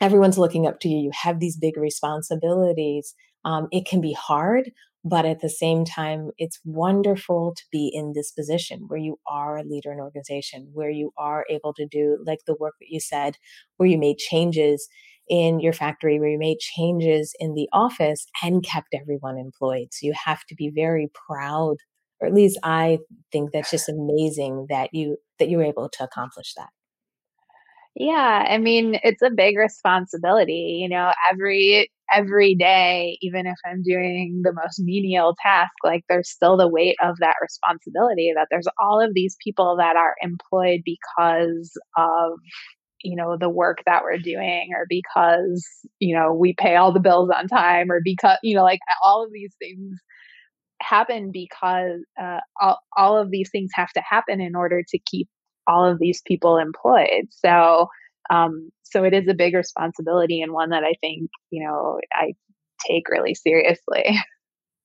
everyone's 0.00 0.38
looking 0.38 0.66
up 0.66 0.80
to 0.80 0.88
you. 0.88 0.98
You 0.98 1.10
have 1.22 1.40
these 1.40 1.56
big 1.56 1.76
responsibilities. 1.76 3.14
Um, 3.44 3.68
it 3.72 3.86
can 3.86 4.00
be 4.00 4.12
hard, 4.12 4.70
but 5.04 5.24
at 5.24 5.40
the 5.40 5.50
same 5.50 5.84
time, 5.84 6.30
it's 6.38 6.60
wonderful 6.64 7.54
to 7.56 7.62
be 7.72 7.90
in 7.92 8.12
this 8.14 8.30
position 8.30 8.84
where 8.86 8.98
you 8.98 9.18
are 9.26 9.58
a 9.58 9.64
leader 9.64 9.90
in 9.90 9.98
an 9.98 10.04
organization, 10.04 10.70
where 10.72 10.90
you 10.90 11.12
are 11.18 11.44
able 11.50 11.74
to 11.74 11.86
do 11.86 12.18
like 12.24 12.38
the 12.46 12.56
work 12.58 12.74
that 12.80 12.88
you 12.88 13.00
said, 13.00 13.36
where 13.76 13.88
you 13.88 13.98
made 13.98 14.18
changes 14.18 14.88
in 15.28 15.60
your 15.60 15.72
factory, 15.72 16.20
where 16.20 16.28
you 16.28 16.38
made 16.38 16.58
changes 16.58 17.34
in 17.38 17.54
the 17.54 17.68
office 17.72 18.26
and 18.42 18.64
kept 18.64 18.94
everyone 18.94 19.38
employed. 19.38 19.88
So 19.90 20.06
you 20.06 20.14
have 20.24 20.44
to 20.48 20.54
be 20.54 20.70
very 20.70 21.10
proud, 21.26 21.76
or 22.20 22.28
at 22.28 22.34
least 22.34 22.58
I 22.62 22.98
think 23.32 23.50
that's 23.52 23.70
just 23.70 23.88
amazing 23.88 24.66
that 24.68 24.90
you 24.92 25.16
that 25.38 25.48
you 25.48 25.56
were 25.56 25.64
able 25.64 25.88
to 25.88 26.04
accomplish 26.04 26.54
that. 26.56 26.70
Yeah, 27.94 28.46
I 28.48 28.56
mean, 28.58 28.98
it's 29.02 29.20
a 29.22 29.30
big 29.30 29.56
responsibility, 29.58 30.78
you 30.82 30.88
know, 30.88 31.12
every 31.30 31.90
every 32.14 32.54
day, 32.54 33.18
even 33.22 33.46
if 33.46 33.56
I'm 33.66 33.82
doing 33.82 34.40
the 34.44 34.52
most 34.52 34.80
menial 34.80 35.34
task, 35.42 35.72
like 35.84 36.02
there's 36.08 36.28
still 36.30 36.56
the 36.56 36.68
weight 36.68 36.96
of 37.02 37.16
that 37.20 37.36
responsibility 37.40 38.32
that 38.34 38.48
there's 38.50 38.66
all 38.80 39.00
of 39.00 39.12
these 39.14 39.36
people 39.44 39.76
that 39.78 39.96
are 39.96 40.14
employed 40.22 40.80
because 40.84 41.70
of 41.96 42.32
you 43.02 43.16
know 43.16 43.36
the 43.38 43.50
work 43.50 43.78
that 43.86 44.02
we're 44.04 44.18
doing 44.18 44.70
or 44.76 44.86
because 44.88 45.66
you 46.00 46.14
know 46.16 46.32
we 46.34 46.54
pay 46.58 46.76
all 46.76 46.92
the 46.92 47.00
bills 47.00 47.30
on 47.36 47.48
time 47.48 47.90
or 47.92 48.00
because 48.04 48.38
you 48.42 48.54
know 48.56 48.64
like 48.64 48.80
all 49.04 49.24
of 49.24 49.32
these 49.32 49.54
things 49.60 49.98
happen 50.82 51.30
because 51.32 52.00
uh, 52.20 52.38
all, 52.60 52.78
all 52.96 53.16
of 53.16 53.30
these 53.30 53.50
things 53.50 53.70
have 53.74 53.90
to 53.92 54.02
happen 54.08 54.40
in 54.40 54.54
order 54.56 54.82
to 54.86 54.98
keep 55.06 55.28
all 55.66 55.84
of 55.84 55.98
these 55.98 56.22
people 56.26 56.58
employed. 56.58 57.28
So, 57.30 57.88
um, 58.30 58.70
so 58.82 59.04
it 59.04 59.14
is 59.14 59.28
a 59.28 59.34
big 59.34 59.54
responsibility 59.54 60.42
and 60.42 60.52
one 60.52 60.70
that 60.70 60.84
I 60.84 60.94
think, 61.00 61.30
you 61.50 61.64
know, 61.64 62.00
I 62.12 62.34
take 62.86 63.08
really 63.08 63.34
seriously. 63.34 64.18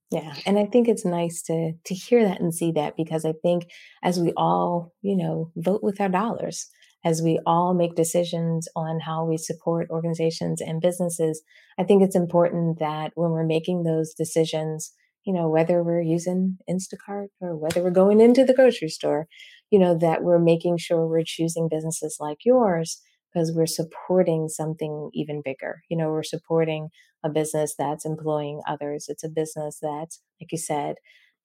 Yeah, 0.09 0.35
and 0.45 0.57
I 0.57 0.65
think 0.65 0.87
it's 0.87 1.03
nice 1.03 1.41
to 1.43 1.73
to 1.85 1.93
hear 1.93 2.23
that 2.23 2.39
and 2.39 2.55
see 2.55 2.71
that 2.71 2.95
because 2.95 3.25
I 3.25 3.33
think 3.41 3.65
as 4.03 4.19
we 4.19 4.31
all, 4.37 4.93
you 5.01 5.17
know, 5.17 5.51
vote 5.57 5.83
with 5.83 5.99
our 5.99 6.07
dollars, 6.07 6.69
as 7.03 7.21
we 7.21 7.39
all 7.45 7.73
make 7.73 7.95
decisions 7.95 8.67
on 8.75 8.99
how 9.01 9.25
we 9.25 9.37
support 9.37 9.89
organizations 9.89 10.61
and 10.61 10.81
businesses, 10.81 11.41
I 11.77 11.83
think 11.83 12.03
it's 12.03 12.15
important 12.15 12.79
that 12.79 13.11
when 13.15 13.31
we're 13.31 13.45
making 13.45 13.83
those 13.83 14.13
decisions, 14.13 14.93
you 15.25 15.33
know, 15.33 15.49
whether 15.49 15.83
we're 15.83 16.01
using 16.01 16.57
Instacart 16.69 17.27
or 17.41 17.57
whether 17.57 17.83
we're 17.83 17.91
going 17.91 18.21
into 18.21 18.45
the 18.45 18.53
grocery 18.53 18.89
store, 18.89 19.27
you 19.71 19.79
know, 19.79 19.97
that 19.97 20.23
we're 20.23 20.39
making 20.39 20.77
sure 20.77 21.05
we're 21.07 21.23
choosing 21.25 21.67
businesses 21.69 22.17
like 22.19 22.39
yours 22.45 23.01
because 23.33 23.51
we're 23.53 23.65
supporting 23.65 24.47
something 24.47 25.09
even 25.13 25.41
bigger. 25.43 25.81
You 25.89 25.97
know, 25.97 26.09
we're 26.09 26.23
supporting 26.23 26.89
a 27.23 27.29
business 27.29 27.75
that's 27.77 28.05
employing 28.05 28.61
others. 28.67 29.05
It's 29.09 29.23
a 29.23 29.29
business 29.29 29.79
that's, 29.81 30.21
like 30.41 30.51
you 30.51 30.57
said, 30.57 30.95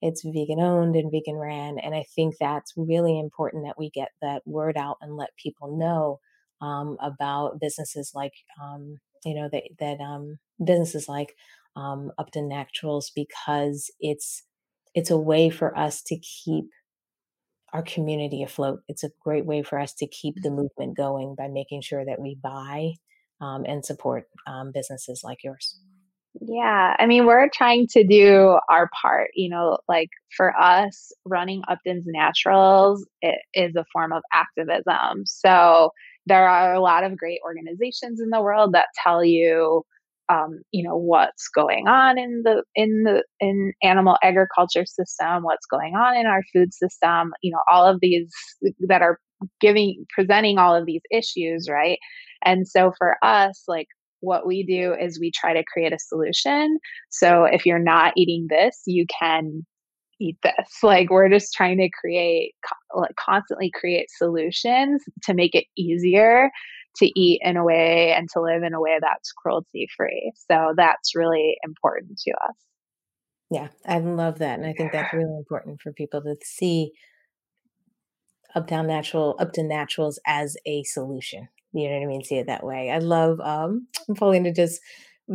it's 0.01 0.23
vegan 0.25 0.61
owned 0.61 0.97
and 0.97 1.11
vegan 1.11 1.37
ran. 1.37 1.79
And 1.79 1.95
I 1.95 2.05
think 2.15 2.35
that's 2.39 2.73
really 2.77 3.19
important 3.19 3.65
that 3.65 3.79
we 3.79 3.91
get 3.91 4.09
that 4.21 4.43
word 4.47 4.77
out 4.77 4.97
and 5.01 5.17
let 5.17 5.31
people 5.37 5.77
know 5.77 6.21
um, 6.61 6.97
about 7.01 7.61
businesses 7.61 8.13
like, 8.15 8.33
um, 8.63 8.99
you 9.25 9.35
know, 9.35 9.49
that, 9.53 9.63
that 9.79 10.01
um, 10.01 10.39
businesses 10.65 11.09
like 11.09 11.35
um, 11.77 12.13
Upton 12.19 12.49
Naturals 12.49 13.11
because 13.15 13.91
it's 14.01 14.43
it's 14.95 15.11
a 15.11 15.19
way 15.19 15.49
for 15.49 15.77
us 15.77 16.03
to 16.03 16.19
keep 16.19 16.67
our 17.73 17.83
community 17.83 18.43
afloat. 18.43 18.81
It's 18.89 19.05
a 19.05 19.11
great 19.23 19.47
way 19.47 19.63
for 19.63 19.79
us 19.79 19.95
to 19.95 20.07
keep 20.07 20.35
the 20.43 20.51
movement 20.51 20.97
going 20.97 21.35
by 21.37 21.49
making 21.49 21.83
sure 21.83 22.05
that 22.05 22.21
we 22.21 22.37
buy 22.43 22.93
um, 23.41 23.65
and 23.67 23.85
support 23.85 24.25
um, 24.47 24.73
businesses 24.73 25.23
like 25.25 25.39
yours. 25.43 25.79
Yeah, 26.41 26.97
I 26.99 27.07
mean, 27.07 27.27
we're 27.27 27.51
trying 27.51 27.87
to 27.89 28.05
do 28.05 28.59
our 28.71 28.89
part. 29.01 29.31
You 29.35 29.51
know, 29.51 29.79
like 29.89 30.09
for 30.35 30.57
us, 30.59 31.13
running 31.25 31.63
Upton's 31.69 32.05
Naturals 32.07 33.07
it 33.21 33.39
is 33.55 33.77
a 33.77 33.85
form 33.93 34.13
of 34.13 34.23
activism. 34.33 35.25
So 35.27 35.91
there 36.27 36.49
are 36.49 36.73
a 36.73 36.81
lot 36.81 37.05
of 37.05 37.19
great 37.19 37.41
organizations 37.45 38.21
in 38.21 38.31
the 38.31 38.41
world 38.41 38.73
that 38.73 38.87
tell 39.03 39.25
you 39.25 39.85
um, 40.33 40.61
you 40.71 40.83
know 40.83 40.97
what's 40.97 41.49
going 41.49 41.89
on 41.89 42.19
in 42.19 42.43
the 42.45 42.63
in 42.75 43.05
the 43.05 43.25
in 43.41 43.73
animal 43.83 44.17
agriculture 44.23 44.85
system 44.87 45.43
what's 45.43 45.67
going 45.67 45.95
on 45.95 46.17
in 46.17 46.27
our 46.27 46.43
food 46.53 46.73
system 46.73 47.33
you 47.43 47.51
know 47.53 47.61
all 47.71 47.87
of 47.87 47.99
these 48.01 48.33
that 48.89 49.03
are 49.03 49.19
giving 49.61 50.05
presenting 50.15 50.59
all 50.59 50.75
of 50.75 50.87
these 50.87 51.03
issues 51.11 51.69
right? 51.71 51.99
And 52.45 52.67
so 52.67 52.93
for 52.99 53.17
us 53.23 53.65
like 53.69 53.89
what 54.21 54.47
we 54.47 54.65
do 54.65 54.95
is 55.01 55.19
we 55.19 55.33
try 55.33 55.53
to 55.53 55.65
create 55.73 55.93
a 55.93 55.99
solution. 55.99 56.79
So 57.11 57.45
if 57.45 57.67
you're 57.67 57.79
not 57.79 58.13
eating 58.17 58.47
this 58.49 58.83
you 58.87 59.07
can 59.21 59.65
eat 60.21 60.39
this. 60.43 60.69
Like 60.83 61.11
we're 61.11 61.29
just 61.29 61.53
trying 61.53 61.79
to 61.79 61.91
create 62.01 62.55
like 62.95 63.15
constantly 63.19 63.71
create 63.75 64.09
solutions 64.17 65.03
to 65.25 65.35
make 65.35 65.55
it 65.55 65.65
easier 65.77 66.51
to 66.97 67.21
eat 67.21 67.41
in 67.43 67.57
a 67.57 67.65
way 67.65 68.13
and 68.13 68.29
to 68.33 68.41
live 68.41 68.63
in 68.63 68.75
a 68.75 68.81
way 68.81 68.99
that's 69.01 69.33
cruelty 69.33 69.89
free. 69.97 70.33
So 70.51 70.75
that's 70.77 71.15
really 71.15 71.57
important 71.65 72.19
to 72.19 72.33
us. 72.49 72.57
Yeah, 73.51 73.69
I 73.87 73.99
love 73.99 74.39
that. 74.39 74.59
And 74.59 74.67
I 74.67 74.73
think 74.73 74.93
that's 74.93 75.13
really 75.13 75.37
important 75.37 75.81
for 75.83 75.93
people 75.93 76.23
to 76.23 76.37
see 76.43 76.93
Uptown 78.55 78.87
Natural, 78.87 79.37
Upton 79.39 79.69
Naturals 79.69 80.19
as 80.27 80.57
a 80.67 80.83
solution. 80.85 81.49
You 81.73 81.89
know 81.89 81.97
what 81.97 82.03
I 82.03 82.07
mean? 82.07 82.25
See 82.25 82.37
it 82.37 82.47
that 82.47 82.65
way. 82.65 82.91
I 82.91 82.99
love 82.99 83.41
um 83.41 83.89
Paulina 84.17 84.53
just 84.53 84.81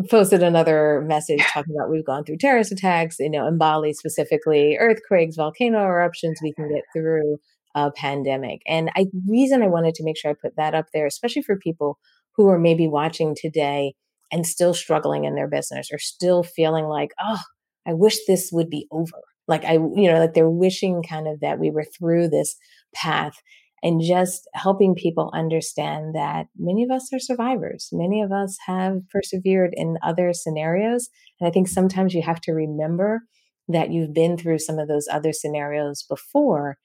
posted 0.09 0.43
another 0.43 1.03
message 1.07 1.41
talking 1.53 1.75
about 1.75 1.89
we've 1.89 2.05
gone 2.05 2.23
through 2.23 2.37
terrorist 2.37 2.71
attacks, 2.71 3.17
you 3.19 3.29
know, 3.29 3.47
in 3.47 3.57
Bali 3.57 3.93
specifically, 3.93 4.77
earthquakes, 4.79 5.35
volcano 5.35 5.79
eruptions, 5.83 6.39
we 6.41 6.53
can 6.53 6.69
get 6.69 6.83
through 6.93 7.37
a 7.85 7.91
pandemic. 7.91 8.61
And 8.65 8.89
I 8.95 9.05
reason 9.27 9.61
I 9.61 9.67
wanted 9.67 9.95
to 9.95 10.03
make 10.03 10.17
sure 10.17 10.31
I 10.31 10.35
put 10.41 10.55
that 10.57 10.73
up 10.73 10.87
there, 10.93 11.05
especially 11.05 11.43
for 11.43 11.57
people 11.57 11.99
who 12.35 12.47
are 12.47 12.59
maybe 12.59 12.87
watching 12.87 13.35
today 13.35 13.93
and 14.31 14.45
still 14.45 14.73
struggling 14.73 15.25
in 15.25 15.35
their 15.35 15.47
business 15.47 15.89
or 15.91 15.99
still 15.99 16.43
feeling 16.43 16.85
like, 16.85 17.11
oh, 17.23 17.39
I 17.87 17.93
wish 17.93 18.17
this 18.25 18.49
would 18.51 18.69
be 18.69 18.87
over. 18.91 19.21
Like 19.47 19.63
I, 19.63 19.73
you 19.73 20.11
know, 20.11 20.19
like 20.19 20.33
they're 20.33 20.49
wishing 20.49 21.03
kind 21.07 21.27
of 21.27 21.39
that 21.39 21.59
we 21.59 21.71
were 21.71 21.85
through 21.85 22.29
this 22.29 22.55
path 22.93 23.37
and 23.83 24.01
just 24.01 24.47
helping 24.53 24.95
people 24.95 25.31
understand 25.33 26.15
that 26.15 26.47
many 26.57 26.83
of 26.83 26.89
us 26.89 27.09
are 27.13 27.19
survivors. 27.19 27.89
Many 27.91 28.21
of 28.21 28.31
us 28.31 28.57
have 28.65 29.07
persevered 29.11 29.73
in 29.77 29.97
other 30.03 30.33
scenarios. 30.33 31.09
And 31.39 31.47
I 31.47 31.51
think 31.51 31.67
sometimes 31.67 32.13
you 32.13 32.23
have 32.23 32.41
to 32.41 32.53
remember 32.53 33.21
that 33.69 33.91
you've 33.91 34.13
been 34.13 34.37
through 34.37 34.59
some 34.59 34.79
of 34.79 34.87
those 34.87 35.07
other 35.11 35.31
scenarios 35.31 36.03
before 36.03 36.77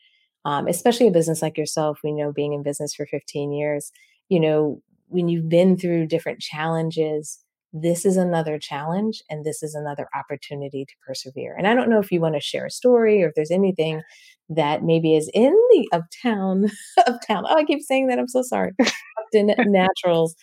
um, 0.45 0.67
especially 0.67 1.09
a 1.09 1.13
business 1.13 1.43
like 1.43 1.57
yourself, 1.57 1.99
we 2.03 2.13
know 2.13 2.33
being 2.33 2.53
in 2.53 2.63
business 2.63 2.95
for 2.95 3.07
15 3.07 3.53
years, 3.53 3.93
you 4.29 4.41
know, 4.41 4.81
when 5.09 5.29
you've 5.29 5.49
been 5.49 5.77
through 5.77 6.07
different 6.07 6.41
challenges, 6.41 7.39
this 7.73 8.05
is 8.05 8.17
another 8.17 8.59
challenge 8.59 9.23
and 9.31 9.45
this 9.45 9.63
is 9.63 9.75
another 9.75 10.09
opportunity 10.15 10.85
to 10.85 10.95
persevere. 11.07 11.55
And 11.57 11.67
I 11.67 11.75
don't 11.75 11.89
know 11.89 12.01
if 12.01 12.13
you 12.13 12.21
want 12.21 12.35
to 12.35 12.41
share 12.41 12.67
a 12.67 12.71
story 12.71 13.23
or 13.23 13.29
if 13.29 13.35
there's 13.35 13.51
anything 13.51 14.03
that 14.51 14.83
maybe 14.83 15.17
is 15.17 15.31
in 15.33 15.53
the 15.71 15.89
uptown, 15.93 16.71
uptown. 17.07 17.45
Oh, 17.49 17.57
I 17.57 17.65
keep 17.65 17.81
saying 17.83 18.09
that. 18.09 18.19
I'm 18.19 18.29
so 18.29 18.43
sorry. 18.43 18.73
Upton 18.81 19.55
Naturals 19.73 20.35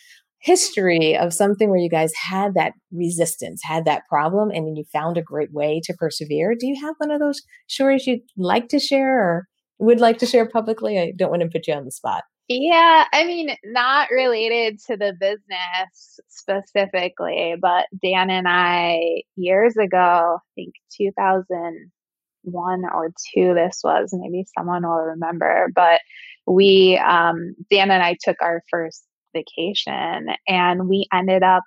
history 0.42 1.18
of 1.18 1.34
something 1.34 1.70
where 1.70 1.80
you 1.80 1.90
guys 1.90 2.14
had 2.16 2.54
that 2.54 2.74
resistance, 2.92 3.62
had 3.64 3.86
that 3.86 4.04
problem, 4.08 4.50
and 4.50 4.66
then 4.66 4.76
you 4.76 4.86
found 4.92 5.18
a 5.18 5.22
great 5.22 5.52
way 5.52 5.82
to 5.84 5.94
persevere. 5.94 6.56
Do 6.58 6.66
you 6.66 6.80
have 6.82 6.96
one 6.98 7.12
of 7.12 7.20
those 7.20 7.42
stories 7.68 8.08
you'd 8.08 8.22
like 8.38 8.70
to 8.70 8.80
share 8.80 9.20
or 9.22 9.48
would 9.80 10.00
like 10.00 10.18
to 10.20 10.26
share 10.26 10.48
publicly? 10.48 11.00
I 11.00 11.14
don't 11.16 11.30
want 11.30 11.42
to 11.42 11.50
put 11.50 11.68
you 11.68 11.74
on 11.74 11.86
the 11.86 11.92
spot. 11.92 12.24
Yeah, 12.52 13.06
I 13.14 13.26
mean, 13.26 13.56
not 13.64 14.10
related 14.10 14.80
to 14.88 14.98
the 14.98 15.14
business 15.20 16.20
specifically, 16.30 17.56
but 17.62 17.86
Dan 18.02 18.32
and 18.32 18.48
I, 18.48 19.22
years 19.36 19.78
ago, 19.78 20.40
I 20.40 20.50
think 20.56 20.74
2001 20.98 22.82
or 22.92 23.14
two, 23.34 23.54
this 23.54 23.82
was, 23.84 24.10
maybe 24.14 24.46
someone 24.58 24.82
will 24.82 24.96
remember, 24.96 25.70
but 25.76 26.02
we, 26.48 26.98
um, 26.98 27.54
Dan 27.70 27.92
and 27.92 28.02
I 28.02 28.18
took 28.20 28.38
our 28.42 28.64
first 28.72 29.04
vacation 29.36 30.30
and 30.48 30.90
we 30.90 31.08
ended 31.14 31.44
up 31.44 31.62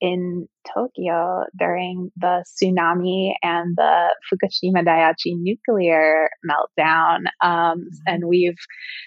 in 0.00 0.46
Tokyo 0.74 1.44
during 1.58 2.10
the 2.16 2.44
tsunami 2.46 3.32
and 3.42 3.76
the 3.76 4.14
Fukushima 4.30 4.84
Daiichi 4.84 5.36
nuclear 5.36 6.28
meltdown. 6.48 7.20
Um, 7.42 7.80
mm-hmm. 7.80 7.86
And 8.06 8.24
we've, 8.26 8.58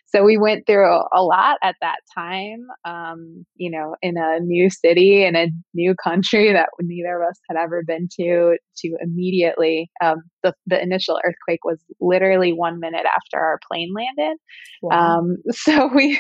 so 0.08 0.24
we 0.24 0.38
went 0.38 0.66
through 0.66 1.00
a 1.14 1.24
lot 1.24 1.58
at 1.64 1.76
that 1.82 1.98
time, 2.16 2.68
um, 2.86 3.46
you 3.56 3.70
know, 3.70 3.96
in 4.02 4.18
a 4.18 4.40
new 4.40 4.70
city, 4.70 5.26
in 5.26 5.36
a 5.36 5.48
new 5.74 5.96
country 6.04 6.54
that 6.54 6.70
neither 6.82 7.22
of 7.22 7.30
us 7.30 7.40
had 7.50 7.58
ever 7.58 7.84
been 7.86 8.08
to, 8.20 8.58
to 8.78 8.98
immediately, 9.02 9.90
um, 10.04 10.18
the, 10.44 10.54
the 10.68 10.82
initial 10.82 11.20
earthquake 11.26 11.64
was 11.64 11.80
literally 12.00 12.52
one 12.52 12.80
minute 12.80 13.06
after 13.06 13.44
our 13.44 13.60
plane 13.72 13.94
landed. 13.96 14.38
Wow. 14.82 15.20
Um, 15.20 15.38
so 15.52 15.90
we, 15.94 16.20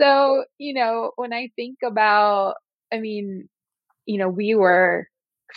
so, 0.00 0.44
you 0.58 0.74
know, 0.74 1.12
when 1.16 1.32
I 1.32 1.48
think 1.56 1.78
about 1.84 2.54
I 2.96 3.00
mean, 3.00 3.48
you 4.06 4.18
know, 4.18 4.28
we 4.28 4.54
were 4.54 5.06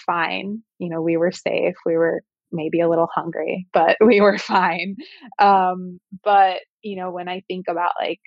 fine. 0.05 0.61
You 0.79 0.89
know, 0.89 1.01
we 1.01 1.17
were 1.17 1.31
safe. 1.31 1.75
We 1.85 1.95
were 1.95 2.21
maybe 2.51 2.81
a 2.81 2.89
little 2.89 3.07
hungry, 3.13 3.67
but 3.73 3.97
we 4.05 4.21
were 4.21 4.37
fine. 4.37 4.97
Um, 5.39 5.99
but, 6.23 6.57
you 6.81 6.95
know, 6.97 7.11
when 7.11 7.29
I 7.29 7.43
think 7.47 7.67
about 7.69 7.93
like 8.01 8.19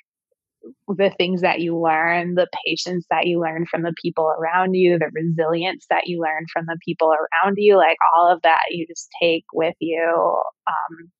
the 0.89 1.13
things 1.19 1.41
that 1.43 1.61
you 1.61 1.79
learn, 1.79 2.35
the 2.35 2.49
patience 2.65 3.05
that 3.11 3.27
you 3.27 3.41
learn 3.41 3.67
from 3.67 3.83
the 3.83 3.95
people 4.01 4.33
around 4.39 4.75
you, 4.75 4.99
the 4.99 5.11
resilience 5.13 5.87
that 5.91 6.07
you 6.07 6.21
learn 6.21 6.47
from 6.53 6.67
the 6.67 6.79
people 6.85 7.13
around 7.13 7.57
you, 7.57 7.77
like 7.77 7.99
all 8.17 8.33
of 8.33 8.41
that 8.43 8.63
you 8.71 8.87
just 8.87 9.09
take 9.21 9.45
with 9.53 9.75
you 9.81 10.41
um, 10.69 11.11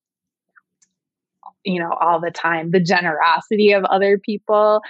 you 1.65 1.81
know 1.81 1.93
all 2.01 2.21
the 2.21 2.31
time 2.31 2.71
the 2.71 2.81
generosity 2.81 3.73
of 3.73 3.85
other 3.85 4.19
people. 4.19 4.81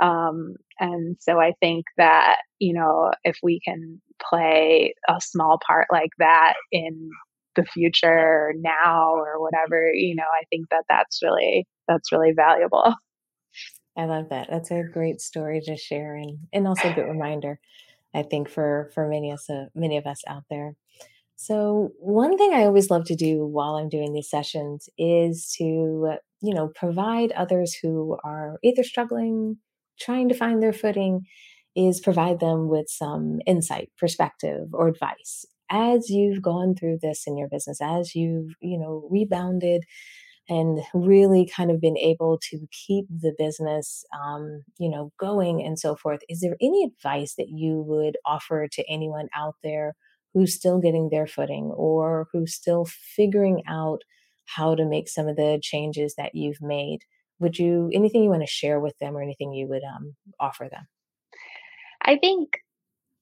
Um, 0.00 0.56
and 0.80 1.16
so 1.20 1.38
i 1.38 1.52
think 1.60 1.84
that 1.96 2.36
you 2.58 2.74
know 2.74 3.12
if 3.24 3.36
we 3.42 3.60
can 3.64 4.00
play 4.22 4.94
a 5.08 5.20
small 5.20 5.58
part 5.66 5.86
like 5.90 6.10
that 6.18 6.54
in 6.70 7.10
the 7.56 7.64
future 7.64 8.52
now 8.58 9.12
or 9.14 9.40
whatever 9.40 9.92
you 9.92 10.14
know 10.14 10.24
i 10.40 10.44
think 10.50 10.68
that 10.70 10.84
that's 10.88 11.20
really 11.22 11.66
that's 11.88 12.12
really 12.12 12.32
valuable. 12.34 12.94
I 13.96 14.04
love 14.06 14.30
that. 14.30 14.48
That's 14.48 14.70
a 14.70 14.84
great 14.84 15.20
story 15.20 15.60
to 15.66 15.76
share 15.76 16.14
and 16.16 16.38
and 16.52 16.66
also 16.66 16.90
a 16.90 16.94
good 16.94 17.08
reminder 17.08 17.60
i 18.14 18.22
think 18.22 18.48
for 18.48 18.90
for 18.94 19.08
many 19.08 19.30
of 19.30 19.34
us 19.34 19.50
uh, 19.50 19.66
many 19.74 19.96
of 19.96 20.06
us 20.06 20.22
out 20.26 20.44
there 20.48 20.76
so, 21.42 21.90
one 21.98 22.36
thing 22.38 22.52
I 22.54 22.64
always 22.64 22.90
love 22.90 23.04
to 23.06 23.16
do 23.16 23.44
while 23.46 23.74
I'm 23.76 23.88
doing 23.88 24.12
these 24.12 24.30
sessions 24.30 24.88
is 24.98 25.52
to, 25.58 25.64
you 26.42 26.54
know, 26.54 26.68
provide 26.74 27.32
others 27.32 27.74
who 27.74 28.18
are 28.24 28.58
either 28.62 28.84
struggling, 28.84 29.58
trying 30.00 30.28
to 30.28 30.34
find 30.34 30.62
their 30.62 30.72
footing, 30.72 31.26
is 31.74 32.00
provide 32.00 32.40
them 32.40 32.68
with 32.68 32.86
some 32.88 33.40
insight, 33.46 33.90
perspective, 33.98 34.68
or 34.72 34.88
advice. 34.88 35.44
As 35.70 36.10
you've 36.10 36.42
gone 36.42 36.74
through 36.74 36.98
this 37.02 37.24
in 37.26 37.36
your 37.38 37.48
business, 37.48 37.78
as 37.82 38.14
you've, 38.14 38.52
you 38.60 38.78
know, 38.78 39.08
rebounded 39.10 39.84
and 40.48 40.80
really 40.94 41.46
kind 41.46 41.70
of 41.70 41.80
been 41.80 41.96
able 41.96 42.38
to 42.50 42.66
keep 42.86 43.06
the 43.08 43.32
business 43.38 44.04
um, 44.24 44.62
you 44.78 44.90
know 44.90 45.12
going 45.18 45.62
and 45.62 45.78
so 45.78 45.94
forth 45.94 46.20
is 46.28 46.40
there 46.40 46.56
any 46.60 46.84
advice 46.84 47.34
that 47.36 47.48
you 47.48 47.80
would 47.86 48.16
offer 48.26 48.66
to 48.68 48.84
anyone 48.90 49.28
out 49.36 49.54
there 49.62 49.94
who's 50.34 50.54
still 50.54 50.78
getting 50.78 51.10
their 51.10 51.26
footing 51.26 51.72
or 51.74 52.28
who's 52.32 52.54
still 52.54 52.86
figuring 52.86 53.62
out 53.68 54.02
how 54.44 54.74
to 54.74 54.84
make 54.84 55.08
some 55.08 55.28
of 55.28 55.36
the 55.36 55.60
changes 55.62 56.14
that 56.16 56.34
you've 56.34 56.60
made. 56.60 57.00
Would 57.38 57.58
you 57.58 57.90
anything 57.92 58.22
you 58.22 58.30
want 58.30 58.42
to 58.42 58.46
share 58.46 58.80
with 58.80 58.96
them 58.98 59.16
or 59.16 59.22
anything 59.22 59.52
you 59.52 59.68
would 59.68 59.82
um, 59.82 60.14
offer 60.40 60.68
them? 60.70 60.86
I 62.04 62.18
think 62.18 62.50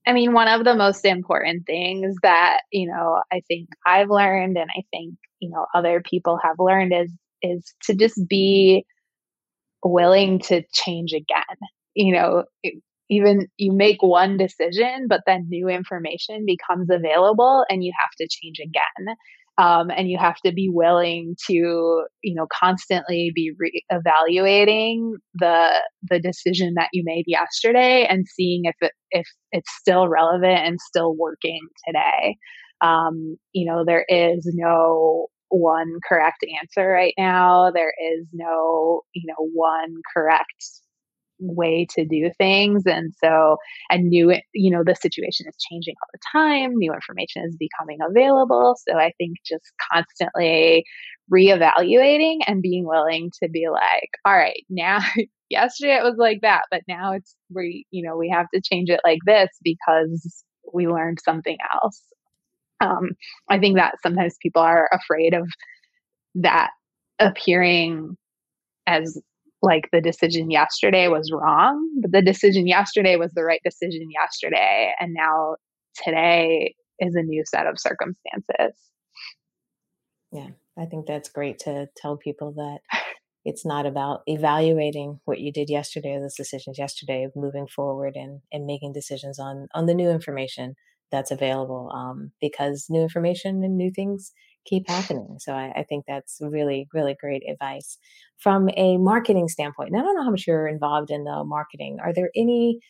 i 0.07 0.14
mean 0.14 0.33
one 0.33 0.49
of 0.49 0.64
the 0.64 0.75
most 0.75 1.05
important 1.05 1.66
things 1.66 2.16
that 2.23 2.61
you 2.73 2.87
know 2.87 3.20
i 3.31 3.42
think 3.46 3.68
i've 3.85 4.09
learned 4.09 4.57
and 4.57 4.70
i 4.75 4.83
think 4.90 5.14
you 5.40 5.51
know 5.51 5.66
other 5.75 6.01
people 6.01 6.38
have 6.42 6.57
learned 6.59 6.90
is 6.94 7.12
is 7.42 7.75
to 7.83 7.94
just 7.94 8.18
be 8.27 8.87
willing 9.85 10.38
to 10.40 10.62
change 10.73 11.12
again. 11.12 11.57
You 11.94 12.14
know 12.14 12.44
even 13.11 13.49
you 13.57 13.73
make 13.73 14.03
one 14.03 14.37
decision, 14.37 15.07
but 15.09 15.20
then 15.27 15.46
new 15.49 15.68
information 15.68 16.46
becomes 16.46 16.88
available 16.90 17.64
and 17.68 17.83
you 17.85 17.92
have 17.99 18.11
to 18.18 18.29
change 18.31 18.59
again. 18.61 19.16
Um, 19.59 19.90
and 19.90 20.09
you 20.09 20.16
have 20.16 20.37
to 20.46 20.53
be 20.53 20.70
willing 20.73 21.37
to, 21.49 22.05
you 22.23 22.35
know, 22.35 22.46
constantly 22.51 23.31
be 23.35 23.53
re- 23.59 23.85
evaluating 23.90 25.16
the 25.35 25.68
the 26.09 26.18
decision 26.18 26.75
that 26.77 26.88
you 26.94 27.03
made 27.05 27.25
yesterday 27.27 28.07
and 28.09 28.25
seeing 28.27 28.62
if 28.64 28.77
it 28.81 28.92
if 29.11 29.27
it's 29.53 29.70
still 29.79 30.09
relevant 30.09 30.61
and 30.61 30.81
still 30.81 31.14
working 31.14 31.61
today. 31.87 32.37
Um, 32.81 33.37
you 33.53 33.70
know, 33.70 33.85
there 33.85 34.07
is 34.09 34.51
no 34.55 35.27
one 35.51 35.99
correct 36.09 36.42
answer 36.62 36.88
right 36.88 37.14
now. 37.18 37.70
There 37.75 37.92
is 38.14 38.27
no, 38.33 39.03
you 39.12 39.27
know, 39.27 39.46
one 39.53 39.96
correct 40.14 40.81
way 41.40 41.87
to 41.90 42.05
do 42.05 42.31
things 42.38 42.83
and 42.87 43.12
so 43.22 43.57
and 43.90 44.09
new 44.09 44.33
you 44.53 44.70
know 44.70 44.83
the 44.85 44.94
situation 44.94 45.46
is 45.48 45.57
changing 45.70 45.94
all 46.03 46.09
the 46.12 46.20
time 46.33 46.72
new 46.76 46.92
information 46.92 47.42
is 47.46 47.57
becoming 47.59 47.98
available 48.07 48.76
so 48.87 48.96
i 48.96 49.12
think 49.18 49.37
just 49.44 49.64
constantly 49.92 50.85
reevaluating 51.33 52.38
and 52.46 52.62
being 52.62 52.87
willing 52.87 53.31
to 53.42 53.48
be 53.48 53.68
like 53.70 54.11
all 54.24 54.35
right 54.37 54.64
now 54.68 54.98
yesterday 55.50 55.96
it 55.96 56.05
was 56.05 56.16
like 56.18 56.40
that 56.42 56.62
but 56.70 56.83
now 56.87 57.12
it's 57.12 57.35
we 57.55 57.87
you 57.90 58.07
know 58.07 58.16
we 58.16 58.29
have 58.29 58.46
to 58.55 58.61
change 58.61 58.90
it 58.90 59.00
like 59.05 59.20
this 59.26 59.48
because 59.62 60.44
we 60.72 60.87
learned 60.87 61.18
something 61.24 61.57
else. 61.74 62.03
Um, 62.81 63.11
i 63.48 63.59
think 63.59 63.76
that 63.76 63.96
sometimes 64.03 64.37
people 64.42 64.62
are 64.62 64.88
afraid 64.92 65.35
of 65.35 65.46
that 66.37 66.70
appearing 67.18 68.16
as 68.87 69.20
like 69.62 69.88
the 69.92 70.01
decision 70.01 70.51
yesterday 70.51 71.09
was 71.09 71.31
wrong, 71.33 71.79
but 72.01 72.12
the 72.12 72.23
decision 72.23 72.66
yesterday 72.66 73.16
was 73.16 73.33
the 73.33 73.44
right 73.44 73.61
decision 73.64 74.09
yesterday. 74.11 74.92
And 74.99 75.12
now 75.14 75.57
today 76.03 76.75
is 76.99 77.14
a 77.14 77.23
new 77.23 77.42
set 77.46 77.66
of 77.66 77.79
circumstances. 77.79 78.79
Yeah, 80.33 80.49
I 80.79 80.87
think 80.87 81.07
that's 81.07 81.29
great 81.29 81.59
to 81.61 81.88
tell 81.96 82.16
people 82.16 82.53
that 82.53 82.79
it's 83.44 83.66
not 83.66 83.87
about 83.87 84.20
evaluating 84.27 85.20
what 85.25 85.40
you 85.40 85.53
did 85.53 85.70
yesterday 85.70 86.12
or 86.12 86.20
those 86.20 86.37
decisions 86.37 86.79
yesterday 86.79 87.27
moving 87.35 87.66
forward 87.66 88.14
and, 88.16 88.40
and 88.53 88.66
making 88.66 88.92
decisions 88.92 89.38
on 89.38 89.66
on 89.75 89.87
the 89.87 89.94
new 89.94 90.11
information 90.11 90.75
that's 91.11 91.31
available 91.31 91.90
um, 91.92 92.33
because 92.40 92.87
new 92.88 93.03
information 93.03 93.64
and 93.64 93.77
new 93.77 93.90
things 93.90 94.33
keep 94.64 94.88
happening. 94.88 95.37
So 95.38 95.53
I, 95.53 95.73
I, 95.77 95.83
think 95.85 96.05
that's 96.07 96.38
really, 96.40 96.88
really 96.92 97.16
great 97.18 97.42
advice. 97.49 97.99
From 98.38 98.68
a 98.77 98.99
marketing 98.99 99.49
standpoint, 99.49 99.90
and 99.90 99.99
I 99.99 100.03
don't 100.03 100.14
know 100.14 100.25
how 100.25 100.31
much 100.31 100.46
you're 100.46 100.68
involved 100.68 101.11
in 101.11 101.25
the 101.25 101.44
marketing, 101.44 101.99
are 102.03 102.12
there 102.12 102.31
any 102.35 102.81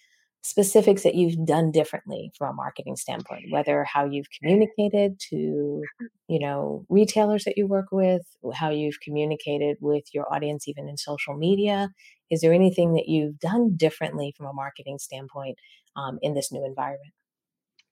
specifics 0.42 1.02
that 1.02 1.14
you've 1.14 1.44
done 1.44 1.70
differently 1.70 2.32
from 2.36 2.50
a 2.50 2.54
marketing 2.54 2.96
standpoint, 2.96 3.44
whether 3.50 3.84
how 3.84 4.06
you've 4.06 4.30
communicated 4.38 5.20
to, 5.20 5.82
you 6.28 6.38
know, 6.38 6.86
retailers 6.88 7.44
that 7.44 7.56
you 7.56 7.66
work 7.66 7.86
with, 7.92 8.22
how 8.54 8.70
you've 8.70 9.00
communicated 9.02 9.76
with 9.80 10.04
your 10.14 10.32
audience, 10.32 10.66
even 10.66 10.88
in 10.88 10.96
social 10.96 11.36
media? 11.36 11.90
Is 12.30 12.40
there 12.40 12.54
anything 12.54 12.94
that 12.94 13.08
you've 13.08 13.38
done 13.38 13.76
differently 13.76 14.32
from 14.36 14.46
a 14.46 14.52
marketing 14.52 14.98
standpoint 14.98 15.58
um, 15.96 16.18
in 16.22 16.34
this 16.34 16.50
new 16.50 16.64
environment? 16.64 17.12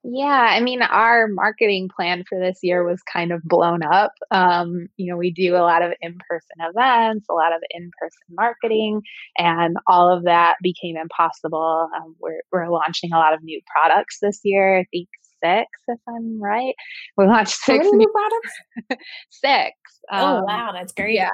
Yeah, 0.03 0.47
I 0.49 0.61
mean, 0.61 0.81
our 0.81 1.27
marketing 1.27 1.89
plan 1.93 2.23
for 2.27 2.39
this 2.39 2.59
year 2.63 2.85
was 2.85 3.01
kind 3.01 3.33
of 3.33 3.43
blown 3.43 3.83
up. 3.83 4.13
Um, 4.31 4.87
you 4.95 5.11
know, 5.11 5.17
we 5.17 5.29
do 5.29 5.55
a 5.55 5.59
lot 5.59 5.81
of 5.81 5.91
in 6.01 6.17
person 6.29 6.55
events, 6.59 7.25
a 7.29 7.33
lot 7.33 7.51
of 7.51 7.61
in 7.71 7.91
person 7.99 8.21
marketing, 8.29 9.01
and 9.37 9.75
all 9.87 10.09
of 10.15 10.23
that 10.23 10.55
became 10.63 10.95
impossible. 10.95 11.89
Um, 11.97 12.15
we're, 12.19 12.39
we're 12.51 12.69
launching 12.69 13.11
a 13.11 13.17
lot 13.17 13.33
of 13.33 13.43
new 13.43 13.59
products 13.75 14.19
this 14.21 14.39
year. 14.45 14.79
I 14.79 14.85
think 14.89 15.09
six, 15.43 15.67
if 15.89 15.99
I'm 16.07 16.41
right. 16.41 16.75
We 17.17 17.25
launched 17.25 17.55
six 17.55 17.85
new, 17.85 17.97
new 17.97 18.13
products. 18.13 19.03
six. 19.31 19.71
Oh, 20.11 20.17
um, 20.17 20.43
oh 20.43 20.45
wow, 20.45 20.71
that's 20.73 20.93
great. 20.93 21.15
Yeah. 21.15 21.29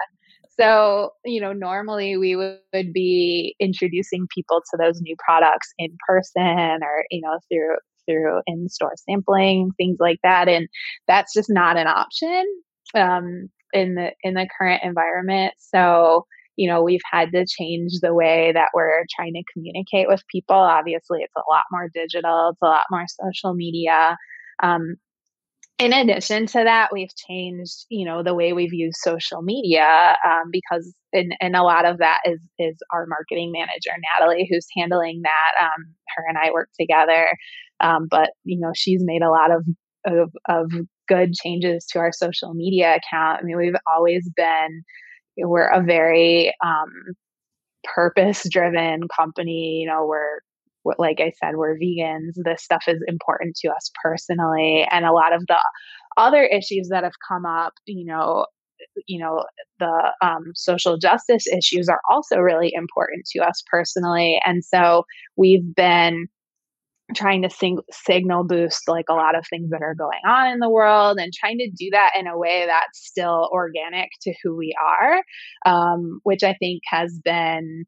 So, 0.59 1.11
you 1.25 1.41
know, 1.41 1.53
normally 1.53 2.17
we 2.17 2.35
would 2.35 2.93
be 2.93 3.55
introducing 3.59 4.25
people 4.33 4.61
to 4.71 4.77
those 4.77 5.01
new 5.01 5.15
products 5.19 5.73
in 5.77 5.97
person 6.07 6.79
or, 6.81 7.05
you 7.11 7.21
know, 7.21 7.39
through 7.51 7.75
through 8.07 8.41
in 8.47 8.69
store 8.69 8.93
sampling, 9.07 9.71
things 9.77 9.97
like 9.99 10.19
that. 10.23 10.47
And 10.47 10.67
that's 11.07 11.33
just 11.33 11.49
not 11.49 11.77
an 11.77 11.87
option 11.87 12.45
um, 12.95 13.49
in 13.73 13.95
the 13.95 14.11
in 14.23 14.33
the 14.33 14.47
current 14.57 14.83
environment. 14.83 15.53
So 15.57 16.25
you 16.55 16.69
know 16.69 16.81
we've 16.81 17.01
had 17.11 17.31
to 17.31 17.45
change 17.45 17.99
the 18.01 18.13
way 18.13 18.51
that 18.53 18.69
we're 18.73 19.05
trying 19.15 19.33
to 19.33 19.43
communicate 19.53 20.07
with 20.07 20.23
people 20.31 20.55
obviously 20.55 21.19
it's 21.21 21.35
a 21.35 21.49
lot 21.49 21.63
more 21.71 21.89
digital 21.93 22.49
it's 22.49 22.61
a 22.61 22.65
lot 22.65 22.83
more 22.91 23.05
social 23.07 23.53
media 23.53 24.17
um, 24.63 24.95
in 25.77 25.91
addition 25.91 26.45
to 26.45 26.63
that 26.63 26.89
we've 26.93 27.15
changed 27.15 27.85
you 27.89 28.05
know 28.05 28.23
the 28.23 28.33
way 28.33 28.53
we've 28.53 28.73
used 28.73 28.97
social 28.97 29.41
media 29.41 30.15
um, 30.25 30.49
because 30.51 30.93
and, 31.13 31.35
and 31.41 31.55
a 31.55 31.63
lot 31.63 31.85
of 31.85 31.97
that 31.97 32.19
is 32.25 32.39
is 32.59 32.77
our 32.93 33.05
marketing 33.07 33.51
manager 33.51 33.91
natalie 34.19 34.47
who's 34.49 34.67
handling 34.77 35.21
that 35.23 35.63
um, 35.63 35.93
her 36.15 36.23
and 36.27 36.37
i 36.37 36.51
work 36.51 36.69
together 36.79 37.27
um, 37.79 38.07
but 38.09 38.31
you 38.43 38.59
know, 38.59 38.71
she's 38.75 39.03
made 39.03 39.21
a 39.21 39.29
lot 39.29 39.51
of, 39.51 39.65
of 40.05 40.31
of 40.47 40.71
good 41.07 41.33
changes 41.33 41.85
to 41.91 41.99
our 41.99 42.11
social 42.11 42.53
media 42.53 42.95
account. 42.95 43.39
I 43.39 43.43
mean, 43.43 43.57
we've 43.57 43.75
always 43.93 44.29
been 44.35 44.83
we're 45.37 45.67
a 45.67 45.83
very 45.83 46.53
um, 46.63 46.91
purpose 47.83 48.47
driven 48.49 49.07
company. 49.15 49.79
You 49.81 49.87
know, 49.87 50.05
we're 50.05 50.39
like 50.97 51.19
I 51.19 51.31
said, 51.39 51.55
we're 51.55 51.77
vegans. 51.77 52.33
This 52.35 52.63
stuff 52.63 52.83
is 52.87 53.01
important 53.07 53.55
to 53.57 53.69
us 53.69 53.91
personally, 54.03 54.87
and 54.91 55.05
a 55.05 55.13
lot 55.13 55.33
of 55.33 55.43
the 55.47 55.57
other 56.17 56.43
issues 56.43 56.89
that 56.89 57.03
have 57.03 57.15
come 57.27 57.45
up, 57.45 57.73
you 57.85 58.05
know, 58.05 58.45
you 59.07 59.19
know 59.19 59.43
the 59.79 60.11
um, 60.21 60.51
social 60.55 60.97
justice 60.97 61.47
issues 61.47 61.89
are 61.89 62.01
also 62.09 62.37
really 62.37 62.71
important 62.73 63.25
to 63.25 63.39
us 63.39 63.63
personally 63.69 64.39
and 64.45 64.63
so 64.63 65.05
we've 65.35 65.75
been 65.75 66.27
trying 67.15 67.41
to 67.43 67.49
sing, 67.49 67.79
signal 67.91 68.43
boost 68.43 68.87
like 68.87 69.05
a 69.09 69.13
lot 69.13 69.37
of 69.37 69.45
things 69.47 69.69
that 69.69 69.83
are 69.83 69.95
going 69.95 70.19
on 70.27 70.47
in 70.47 70.59
the 70.59 70.69
world 70.69 71.19
and 71.19 71.31
trying 71.33 71.57
to 71.57 71.69
do 71.69 71.89
that 71.91 72.11
in 72.19 72.27
a 72.27 72.37
way 72.37 72.65
that's 72.67 73.05
still 73.05 73.49
organic 73.51 74.09
to 74.21 74.33
who 74.43 74.55
we 74.55 74.73
are 74.83 75.21
um, 75.65 76.19
which 76.23 76.43
i 76.43 76.53
think 76.59 76.81
has 76.89 77.19
been 77.23 77.85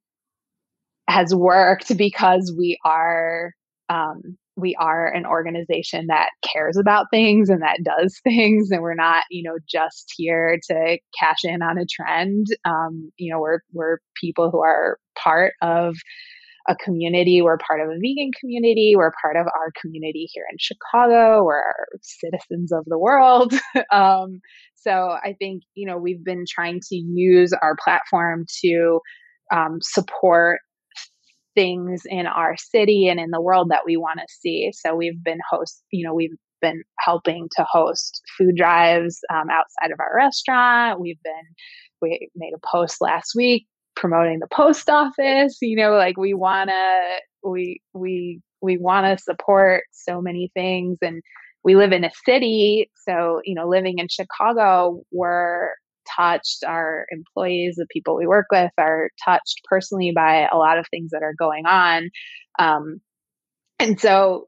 has 1.09 1.33
worked 1.33 1.97
because 1.97 2.53
we 2.57 2.77
are 2.85 3.53
um, 3.89 4.37
we 4.57 4.75
are 4.79 5.07
an 5.07 5.25
organization 5.25 6.07
that 6.07 6.29
cares 6.43 6.77
about 6.77 7.05
things 7.11 7.49
and 7.49 7.61
that 7.61 7.79
does 7.83 8.19
things 8.23 8.71
and 8.71 8.81
we're 8.81 8.95
not 8.95 9.23
you 9.29 9.43
know 9.43 9.57
just 9.69 10.13
here 10.15 10.59
to 10.69 10.97
cash 11.17 11.43
in 11.43 11.61
on 11.61 11.77
a 11.77 11.85
trend. 11.85 12.47
Um, 12.65 13.11
you 13.17 13.31
know 13.31 13.39
we're 13.39 13.59
we're 13.71 13.99
people 14.19 14.51
who 14.51 14.61
are 14.61 14.97
part 15.17 15.53
of 15.61 15.95
a 16.67 16.75
community. 16.75 17.41
We're 17.41 17.57
part 17.57 17.81
of 17.81 17.87
a 17.87 17.99
vegan 17.99 18.31
community. 18.39 18.93
We're 18.95 19.13
part 19.21 19.35
of 19.35 19.47
our 19.47 19.71
community 19.81 20.27
here 20.31 20.45
in 20.51 20.57
Chicago. 20.59 21.43
We're 21.43 21.63
citizens 22.01 22.71
of 22.71 22.83
the 22.85 22.97
world. 22.97 23.53
um, 23.91 24.41
so 24.75 24.91
I 24.91 25.35
think, 25.39 25.63
you 25.75 25.87
know, 25.87 25.97
we've 25.97 26.23
been 26.23 26.45
trying 26.49 26.81
to 26.89 26.95
use 26.95 27.53
our 27.53 27.75
platform 27.83 28.45
to 28.63 28.99
um, 29.53 29.79
support 29.81 30.59
things 31.55 32.03
in 32.05 32.27
our 32.27 32.55
city 32.57 33.07
and 33.07 33.19
in 33.19 33.31
the 33.31 33.41
world 33.41 33.69
that 33.71 33.85
we 33.85 33.97
want 33.97 34.19
to 34.19 34.25
see. 34.29 34.71
So 34.73 34.95
we've 34.95 35.23
been 35.23 35.39
host, 35.49 35.83
you 35.91 36.05
know, 36.05 36.13
we've 36.13 36.35
been 36.61 36.83
helping 36.99 37.47
to 37.55 37.65
host 37.69 38.21
food 38.37 38.55
drives 38.55 39.19
um, 39.33 39.49
outside 39.49 39.91
of 39.91 39.99
our 39.99 40.15
restaurant. 40.15 40.99
We've 40.99 41.21
been 41.23 41.33
we 42.01 42.29
made 42.35 42.53
a 42.55 42.67
post 42.67 42.97
last 43.01 43.33
week 43.35 43.65
promoting 43.97 44.39
the 44.39 44.47
post 44.47 44.89
office 44.89 45.57
you 45.61 45.75
know 45.75 45.91
like 45.91 46.17
we 46.17 46.33
want 46.33 46.69
to 46.69 47.49
we 47.49 47.81
we 47.93 48.39
we 48.61 48.77
want 48.77 49.05
to 49.05 49.23
support 49.23 49.83
so 49.91 50.21
many 50.21 50.51
things 50.53 50.97
and 51.01 51.21
we 51.63 51.75
live 51.75 51.91
in 51.91 52.03
a 52.03 52.11
city 52.25 52.89
so 53.07 53.41
you 53.43 53.55
know 53.55 53.67
living 53.67 53.97
in 53.97 54.07
chicago 54.07 55.01
we're 55.11 55.69
touched 56.15 56.63
our 56.63 57.05
employees 57.11 57.75
the 57.75 57.87
people 57.91 58.15
we 58.15 58.27
work 58.27 58.45
with 58.51 58.71
are 58.77 59.09
touched 59.25 59.61
personally 59.65 60.11
by 60.15 60.47
a 60.51 60.57
lot 60.57 60.77
of 60.77 60.85
things 60.89 61.11
that 61.11 61.23
are 61.23 61.35
going 61.37 61.65
on 61.65 62.09
um, 62.59 63.01
and 63.79 63.99
so 63.99 64.47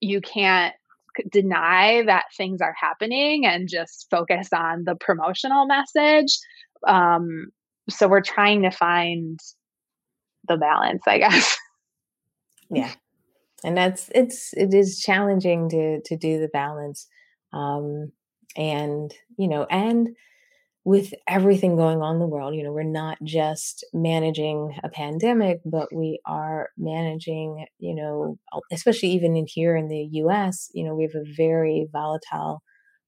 you 0.00 0.20
can't 0.20 0.74
deny 1.30 2.02
that 2.06 2.24
things 2.36 2.60
are 2.60 2.74
happening 2.78 3.46
and 3.46 3.68
just 3.68 4.06
focus 4.10 4.48
on 4.54 4.84
the 4.84 4.94
promotional 4.96 5.66
message. 5.66 6.38
Um, 6.86 7.46
so 7.88 8.08
we're 8.08 8.20
trying 8.22 8.62
to 8.62 8.70
find 8.70 9.38
the 10.48 10.56
balance, 10.56 11.02
I 11.06 11.18
guess. 11.18 11.56
Yeah. 12.70 12.92
And 13.64 13.76
that's 13.76 14.10
it's 14.14 14.52
it 14.54 14.74
is 14.74 15.00
challenging 15.00 15.68
to 15.70 16.00
to 16.02 16.16
do 16.16 16.40
the 16.40 16.48
balance. 16.48 17.08
Um 17.52 18.12
and 18.56 19.12
you 19.38 19.48
know, 19.48 19.66
and 19.70 20.10
with 20.84 21.14
everything 21.28 21.76
going 21.76 22.02
on 22.02 22.16
in 22.16 22.20
the 22.20 22.26
world, 22.28 22.54
you 22.54 22.62
know, 22.64 22.72
we're 22.72 22.84
not 22.84 23.18
just 23.24 23.84
managing 23.92 24.78
a 24.84 24.88
pandemic, 24.88 25.60
but 25.64 25.88
we 25.94 26.20
are 26.26 26.70
managing, 26.78 27.66
you 27.78 27.94
know, 27.94 28.38
especially 28.72 29.10
even 29.10 29.36
in 29.36 29.46
here 29.48 29.76
in 29.76 29.88
the 29.88 30.08
US, 30.24 30.70
you 30.74 30.84
know, 30.84 30.94
we 30.94 31.04
have 31.04 31.16
a 31.16 31.34
very 31.36 31.88
volatile 31.92 32.62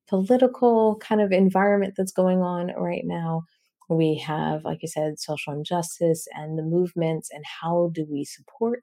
political 0.09 0.97
kind 0.99 1.21
of 1.21 1.33
environment 1.33 1.95
that's 1.97 2.13
going 2.13 2.41
on 2.43 2.69
right 2.77 3.03
now. 3.05 3.45
We 3.89 4.17
have, 4.19 4.65
like 4.65 4.83
you 4.83 4.89
said, 4.89 5.19
social 5.21 5.53
injustice 5.55 6.27
and 6.35 6.59
the 6.59 6.63
movements, 6.63 7.31
and 7.33 7.45
how 7.63 7.91
do 7.95 8.07
we 8.11 8.25
support? 8.25 8.83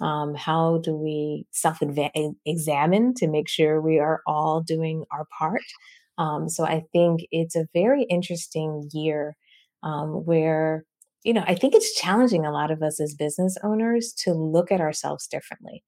Um, 0.00 0.34
how 0.34 0.78
do 0.78 0.94
we 0.96 1.46
self 1.52 1.78
examine 2.44 3.14
to 3.14 3.28
make 3.28 3.48
sure 3.48 3.80
we 3.80 3.98
are 4.00 4.22
all 4.26 4.60
doing 4.60 5.04
our 5.12 5.26
part? 5.38 5.62
Um, 6.18 6.48
so 6.48 6.64
I 6.64 6.84
think 6.92 7.26
it's 7.30 7.56
a 7.56 7.66
very 7.74 8.04
interesting 8.04 8.88
year 8.92 9.36
um, 9.82 10.24
where, 10.24 10.84
you 11.24 11.32
know, 11.32 11.44
I 11.46 11.54
think 11.54 11.74
it's 11.74 11.94
challenging 12.00 12.44
a 12.46 12.52
lot 12.52 12.70
of 12.70 12.82
us 12.82 13.00
as 13.00 13.14
business 13.14 13.56
owners 13.62 14.12
to 14.24 14.32
look 14.32 14.72
at 14.72 14.80
ourselves 14.80 15.26
differently, 15.26 15.84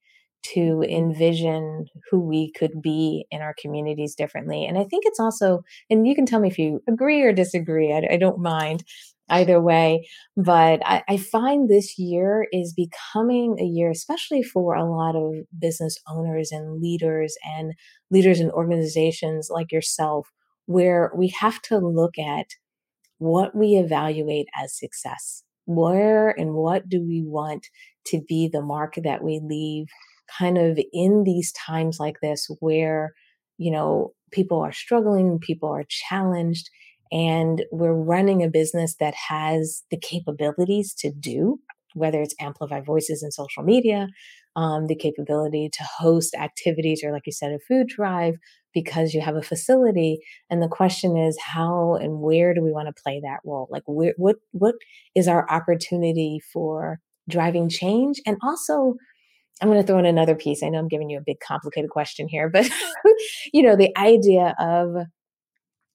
to 0.53 0.85
envision 0.89 1.87
who 2.11 2.21
we 2.21 2.53
could 2.53 2.83
be 2.83 3.27
in 3.31 3.41
our 3.41 3.55
communities 3.61 4.15
differently. 4.15 4.65
And 4.65 4.79
I 4.79 4.85
think 4.85 5.05
it's 5.07 5.21
also, 5.21 5.63
and 5.91 6.07
you 6.07 6.15
can 6.15 6.27
tell 6.27 6.41
me 6.41 6.49
if 6.49 6.59
you 6.59 6.83
agree 6.89 7.23
or 7.23 7.33
disagree, 7.33 7.93
I, 7.93 8.15
I 8.15 8.17
don't 8.17 8.41
mind 8.41 8.85
either 9.29 9.61
way. 9.61 10.09
But 10.37 10.81
I, 10.85 11.03
I, 11.09 11.17
find 11.17 11.69
this 11.69 11.99
year 11.99 12.47
is 12.53 12.73
becoming 12.73 13.59
a 13.59 13.65
year, 13.65 13.91
especially 13.91 14.43
for 14.43 14.75
a 14.75 14.85
lot 14.85 15.17
of 15.17 15.35
business 15.59 15.99
owners 16.09 16.53
and 16.53 16.81
leaders 16.81 17.35
and 17.45 17.73
leaders 18.11 18.41
in 18.41 18.51
organizations 18.51 19.49
like 19.51 19.73
yourself, 19.73 20.29
where 20.67 21.11
we 21.17 21.29
have 21.29 21.61
to 21.63 21.79
look 21.79 22.19
at 22.19 22.47
what 23.19 23.55
we 23.55 23.77
evaluate 23.77 24.47
as 24.63 24.79
success. 24.79 25.43
Where 25.65 26.31
and 26.31 26.55
what 26.55 26.89
do 26.89 27.03
we 27.03 27.25
want 27.27 27.67
to 28.07 28.21
be 28.29 28.49
the 28.49 28.63
mark 28.63 28.95
that 29.03 29.25
we 29.25 29.41
leave 29.43 29.87
kind 30.39 30.59
of 30.59 30.79
in 30.93 31.25
these 31.25 31.53
times 31.53 31.99
like 32.01 32.17
this 32.21 32.49
where, 32.61 33.13
you 33.59 33.71
know, 33.71 34.13
people 34.33 34.61
are 34.61 34.73
struggling, 34.73 35.39
people 35.39 35.69
are 35.69 35.85
challenged, 35.89 36.69
and 37.13 37.65
we're 37.71 37.95
running 37.95 38.43
a 38.43 38.49
business 38.49 38.97
that 38.99 39.15
has 39.15 39.85
the 39.91 39.99
capabilities 39.99 40.93
to 40.95 41.13
do, 41.13 41.61
whether 41.95 42.21
it's 42.21 42.35
amplify 42.41 42.81
voices 42.81 43.23
in 43.23 43.31
social 43.31 43.63
media, 43.63 44.09
um, 44.57 44.87
the 44.87 44.97
capability 44.97 45.71
to 45.73 45.85
host 45.99 46.35
activities, 46.35 47.03
or 47.05 47.13
like 47.13 47.23
you 47.27 47.33
said, 47.33 47.53
a 47.53 47.59
food 47.69 47.87
drive, 47.87 48.35
because 48.75 49.15
you 49.15 49.21
have 49.21 49.37
a 49.37 49.43
facility. 49.43 50.19
And 50.51 50.63
the 50.63 50.69
question 50.69 51.17
is, 51.17 51.39
how 51.41 51.95
and 51.95 52.21
where 52.21 52.53
do 52.53 52.63
we 52.63 52.73
want 52.73 52.89
to 52.89 53.03
play 53.03 53.21
that 53.21 53.41
role? 53.45 53.69
Like, 53.71 53.85
where, 53.87 54.15
what 54.17 54.37
what 54.53 54.75
is 55.15 55.29
our 55.29 55.49
opportunity 55.51 56.41
for 56.53 56.99
driving 57.29 57.69
change, 57.69 58.21
and 58.27 58.37
also 58.43 58.97
I'm 59.61 59.69
going 59.69 59.81
to 59.81 59.87
throw 59.87 59.99
in 59.99 60.07
another 60.07 60.35
piece. 60.35 60.63
I 60.63 60.69
know 60.69 60.79
I'm 60.79 60.89
giving 60.89 61.09
you 61.09 61.19
a 61.19 61.25
big 61.25 61.41
complicated 61.41 61.91
question 61.91 62.29
here, 62.29 62.49
but 62.49 62.69
you 63.53 63.63
know, 63.63 63.77
the 63.77 63.97
idea 63.97 64.55
of 64.59 65.07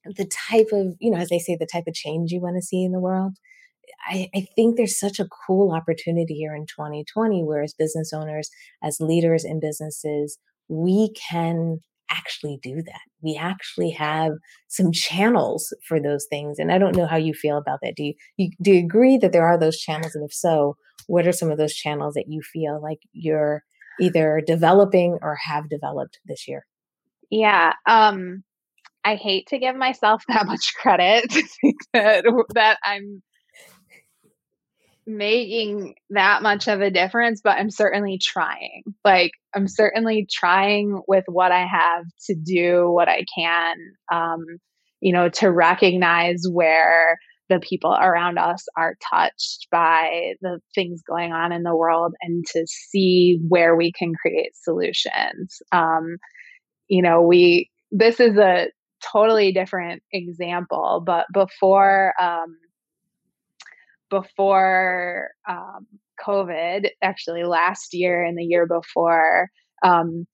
the 0.05 0.25
type 0.49 0.69
of, 0.71 0.95
you 0.99 1.11
know, 1.11 1.17
as 1.17 1.29
they 1.29 1.39
say, 1.39 1.55
the 1.59 1.67
type 1.67 1.85
of 1.87 1.93
change 1.93 2.31
you 2.31 2.41
want 2.41 2.55
to 2.55 2.61
see 2.61 2.83
in 2.83 2.91
the 2.91 2.99
world. 2.99 3.33
I, 4.07 4.29
I, 4.33 4.47
think 4.55 4.77
there's 4.77 4.97
such 4.97 5.19
a 5.19 5.27
cool 5.45 5.73
opportunity 5.73 6.33
here 6.33 6.55
in 6.55 6.65
2020 6.65 7.43
where 7.43 7.61
as 7.61 7.73
business 7.73 8.13
owners, 8.13 8.49
as 8.81 8.99
leaders 8.99 9.43
in 9.43 9.59
businesses, 9.59 10.39
we 10.69 11.13
can 11.13 11.79
actually 12.09 12.59
do 12.61 12.81
that. 12.83 13.01
We 13.21 13.37
actually 13.39 13.91
have 13.91 14.33
some 14.67 14.91
channels 14.91 15.73
for 15.87 15.99
those 15.99 16.25
things. 16.29 16.59
And 16.59 16.71
I 16.71 16.77
don't 16.77 16.95
know 16.95 17.07
how 17.07 17.17
you 17.17 17.33
feel 17.33 17.57
about 17.57 17.79
that. 17.81 17.95
Do 17.95 18.03
you, 18.03 18.13
you 18.37 18.49
do 18.61 18.71
you 18.71 18.83
agree 18.83 19.17
that 19.17 19.31
there 19.31 19.45
are 19.45 19.57
those 19.57 19.77
channels? 19.77 20.15
And 20.15 20.25
if 20.25 20.33
so, 20.33 20.75
what 21.11 21.27
are 21.27 21.33
some 21.33 21.51
of 21.51 21.57
those 21.57 21.73
channels 21.73 22.13
that 22.13 22.29
you 22.29 22.41
feel 22.41 22.81
like 22.81 22.99
you're 23.11 23.65
either 23.99 24.41
developing 24.47 25.19
or 25.21 25.37
have 25.45 25.69
developed 25.69 26.19
this 26.25 26.47
year? 26.47 26.65
Yeah. 27.29 27.73
Um, 27.85 28.45
I 29.03 29.15
hate 29.15 29.47
to 29.47 29.59
give 29.59 29.75
myself 29.75 30.23
that 30.29 30.45
much 30.47 30.73
credit 30.73 31.25
that, 31.93 32.23
that 32.53 32.77
I'm 32.81 33.21
making 35.05 35.95
that 36.11 36.43
much 36.43 36.69
of 36.69 36.79
a 36.79 36.89
difference, 36.89 37.41
but 37.43 37.57
I'm 37.57 37.71
certainly 37.71 38.17
trying. 38.17 38.83
Like, 39.03 39.31
I'm 39.53 39.67
certainly 39.67 40.25
trying 40.31 41.01
with 41.09 41.25
what 41.27 41.51
I 41.51 41.65
have 41.65 42.05
to 42.27 42.35
do 42.35 42.89
what 42.89 43.09
I 43.09 43.25
can, 43.37 43.75
um, 44.09 44.45
you 45.01 45.11
know, 45.11 45.27
to 45.27 45.51
recognize 45.51 46.43
where 46.49 47.17
the 47.51 47.59
people 47.59 47.93
around 48.01 48.39
us 48.39 48.65
are 48.77 48.95
touched 49.09 49.67
by 49.71 50.35
the 50.41 50.61
things 50.73 51.01
going 51.01 51.33
on 51.33 51.51
in 51.51 51.63
the 51.63 51.75
world 51.75 52.13
and 52.21 52.45
to 52.47 52.65
see 52.65 53.39
where 53.49 53.75
we 53.75 53.91
can 53.91 54.13
create 54.15 54.55
solutions. 54.55 55.61
Um, 55.73 56.15
you 56.87 57.01
know, 57.01 57.21
we, 57.21 57.69
this 57.91 58.21
is 58.21 58.37
a 58.37 58.69
totally 59.03 59.51
different 59.51 60.01
example, 60.13 61.03
but 61.05 61.25
before 61.33 62.13
um, 62.21 62.57
before 64.09 65.31
um, 65.49 65.87
COVID, 66.25 66.89
actually 67.01 67.43
last 67.43 67.93
year 67.93 68.23
and 68.23 68.37
the 68.37 68.43
year 68.43 68.65
before, 68.65 69.49
um, 69.83 70.25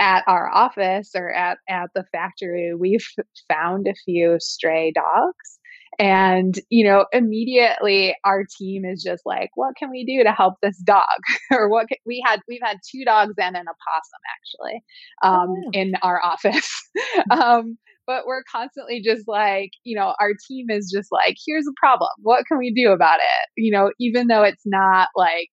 at 0.00 0.24
our 0.26 0.52
office 0.52 1.12
or 1.14 1.30
at 1.30 1.58
at 1.68 1.90
the 1.94 2.04
factory, 2.10 2.74
we've 2.74 3.06
found 3.48 3.86
a 3.86 3.94
few 4.04 4.36
stray 4.40 4.92
dogs 4.92 5.60
and 5.98 6.58
you 6.70 6.84
know 6.84 7.06
immediately 7.12 8.16
our 8.24 8.44
team 8.58 8.84
is 8.84 9.02
just 9.02 9.22
like 9.24 9.50
what 9.54 9.76
can 9.76 9.90
we 9.90 10.04
do 10.04 10.22
to 10.24 10.32
help 10.32 10.54
this 10.62 10.78
dog? 10.78 11.04
Or 11.50 11.68
what 11.68 11.88
can, 11.88 11.98
we 12.06 12.22
had 12.24 12.40
we've 12.48 12.60
had 12.62 12.78
two 12.90 13.04
dogs 13.04 13.34
and 13.38 13.56
an 13.56 13.62
opossum 13.62 14.20
actually 14.34 14.82
um, 15.22 15.48
oh. 15.50 15.70
in 15.72 15.94
our 16.02 16.22
office. 16.24 16.70
Um, 17.30 17.78
but 18.06 18.26
we're 18.26 18.42
constantly 18.50 19.00
just 19.02 19.26
like 19.26 19.70
you 19.84 19.96
know 19.96 20.14
our 20.20 20.32
team 20.48 20.66
is 20.68 20.90
just 20.94 21.10
like 21.10 21.36
here's 21.46 21.66
a 21.66 21.80
problem. 21.80 22.10
What 22.22 22.44
can 22.46 22.58
we 22.58 22.72
do 22.72 22.92
about 22.92 23.18
it? 23.18 23.50
You 23.56 23.72
know 23.72 23.92
even 23.98 24.26
though 24.26 24.42
it's 24.42 24.64
not 24.64 25.08
like 25.16 25.48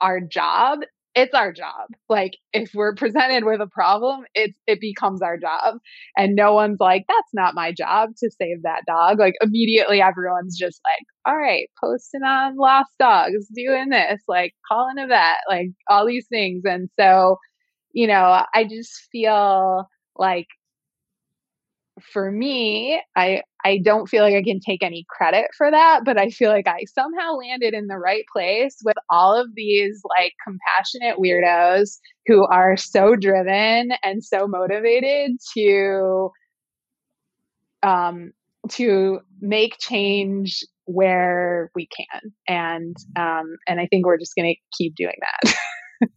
our 0.00 0.20
job 0.20 0.80
it's 1.16 1.34
our 1.34 1.52
job. 1.52 1.88
Like 2.10 2.34
if 2.52 2.72
we're 2.74 2.94
presented 2.94 3.44
with 3.44 3.60
a 3.60 3.66
problem, 3.68 4.24
it 4.34 4.52
it 4.68 4.80
becomes 4.80 5.22
our 5.22 5.38
job. 5.38 5.78
And 6.16 6.36
no 6.36 6.54
one's 6.54 6.78
like, 6.80 7.06
that's 7.08 7.34
not 7.34 7.54
my 7.54 7.72
job 7.72 8.10
to 8.18 8.30
save 8.30 8.62
that 8.64 8.82
dog. 8.86 9.18
Like 9.18 9.34
immediately 9.42 10.02
everyone's 10.02 10.58
just 10.58 10.80
like, 10.84 11.06
all 11.26 11.38
right, 11.40 11.68
posting 11.82 12.22
on 12.22 12.56
lost 12.58 12.90
dogs, 13.00 13.48
doing 13.54 13.90
this, 13.90 14.22
like 14.28 14.52
calling 14.68 14.98
a 14.98 15.08
vet, 15.08 15.38
like 15.48 15.70
all 15.90 16.06
these 16.06 16.28
things. 16.28 16.62
And 16.66 16.90
so, 17.00 17.38
you 17.92 18.06
know, 18.06 18.44
I 18.54 18.64
just 18.64 19.08
feel 19.12 19.88
like 20.16 20.46
for 22.12 22.30
me, 22.30 23.00
I 23.16 23.42
I 23.66 23.78
don't 23.82 24.08
feel 24.08 24.22
like 24.22 24.36
I 24.36 24.44
can 24.44 24.60
take 24.60 24.84
any 24.84 25.04
credit 25.10 25.46
for 25.58 25.68
that, 25.68 26.02
but 26.04 26.16
I 26.16 26.30
feel 26.30 26.50
like 26.50 26.68
I 26.68 26.84
somehow 26.84 27.32
landed 27.32 27.74
in 27.74 27.88
the 27.88 27.98
right 27.98 28.22
place 28.32 28.76
with 28.84 28.94
all 29.10 29.34
of 29.34 29.48
these 29.56 30.00
like 30.16 30.34
compassionate 30.46 31.18
weirdos 31.18 31.98
who 32.26 32.46
are 32.46 32.76
so 32.76 33.16
driven 33.16 33.90
and 34.04 34.22
so 34.22 34.46
motivated 34.46 35.32
to 35.56 36.30
um 37.82 38.30
to 38.70 39.18
make 39.40 39.78
change 39.80 40.64
where 40.84 41.72
we 41.74 41.88
can. 41.88 42.20
And 42.46 42.96
um 43.16 43.56
and 43.66 43.80
I 43.80 43.88
think 43.88 44.06
we're 44.06 44.18
just 44.18 44.36
going 44.36 44.54
to 44.54 44.76
keep 44.78 44.94
doing 44.94 45.18
that. 45.20 45.54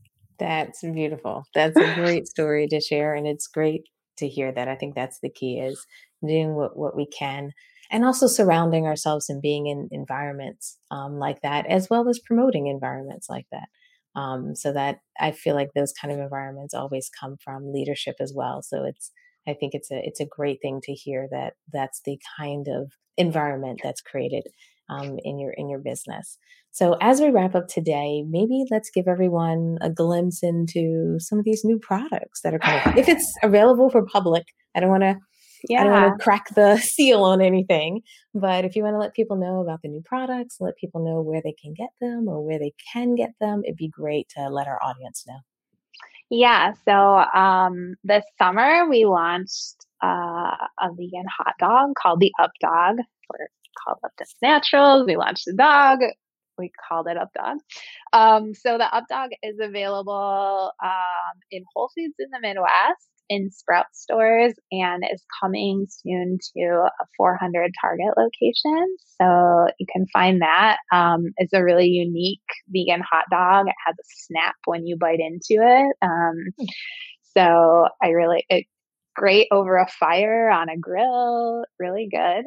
That's 0.39 0.83
beautiful. 0.83 1.45
That's 1.55 1.75
a 1.75 1.95
great 1.95 2.27
story 2.27 2.67
to 2.67 2.79
share 2.79 3.15
and 3.15 3.25
it's 3.25 3.47
great 3.47 3.85
to 4.19 4.27
hear 4.27 4.51
that. 4.51 4.67
I 4.67 4.75
think 4.75 4.95
that's 4.95 5.19
the 5.19 5.29
key 5.29 5.59
is 5.59 5.85
doing 6.25 6.55
what, 6.55 6.77
what 6.77 6.95
we 6.95 7.07
can 7.07 7.51
and 7.91 8.05
also 8.05 8.27
surrounding 8.27 8.85
ourselves 8.85 9.29
and 9.29 9.41
being 9.41 9.67
in 9.67 9.89
environments 9.91 10.77
um, 10.91 11.17
like 11.17 11.41
that, 11.41 11.65
as 11.65 11.89
well 11.89 12.07
as 12.07 12.19
promoting 12.19 12.67
environments 12.67 13.29
like 13.29 13.47
that. 13.51 13.67
Um, 14.15 14.55
so 14.55 14.73
that 14.73 14.99
I 15.19 15.31
feel 15.31 15.55
like 15.55 15.69
those 15.73 15.93
kind 15.93 16.13
of 16.13 16.19
environments 16.19 16.73
always 16.73 17.09
come 17.19 17.37
from 17.43 17.71
leadership 17.71 18.15
as 18.19 18.33
well. 18.35 18.61
So 18.61 18.83
it's, 18.83 19.11
I 19.47 19.53
think 19.53 19.73
it's 19.73 19.91
a, 19.91 19.99
it's 20.03 20.19
a 20.19 20.25
great 20.25 20.59
thing 20.61 20.81
to 20.83 20.93
hear 20.93 21.27
that 21.31 21.53
that's 21.71 22.01
the 22.05 22.19
kind 22.37 22.67
of 22.67 22.91
environment 23.17 23.81
that's 23.83 24.01
created 24.01 24.43
um, 24.89 25.19
in 25.23 25.39
your 25.39 25.51
in 25.51 25.69
your 25.69 25.79
business. 25.79 26.37
So 26.71 26.95
as 27.01 27.19
we 27.19 27.29
wrap 27.29 27.55
up 27.55 27.67
today, 27.67 28.23
maybe 28.27 28.65
let's 28.69 28.89
give 28.89 29.07
everyone 29.07 29.77
a 29.81 29.89
glimpse 29.89 30.43
into 30.43 31.15
some 31.19 31.39
of 31.39 31.45
these 31.45 31.65
new 31.65 31.79
products 31.79 32.41
that 32.41 32.53
are 32.53 32.59
coming. 32.59 32.97
if 32.97 33.09
it's 33.09 33.33
available 33.43 33.89
for 33.89 34.05
public, 34.05 34.45
I 34.75 34.79
don't 34.79 34.89
want 34.89 35.03
to. 35.03 35.17
Yeah. 35.67 35.81
I 35.81 35.83
don't 35.83 35.93
want 35.93 36.17
to 36.17 36.23
crack 36.23 36.55
the 36.55 36.77
seal 36.81 37.23
on 37.23 37.41
anything, 37.41 38.01
but 38.33 38.63
if 38.63 38.77
you 38.77 38.83
want 38.83 38.93
to 38.93 38.99
let 38.99 39.13
people 39.13 39.35
know 39.35 39.59
about 39.59 39.81
the 39.81 39.89
new 39.89 40.01
products, 40.05 40.57
let 40.61 40.77
people 40.77 41.03
know 41.03 41.21
where 41.21 41.41
they 41.43 41.53
can 41.61 41.73
get 41.73 41.89
them 41.99 42.29
or 42.29 42.41
where 42.45 42.59
they 42.59 42.71
can 42.93 43.15
get 43.15 43.31
them, 43.41 43.63
it'd 43.65 43.75
be 43.75 43.89
great 43.89 44.29
to 44.37 44.47
let 44.47 44.67
our 44.67 44.81
audience 44.81 45.25
know. 45.27 45.39
Yeah. 46.29 46.73
So 46.85 46.93
um, 46.93 47.95
this 48.03 48.23
summer 48.37 48.87
we 48.87 49.05
launched 49.05 49.85
uh, 50.01 50.55
a 50.79 50.89
vegan 50.91 51.25
hot 51.37 51.55
dog 51.59 51.93
called 52.01 52.19
the 52.19 52.31
Up 52.41 52.51
Dog. 52.61 52.97
We're 53.29 53.47
called 53.83 53.97
Upton's 54.05 54.35
Naturals. 54.41 55.05
We 55.05 55.17
launched 55.17 55.45
the 55.45 55.53
dog. 55.53 55.99
We 56.59 56.71
called 56.87 57.07
it 57.07 57.17
Up 57.17 57.29
Dog. 57.33 57.57
Um, 58.13 58.53
so 58.53 58.77
the 58.77 58.93
Up 58.93 59.05
Dog 59.09 59.29
is 59.41 59.57
available 59.61 60.71
um, 60.83 61.39
in 61.51 61.63
Whole 61.73 61.89
Foods 61.95 62.15
in 62.19 62.29
the 62.31 62.39
Midwest, 62.41 63.09
in 63.29 63.49
Sprout 63.51 63.85
stores, 63.93 64.53
and 64.71 65.03
is 65.11 65.23
coming 65.41 65.87
soon 65.89 66.37
to 66.55 66.87
a 66.87 67.05
400 67.17 67.71
Target 67.81 68.13
location. 68.17 68.97
So 69.21 69.67
you 69.79 69.87
can 69.91 70.05
find 70.11 70.41
that. 70.41 70.77
Um, 70.91 71.27
it's 71.37 71.53
a 71.53 71.63
really 71.63 71.87
unique 71.87 72.39
vegan 72.67 73.01
hot 73.09 73.25
dog. 73.31 73.67
It 73.67 73.75
has 73.85 73.95
a 73.95 74.03
snap 74.05 74.55
when 74.65 74.85
you 74.85 74.97
bite 74.97 75.19
into 75.19 75.63
it. 75.63 75.95
Um, 76.01 76.35
hmm. 76.59 76.65
so 77.37 77.87
I 78.01 78.09
really, 78.09 78.45
it, 78.49 78.65
great 79.19 79.47
over 79.51 79.75
a 79.75 79.87
fire 79.99 80.49
on 80.49 80.69
a 80.69 80.77
grill, 80.77 81.65
really 81.77 82.07
good. 82.09 82.45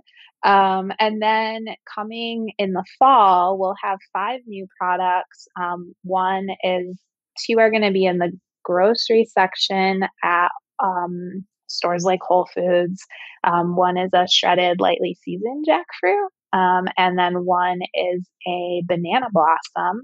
Um, 0.48 0.90
and 0.98 1.20
then 1.20 1.66
coming 1.94 2.52
in 2.58 2.72
the 2.72 2.84
fall, 2.98 3.58
we'll 3.58 3.76
have 3.82 3.98
five 4.12 4.40
new 4.46 4.66
products. 4.80 5.46
Um, 5.60 5.92
one 6.02 6.48
is 6.64 6.98
two 7.46 7.58
are 7.58 7.70
going 7.70 7.82
to 7.82 7.92
be 7.92 8.06
in 8.06 8.18
the 8.18 8.32
grocery 8.64 9.26
section 9.30 10.04
at 10.24 10.48
um, 10.82 11.44
stores 11.66 12.04
like 12.04 12.20
Whole 12.22 12.48
Foods. 12.54 13.02
Um, 13.44 13.76
one 13.76 13.98
is 13.98 14.10
a 14.14 14.26
shredded, 14.26 14.80
lightly 14.80 15.16
seasoned 15.22 15.66
jackfruit. 15.68 16.28
Um, 16.54 16.86
and 16.96 17.18
then 17.18 17.44
one 17.44 17.80
is 17.94 18.26
a 18.48 18.82
banana 18.86 19.26
blossom 19.30 20.02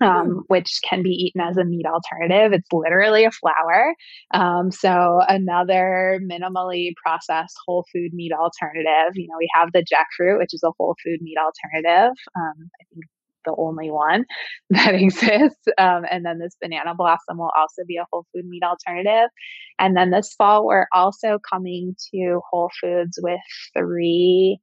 um, 0.00 0.26
hmm. 0.26 0.38
which 0.48 0.80
can 0.88 1.02
be 1.02 1.10
eaten 1.10 1.40
as 1.40 1.56
a 1.56 1.64
meat 1.64 1.86
alternative. 1.86 2.52
It's 2.52 2.72
literally 2.72 3.24
a 3.24 3.30
flower. 3.30 3.94
Um, 4.32 4.70
so 4.70 5.20
another 5.28 6.20
minimally 6.22 6.92
processed 7.04 7.56
whole 7.66 7.86
food 7.92 8.12
meat 8.12 8.32
alternative. 8.32 9.12
You 9.14 9.28
know, 9.28 9.36
we 9.38 9.48
have 9.54 9.72
the 9.72 9.84
jackfruit, 9.84 10.38
which 10.38 10.54
is 10.54 10.62
a 10.64 10.72
whole 10.78 10.96
food 11.04 11.20
meat 11.20 11.36
alternative. 11.38 12.16
Um, 12.36 12.70
I 12.80 12.84
think 12.92 13.04
the 13.44 13.54
only 13.56 13.90
one 13.90 14.24
that 14.70 14.94
exists. 14.94 15.66
Um, 15.78 16.04
and 16.10 16.24
then 16.24 16.38
this 16.38 16.56
banana 16.60 16.94
blossom 16.94 17.38
will 17.38 17.52
also 17.56 17.82
be 17.86 17.96
a 17.96 18.06
whole 18.12 18.26
food 18.34 18.46
meat 18.46 18.62
alternative. 18.62 19.30
And 19.78 19.96
then 19.96 20.10
this 20.10 20.34
fall, 20.34 20.66
we're 20.66 20.86
also 20.92 21.38
coming 21.50 21.96
to 22.12 22.40
Whole 22.50 22.70
Foods 22.80 23.18
with 23.22 23.40
three 23.76 24.58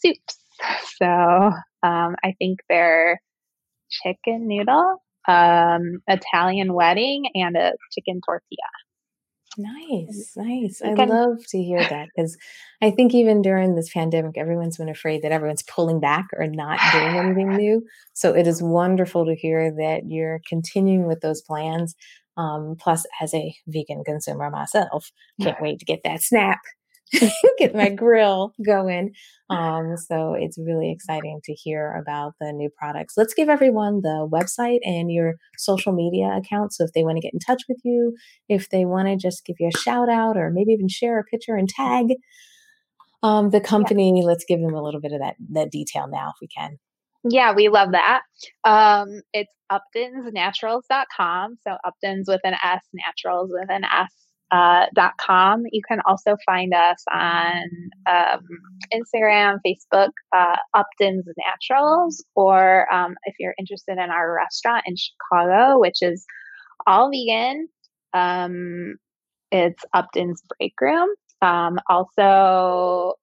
soups. 0.00 0.38
So 0.96 1.06
um, 1.06 2.16
I 2.24 2.34
think 2.38 2.60
they're 2.68 3.20
chicken 3.90 4.46
noodle, 4.46 5.02
um, 5.28 6.00
Italian 6.06 6.72
wedding, 6.72 7.26
and 7.34 7.56
a 7.56 7.72
chicken 7.92 8.20
tortilla. 8.24 8.70
Nice, 9.58 10.32
nice. 10.36 10.82
I 10.84 10.92
love 10.92 11.38
to 11.48 11.62
hear 11.62 11.80
that 11.80 12.08
because 12.14 12.36
I 12.82 12.90
think 12.90 13.14
even 13.14 13.40
during 13.40 13.74
this 13.74 13.90
pandemic, 13.92 14.36
everyone's 14.36 14.76
been 14.76 14.90
afraid 14.90 15.22
that 15.22 15.32
everyone's 15.32 15.62
pulling 15.62 15.98
back 15.98 16.26
or 16.36 16.46
not 16.46 16.78
doing 16.92 17.16
anything 17.16 17.56
new. 17.56 17.82
So 18.12 18.34
it 18.34 18.46
is 18.46 18.62
wonderful 18.62 19.24
to 19.24 19.34
hear 19.34 19.70
that 19.70 20.02
you're 20.06 20.40
continuing 20.46 21.06
with 21.06 21.20
those 21.20 21.40
plans. 21.40 21.94
Um, 22.36 22.76
plus, 22.78 23.06
as 23.22 23.32
a 23.32 23.54
vegan 23.66 24.04
consumer 24.04 24.50
myself, 24.50 25.10
can't 25.40 25.60
wait 25.62 25.78
to 25.78 25.86
get 25.86 26.00
that 26.04 26.20
snap 26.22 26.58
get 27.58 27.74
my 27.74 27.88
grill 27.94 28.52
going. 28.64 29.12
Um, 29.48 29.96
so 29.96 30.34
it's 30.34 30.58
really 30.58 30.90
exciting 30.90 31.40
to 31.44 31.52
hear 31.52 31.92
about 32.00 32.34
the 32.40 32.52
new 32.52 32.70
products. 32.76 33.14
Let's 33.16 33.34
give 33.34 33.48
everyone 33.48 34.02
the 34.02 34.28
website 34.30 34.80
and 34.82 35.10
your 35.10 35.34
social 35.56 35.92
media 35.92 36.36
account. 36.36 36.72
So 36.72 36.84
if 36.84 36.92
they 36.92 37.04
want 37.04 37.16
to 37.16 37.20
get 37.20 37.32
in 37.32 37.38
touch 37.38 37.62
with 37.68 37.78
you, 37.84 38.16
if 38.48 38.70
they 38.70 38.84
want 38.84 39.08
to 39.08 39.16
just 39.16 39.44
give 39.44 39.56
you 39.60 39.68
a 39.72 39.78
shout 39.78 40.08
out 40.08 40.36
or 40.36 40.50
maybe 40.50 40.72
even 40.72 40.88
share 40.88 41.18
a 41.18 41.24
picture 41.24 41.54
and 41.54 41.68
tag 41.68 42.16
um, 43.22 43.50
the 43.50 43.60
company, 43.60 44.20
yeah. 44.20 44.26
let's 44.26 44.44
give 44.46 44.60
them 44.60 44.74
a 44.74 44.82
little 44.82 45.00
bit 45.00 45.12
of 45.12 45.20
that, 45.20 45.36
that 45.52 45.70
detail 45.70 46.08
now 46.08 46.30
if 46.30 46.36
we 46.40 46.48
can. 46.48 46.78
Yeah, 47.28 47.54
we 47.54 47.68
love 47.68 47.92
that. 47.92 48.22
Um, 48.64 49.22
it's 49.32 49.52
uptonsnaturals.com. 49.72 51.58
So 51.66 51.76
Uptons 51.84 52.24
with 52.28 52.40
an 52.44 52.54
S, 52.62 52.82
naturals 52.92 53.50
with 53.52 53.68
an 53.68 53.84
S 53.84 54.25
uh, 54.50 54.86
.com. 55.18 55.64
You 55.70 55.82
can 55.88 56.00
also 56.06 56.36
find 56.44 56.72
us 56.72 57.02
on 57.12 57.62
um, 58.06 58.40
Instagram, 58.92 59.58
Facebook, 59.66 60.10
uh, 60.34 60.56
Upton's 60.74 61.26
Naturals, 61.36 62.24
or 62.34 62.92
um, 62.92 63.14
if 63.24 63.34
you're 63.38 63.54
interested 63.58 63.98
in 63.98 64.10
our 64.10 64.34
restaurant 64.34 64.84
in 64.86 64.94
Chicago, 64.96 65.78
which 65.78 66.02
is 66.02 66.24
all 66.86 67.10
vegan, 67.10 67.68
um, 68.14 68.96
it's 69.50 69.84
Upton's 69.94 70.42
Break 70.58 70.74
Room. 70.80 71.08
Um, 71.42 71.78
also, 71.88 73.14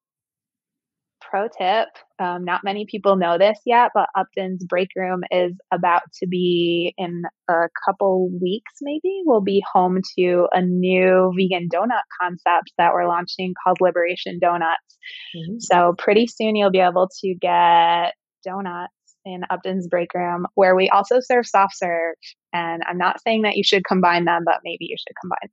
pro 1.34 1.48
tip 1.48 1.88
um, 2.24 2.46
not 2.46 2.64
many 2.64 2.86
people 2.86 3.16
know 3.16 3.38
this 3.38 3.60
yet, 3.66 3.92
but 3.94 4.08
Upton's 4.16 4.64
Break 4.64 4.90
Room 4.96 5.22
is 5.32 5.54
about 5.74 6.04
to 6.20 6.28
be 6.28 6.94
in 6.98 7.24
a 7.50 7.68
couple 7.86 8.30
weeks, 8.42 8.72
maybe. 8.82 9.22
We'll 9.26 9.42
be 9.42 9.64
home 9.74 10.00
to 10.18 10.48
a 10.54 10.62
new 10.62 11.34
vegan 11.38 11.70
donut 11.74 12.04
concept 12.22 12.72
that 12.78 12.94
we're 12.94 13.08
launching 13.08 13.54
called 13.62 13.78
Liberation 13.82 14.40
Donuts. 14.40 14.98
Mm-hmm. 15.36 15.56
So, 15.60 15.96
pretty 15.98 16.28
soon 16.28 16.56
you'll 16.56 16.72
be 16.72 16.80
able 16.80 17.10
to 17.22 17.36
get 17.36 18.14
donuts 18.46 18.94
in 19.26 19.42
Upton's 19.50 19.88
Break 19.88 20.14
Room, 20.14 20.46
where 20.56 20.76
we 20.76 20.90
also 20.90 21.20
serve 21.20 21.46
soft 21.46 21.78
serve. 21.78 22.14
And 22.54 22.84
I'm 22.88 22.98
not 22.98 23.22
saying 23.22 23.42
that 23.42 23.58
you 23.58 23.64
should 23.64 23.84
combine 23.86 24.26
them, 24.26 24.44
but 24.46 24.60
maybe 24.64 24.86
you 24.86 24.96
should 24.98 25.16
combine 25.20 25.50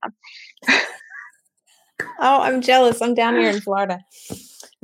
them. 0.68 2.06
oh, 2.20 2.42
I'm 2.42 2.60
jealous. 2.60 3.00
I'm 3.00 3.14
down 3.14 3.34
here 3.36 3.50
in 3.50 3.60
Florida. 3.60 4.00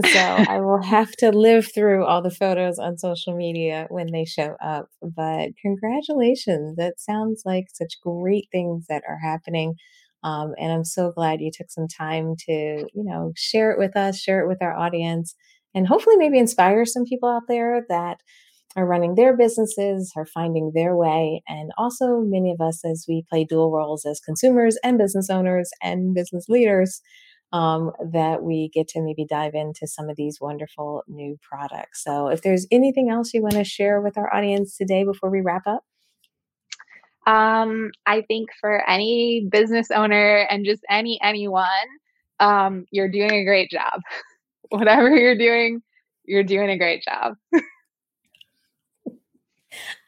So 0.05 0.19
I 0.49 0.61
will 0.61 0.83
have 0.83 1.13
to 1.19 1.31
live 1.31 1.73
through 1.73 2.05
all 2.05 2.23
the 2.23 2.31
photos 2.31 2.79
on 2.79 2.99
social 2.99 3.35
media 3.37 3.87
when 3.89 4.09
they 4.13 4.25
show 4.25 4.57
up. 4.63 4.89
But 5.03 5.51
congratulations. 5.61 6.77
That 6.77 7.01
sounds 7.01 7.43
like 7.45 7.67
such 7.73 8.01
great 8.03 8.49
things 8.53 8.87
that 8.89 9.03
are 9.09 9.19
happening. 9.19 9.75
Um, 10.23 10.55
and 10.59 10.73
I'm 10.73 10.85
so 10.85 11.13
glad 11.13 11.41
you 11.41 11.51
took 11.53 11.71
some 11.71 11.89
time 11.89 12.35
to, 12.47 12.53
you 12.53 13.05
know, 13.05 13.33
share 13.37 13.71
it 13.71 13.79
with 13.79 13.97
us, 13.97 14.19
share 14.19 14.41
it 14.41 14.49
with 14.49 14.63
our 14.63 14.77
audience, 14.77 15.35
and 15.75 15.87
hopefully 15.87 16.17
maybe 16.17 16.39
inspire 16.39 16.85
some 16.85 17.05
people 17.05 17.29
out 17.29 17.43
there 17.49 17.85
that 17.89 18.19
are 18.77 18.87
running 18.87 19.15
their 19.15 19.37
businesses, 19.37 20.13
are 20.17 20.27
finding 20.27 20.73
their 20.75 20.97
way. 20.97 21.43
And 21.49 21.71
also, 21.79 22.21
many 22.21 22.51
of 22.51 22.61
us, 22.61 22.85
as 22.85 23.07
we 23.09 23.25
play 23.31 23.45
dual 23.45 23.71
roles 23.71 24.05
as 24.05 24.21
consumers 24.21 24.77
and 24.85 24.99
business 24.99 25.31
owners 25.31 25.71
and 25.83 26.15
business 26.15 26.47
leaders, 26.49 27.01
um, 27.53 27.93
that 28.13 28.43
we 28.43 28.71
get 28.73 28.89
to 28.89 29.01
maybe 29.01 29.25
dive 29.25 29.55
into 29.55 29.87
some 29.87 30.09
of 30.09 30.17
these 30.17 30.41
wonderful 30.41 31.03
new 31.09 31.39
products. 31.43 32.03
So, 32.03 32.29
if 32.29 32.43
there's 32.43 32.67
anything 32.71 33.11
else 33.11 33.33
you 33.33 33.43
want 33.43 33.55
to 33.55 33.65
share 33.65 34.01
with 34.01 34.19
our 34.19 34.33
audience 34.35 34.77
today 34.77 35.05
before 35.05 35.31
we 35.31 35.41
wrap 35.41 35.67
up? 35.67 35.85
Um, 37.27 37.91
I 38.07 38.23
think 38.23 38.51
for 38.61 38.89
any 38.89 39.49
business 39.51 39.91
owner 39.91 40.47
and 40.49 40.65
just 40.65 40.83
any 40.89 41.21
anyone, 41.23 41.67
um, 42.39 42.87
you're 42.91 43.11
doing 43.11 43.33
a 43.33 43.45
great 43.45 43.71
job. 43.71 44.01
Whatever 44.71 45.11
you're 45.17 45.39
doing, 45.39 45.83
you're 46.25 46.45
doing 46.45 46.71
a 46.71 46.79
great 46.79 47.03
job. 47.03 47.35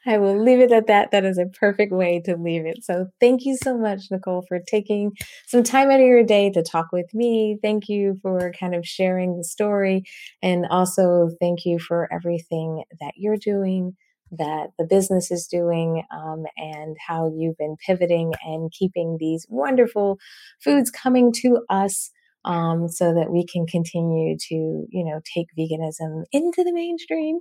I 0.09 0.17
will 0.17 0.43
leave 0.43 0.59
it 0.59 0.71
at 0.71 0.87
that. 0.87 1.11
That 1.11 1.23
is 1.23 1.37
a 1.37 1.45
perfect 1.45 1.93
way 1.93 2.19
to 2.25 2.35
leave 2.35 2.65
it. 2.65 2.83
So, 2.83 3.07
thank 3.19 3.45
you 3.45 3.55
so 3.55 3.77
much, 3.77 4.09
Nicole, 4.09 4.43
for 4.47 4.59
taking 4.59 5.11
some 5.45 5.61
time 5.61 5.91
out 5.91 5.99
of 5.99 6.05
your 6.07 6.23
day 6.23 6.49
to 6.49 6.63
talk 6.63 6.87
with 6.91 7.13
me. 7.13 7.59
Thank 7.61 7.89
you 7.89 8.17
for 8.23 8.51
kind 8.59 8.73
of 8.73 8.87
sharing 8.87 9.37
the 9.37 9.43
story. 9.43 10.03
And 10.41 10.65
also, 10.71 11.29
thank 11.39 11.63
you 11.63 11.77
for 11.77 12.11
everything 12.11 12.83
that 12.99 13.13
you're 13.17 13.37
doing, 13.37 13.95
that 14.31 14.71
the 14.79 14.85
business 14.85 15.29
is 15.29 15.45
doing, 15.45 16.01
um, 16.11 16.45
and 16.57 16.97
how 17.07 17.31
you've 17.37 17.57
been 17.57 17.75
pivoting 17.85 18.33
and 18.43 18.71
keeping 18.71 19.17
these 19.19 19.45
wonderful 19.47 20.17
foods 20.59 20.89
coming 20.89 21.31
to 21.33 21.63
us 21.69 22.09
um, 22.45 22.87
so 22.87 23.13
that 23.13 23.31
we 23.31 23.45
can 23.45 23.65
continue 23.65 24.37
to, 24.37 24.55
you 24.89 25.05
know, 25.05 25.19
take 25.33 25.47
veganism 25.57 26.23
into 26.31 26.63
the 26.63 26.73
mainstream 26.73 27.39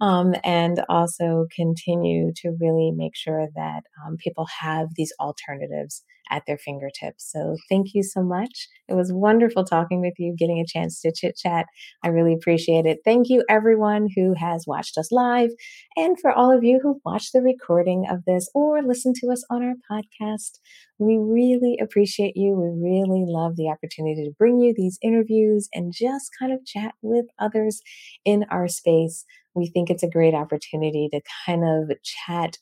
um, 0.00 0.34
and 0.44 0.82
also 0.88 1.46
continue 1.54 2.32
to 2.36 2.56
really 2.60 2.90
make 2.94 3.16
sure 3.16 3.48
that 3.54 3.82
um, 4.04 4.16
people 4.16 4.46
have 4.60 4.88
these 4.96 5.12
alternatives 5.20 6.04
at 6.30 6.44
their 6.46 6.58
fingertips. 6.58 7.30
So 7.30 7.56
thank 7.68 7.94
you 7.94 8.02
so 8.02 8.22
much. 8.22 8.68
It 8.88 8.94
was 8.94 9.12
wonderful 9.12 9.64
talking 9.64 10.00
with 10.00 10.14
you, 10.18 10.34
getting 10.36 10.58
a 10.58 10.66
chance 10.66 11.00
to 11.00 11.12
chit 11.12 11.36
chat. 11.36 11.66
I 12.04 12.08
really 12.08 12.32
appreciate 12.32 12.86
it. 12.86 13.00
Thank 13.04 13.28
you, 13.28 13.44
everyone 13.48 14.08
who 14.14 14.34
has 14.34 14.64
watched 14.66 14.98
us 14.98 15.12
live, 15.12 15.50
and 15.96 16.18
for 16.20 16.32
all 16.32 16.56
of 16.56 16.64
you 16.64 16.80
who 16.82 17.00
watched 17.04 17.32
the 17.32 17.42
recording 17.42 18.06
of 18.10 18.24
this 18.26 18.48
or 18.54 18.82
listened 18.82 19.16
to 19.16 19.28
us 19.28 19.44
on 19.50 19.62
our 19.62 19.74
podcast. 19.90 20.58
We 20.98 21.16
really 21.16 21.78
appreciate 21.80 22.36
you. 22.36 22.52
We 22.52 22.90
really 22.90 23.24
love 23.26 23.56
the 23.56 23.68
opportunity 23.68 24.24
to 24.24 24.34
bring 24.38 24.60
you 24.60 24.74
these 24.76 24.98
interviews 25.02 25.68
and 25.72 25.94
just 25.94 26.30
kind 26.38 26.52
of 26.52 26.66
chat 26.66 26.92
with 27.00 27.24
others 27.38 27.80
in 28.26 28.44
our 28.50 28.68
space. 28.68 29.24
We 29.54 29.66
think 29.66 29.88
it's 29.88 30.02
a 30.02 30.10
great 30.10 30.34
opportunity 30.34 31.08
to 31.12 31.20
kind 31.46 31.64
of 31.64 31.90
chat 32.02 32.58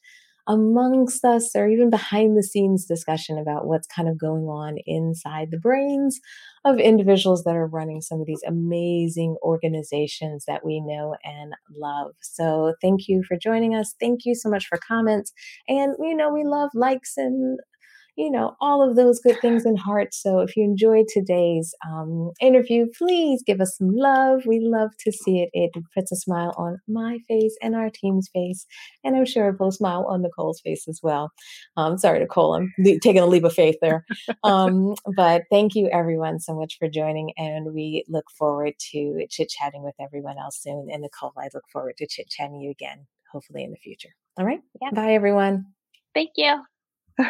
amongst 0.48 1.24
us 1.24 1.54
or 1.54 1.68
even 1.68 1.90
behind 1.90 2.36
the 2.36 2.42
scenes 2.42 2.86
discussion 2.86 3.38
about 3.38 3.66
what's 3.66 3.86
kind 3.86 4.08
of 4.08 4.18
going 4.18 4.44
on 4.44 4.78
inside 4.86 5.50
the 5.50 5.58
brains 5.58 6.20
of 6.64 6.78
individuals 6.78 7.44
that 7.44 7.54
are 7.54 7.66
running 7.66 8.00
some 8.00 8.20
of 8.20 8.26
these 8.26 8.42
amazing 8.46 9.36
organizations 9.42 10.44
that 10.46 10.64
we 10.64 10.80
know 10.80 11.16
and 11.24 11.52
love. 11.76 12.12
So 12.20 12.74
thank 12.82 13.08
you 13.08 13.22
for 13.28 13.36
joining 13.36 13.74
us. 13.74 13.94
Thank 14.00 14.20
you 14.24 14.34
so 14.34 14.48
much 14.50 14.66
for 14.66 14.78
comments. 14.78 15.32
And 15.68 15.94
you 16.00 16.16
know, 16.16 16.32
we 16.32 16.44
love 16.44 16.70
likes 16.74 17.16
and 17.16 17.60
you 18.18 18.32
know, 18.32 18.56
all 18.60 18.82
of 18.82 18.96
those 18.96 19.20
good 19.20 19.40
things 19.40 19.64
in 19.64 19.76
heart. 19.76 20.12
So 20.12 20.40
if 20.40 20.56
you 20.56 20.64
enjoyed 20.64 21.06
today's 21.06 21.72
um, 21.88 22.32
interview, 22.40 22.86
please 22.98 23.44
give 23.46 23.60
us 23.60 23.76
some 23.78 23.94
love. 23.94 24.42
We 24.44 24.58
love 24.58 24.90
to 25.04 25.12
see 25.12 25.40
it. 25.40 25.50
It 25.52 25.70
puts 25.94 26.10
a 26.10 26.16
smile 26.16 26.52
on 26.58 26.80
my 26.88 27.20
face 27.28 27.56
and 27.62 27.76
our 27.76 27.90
team's 27.90 28.28
face. 28.34 28.66
And 29.04 29.14
I'm 29.14 29.24
sure 29.24 29.48
it 29.50 29.60
will 29.60 29.70
smile 29.70 30.04
on 30.08 30.22
Nicole's 30.22 30.60
face 30.60 30.88
as 30.88 30.98
well. 31.00 31.30
Um, 31.76 31.96
sorry, 31.96 32.18
Nicole, 32.18 32.56
I'm 32.56 32.74
taking 32.84 33.20
a 33.20 33.26
leap 33.26 33.44
of 33.44 33.54
faith 33.54 33.76
there. 33.80 34.04
Um, 34.42 34.96
but 35.14 35.42
thank 35.48 35.76
you, 35.76 35.88
everyone, 35.92 36.40
so 36.40 36.56
much 36.56 36.76
for 36.76 36.88
joining. 36.88 37.32
And 37.36 37.72
we 37.72 38.04
look 38.08 38.32
forward 38.36 38.74
to 38.90 39.26
chit 39.30 39.48
chatting 39.48 39.84
with 39.84 39.94
everyone 40.00 40.38
else 40.38 40.60
soon. 40.60 40.88
And 40.90 41.02
Nicole, 41.02 41.34
I 41.38 41.50
look 41.54 41.64
forward 41.72 41.96
to 41.98 42.06
chit 42.08 42.28
chatting 42.28 42.60
you 42.60 42.72
again, 42.72 43.06
hopefully 43.30 43.62
in 43.62 43.70
the 43.70 43.76
future. 43.76 44.10
All 44.36 44.44
right. 44.44 44.60
Yeah. 44.82 44.90
Bye, 44.90 45.12
everyone. 45.12 45.66
Thank 46.14 46.30
you. 46.34 46.62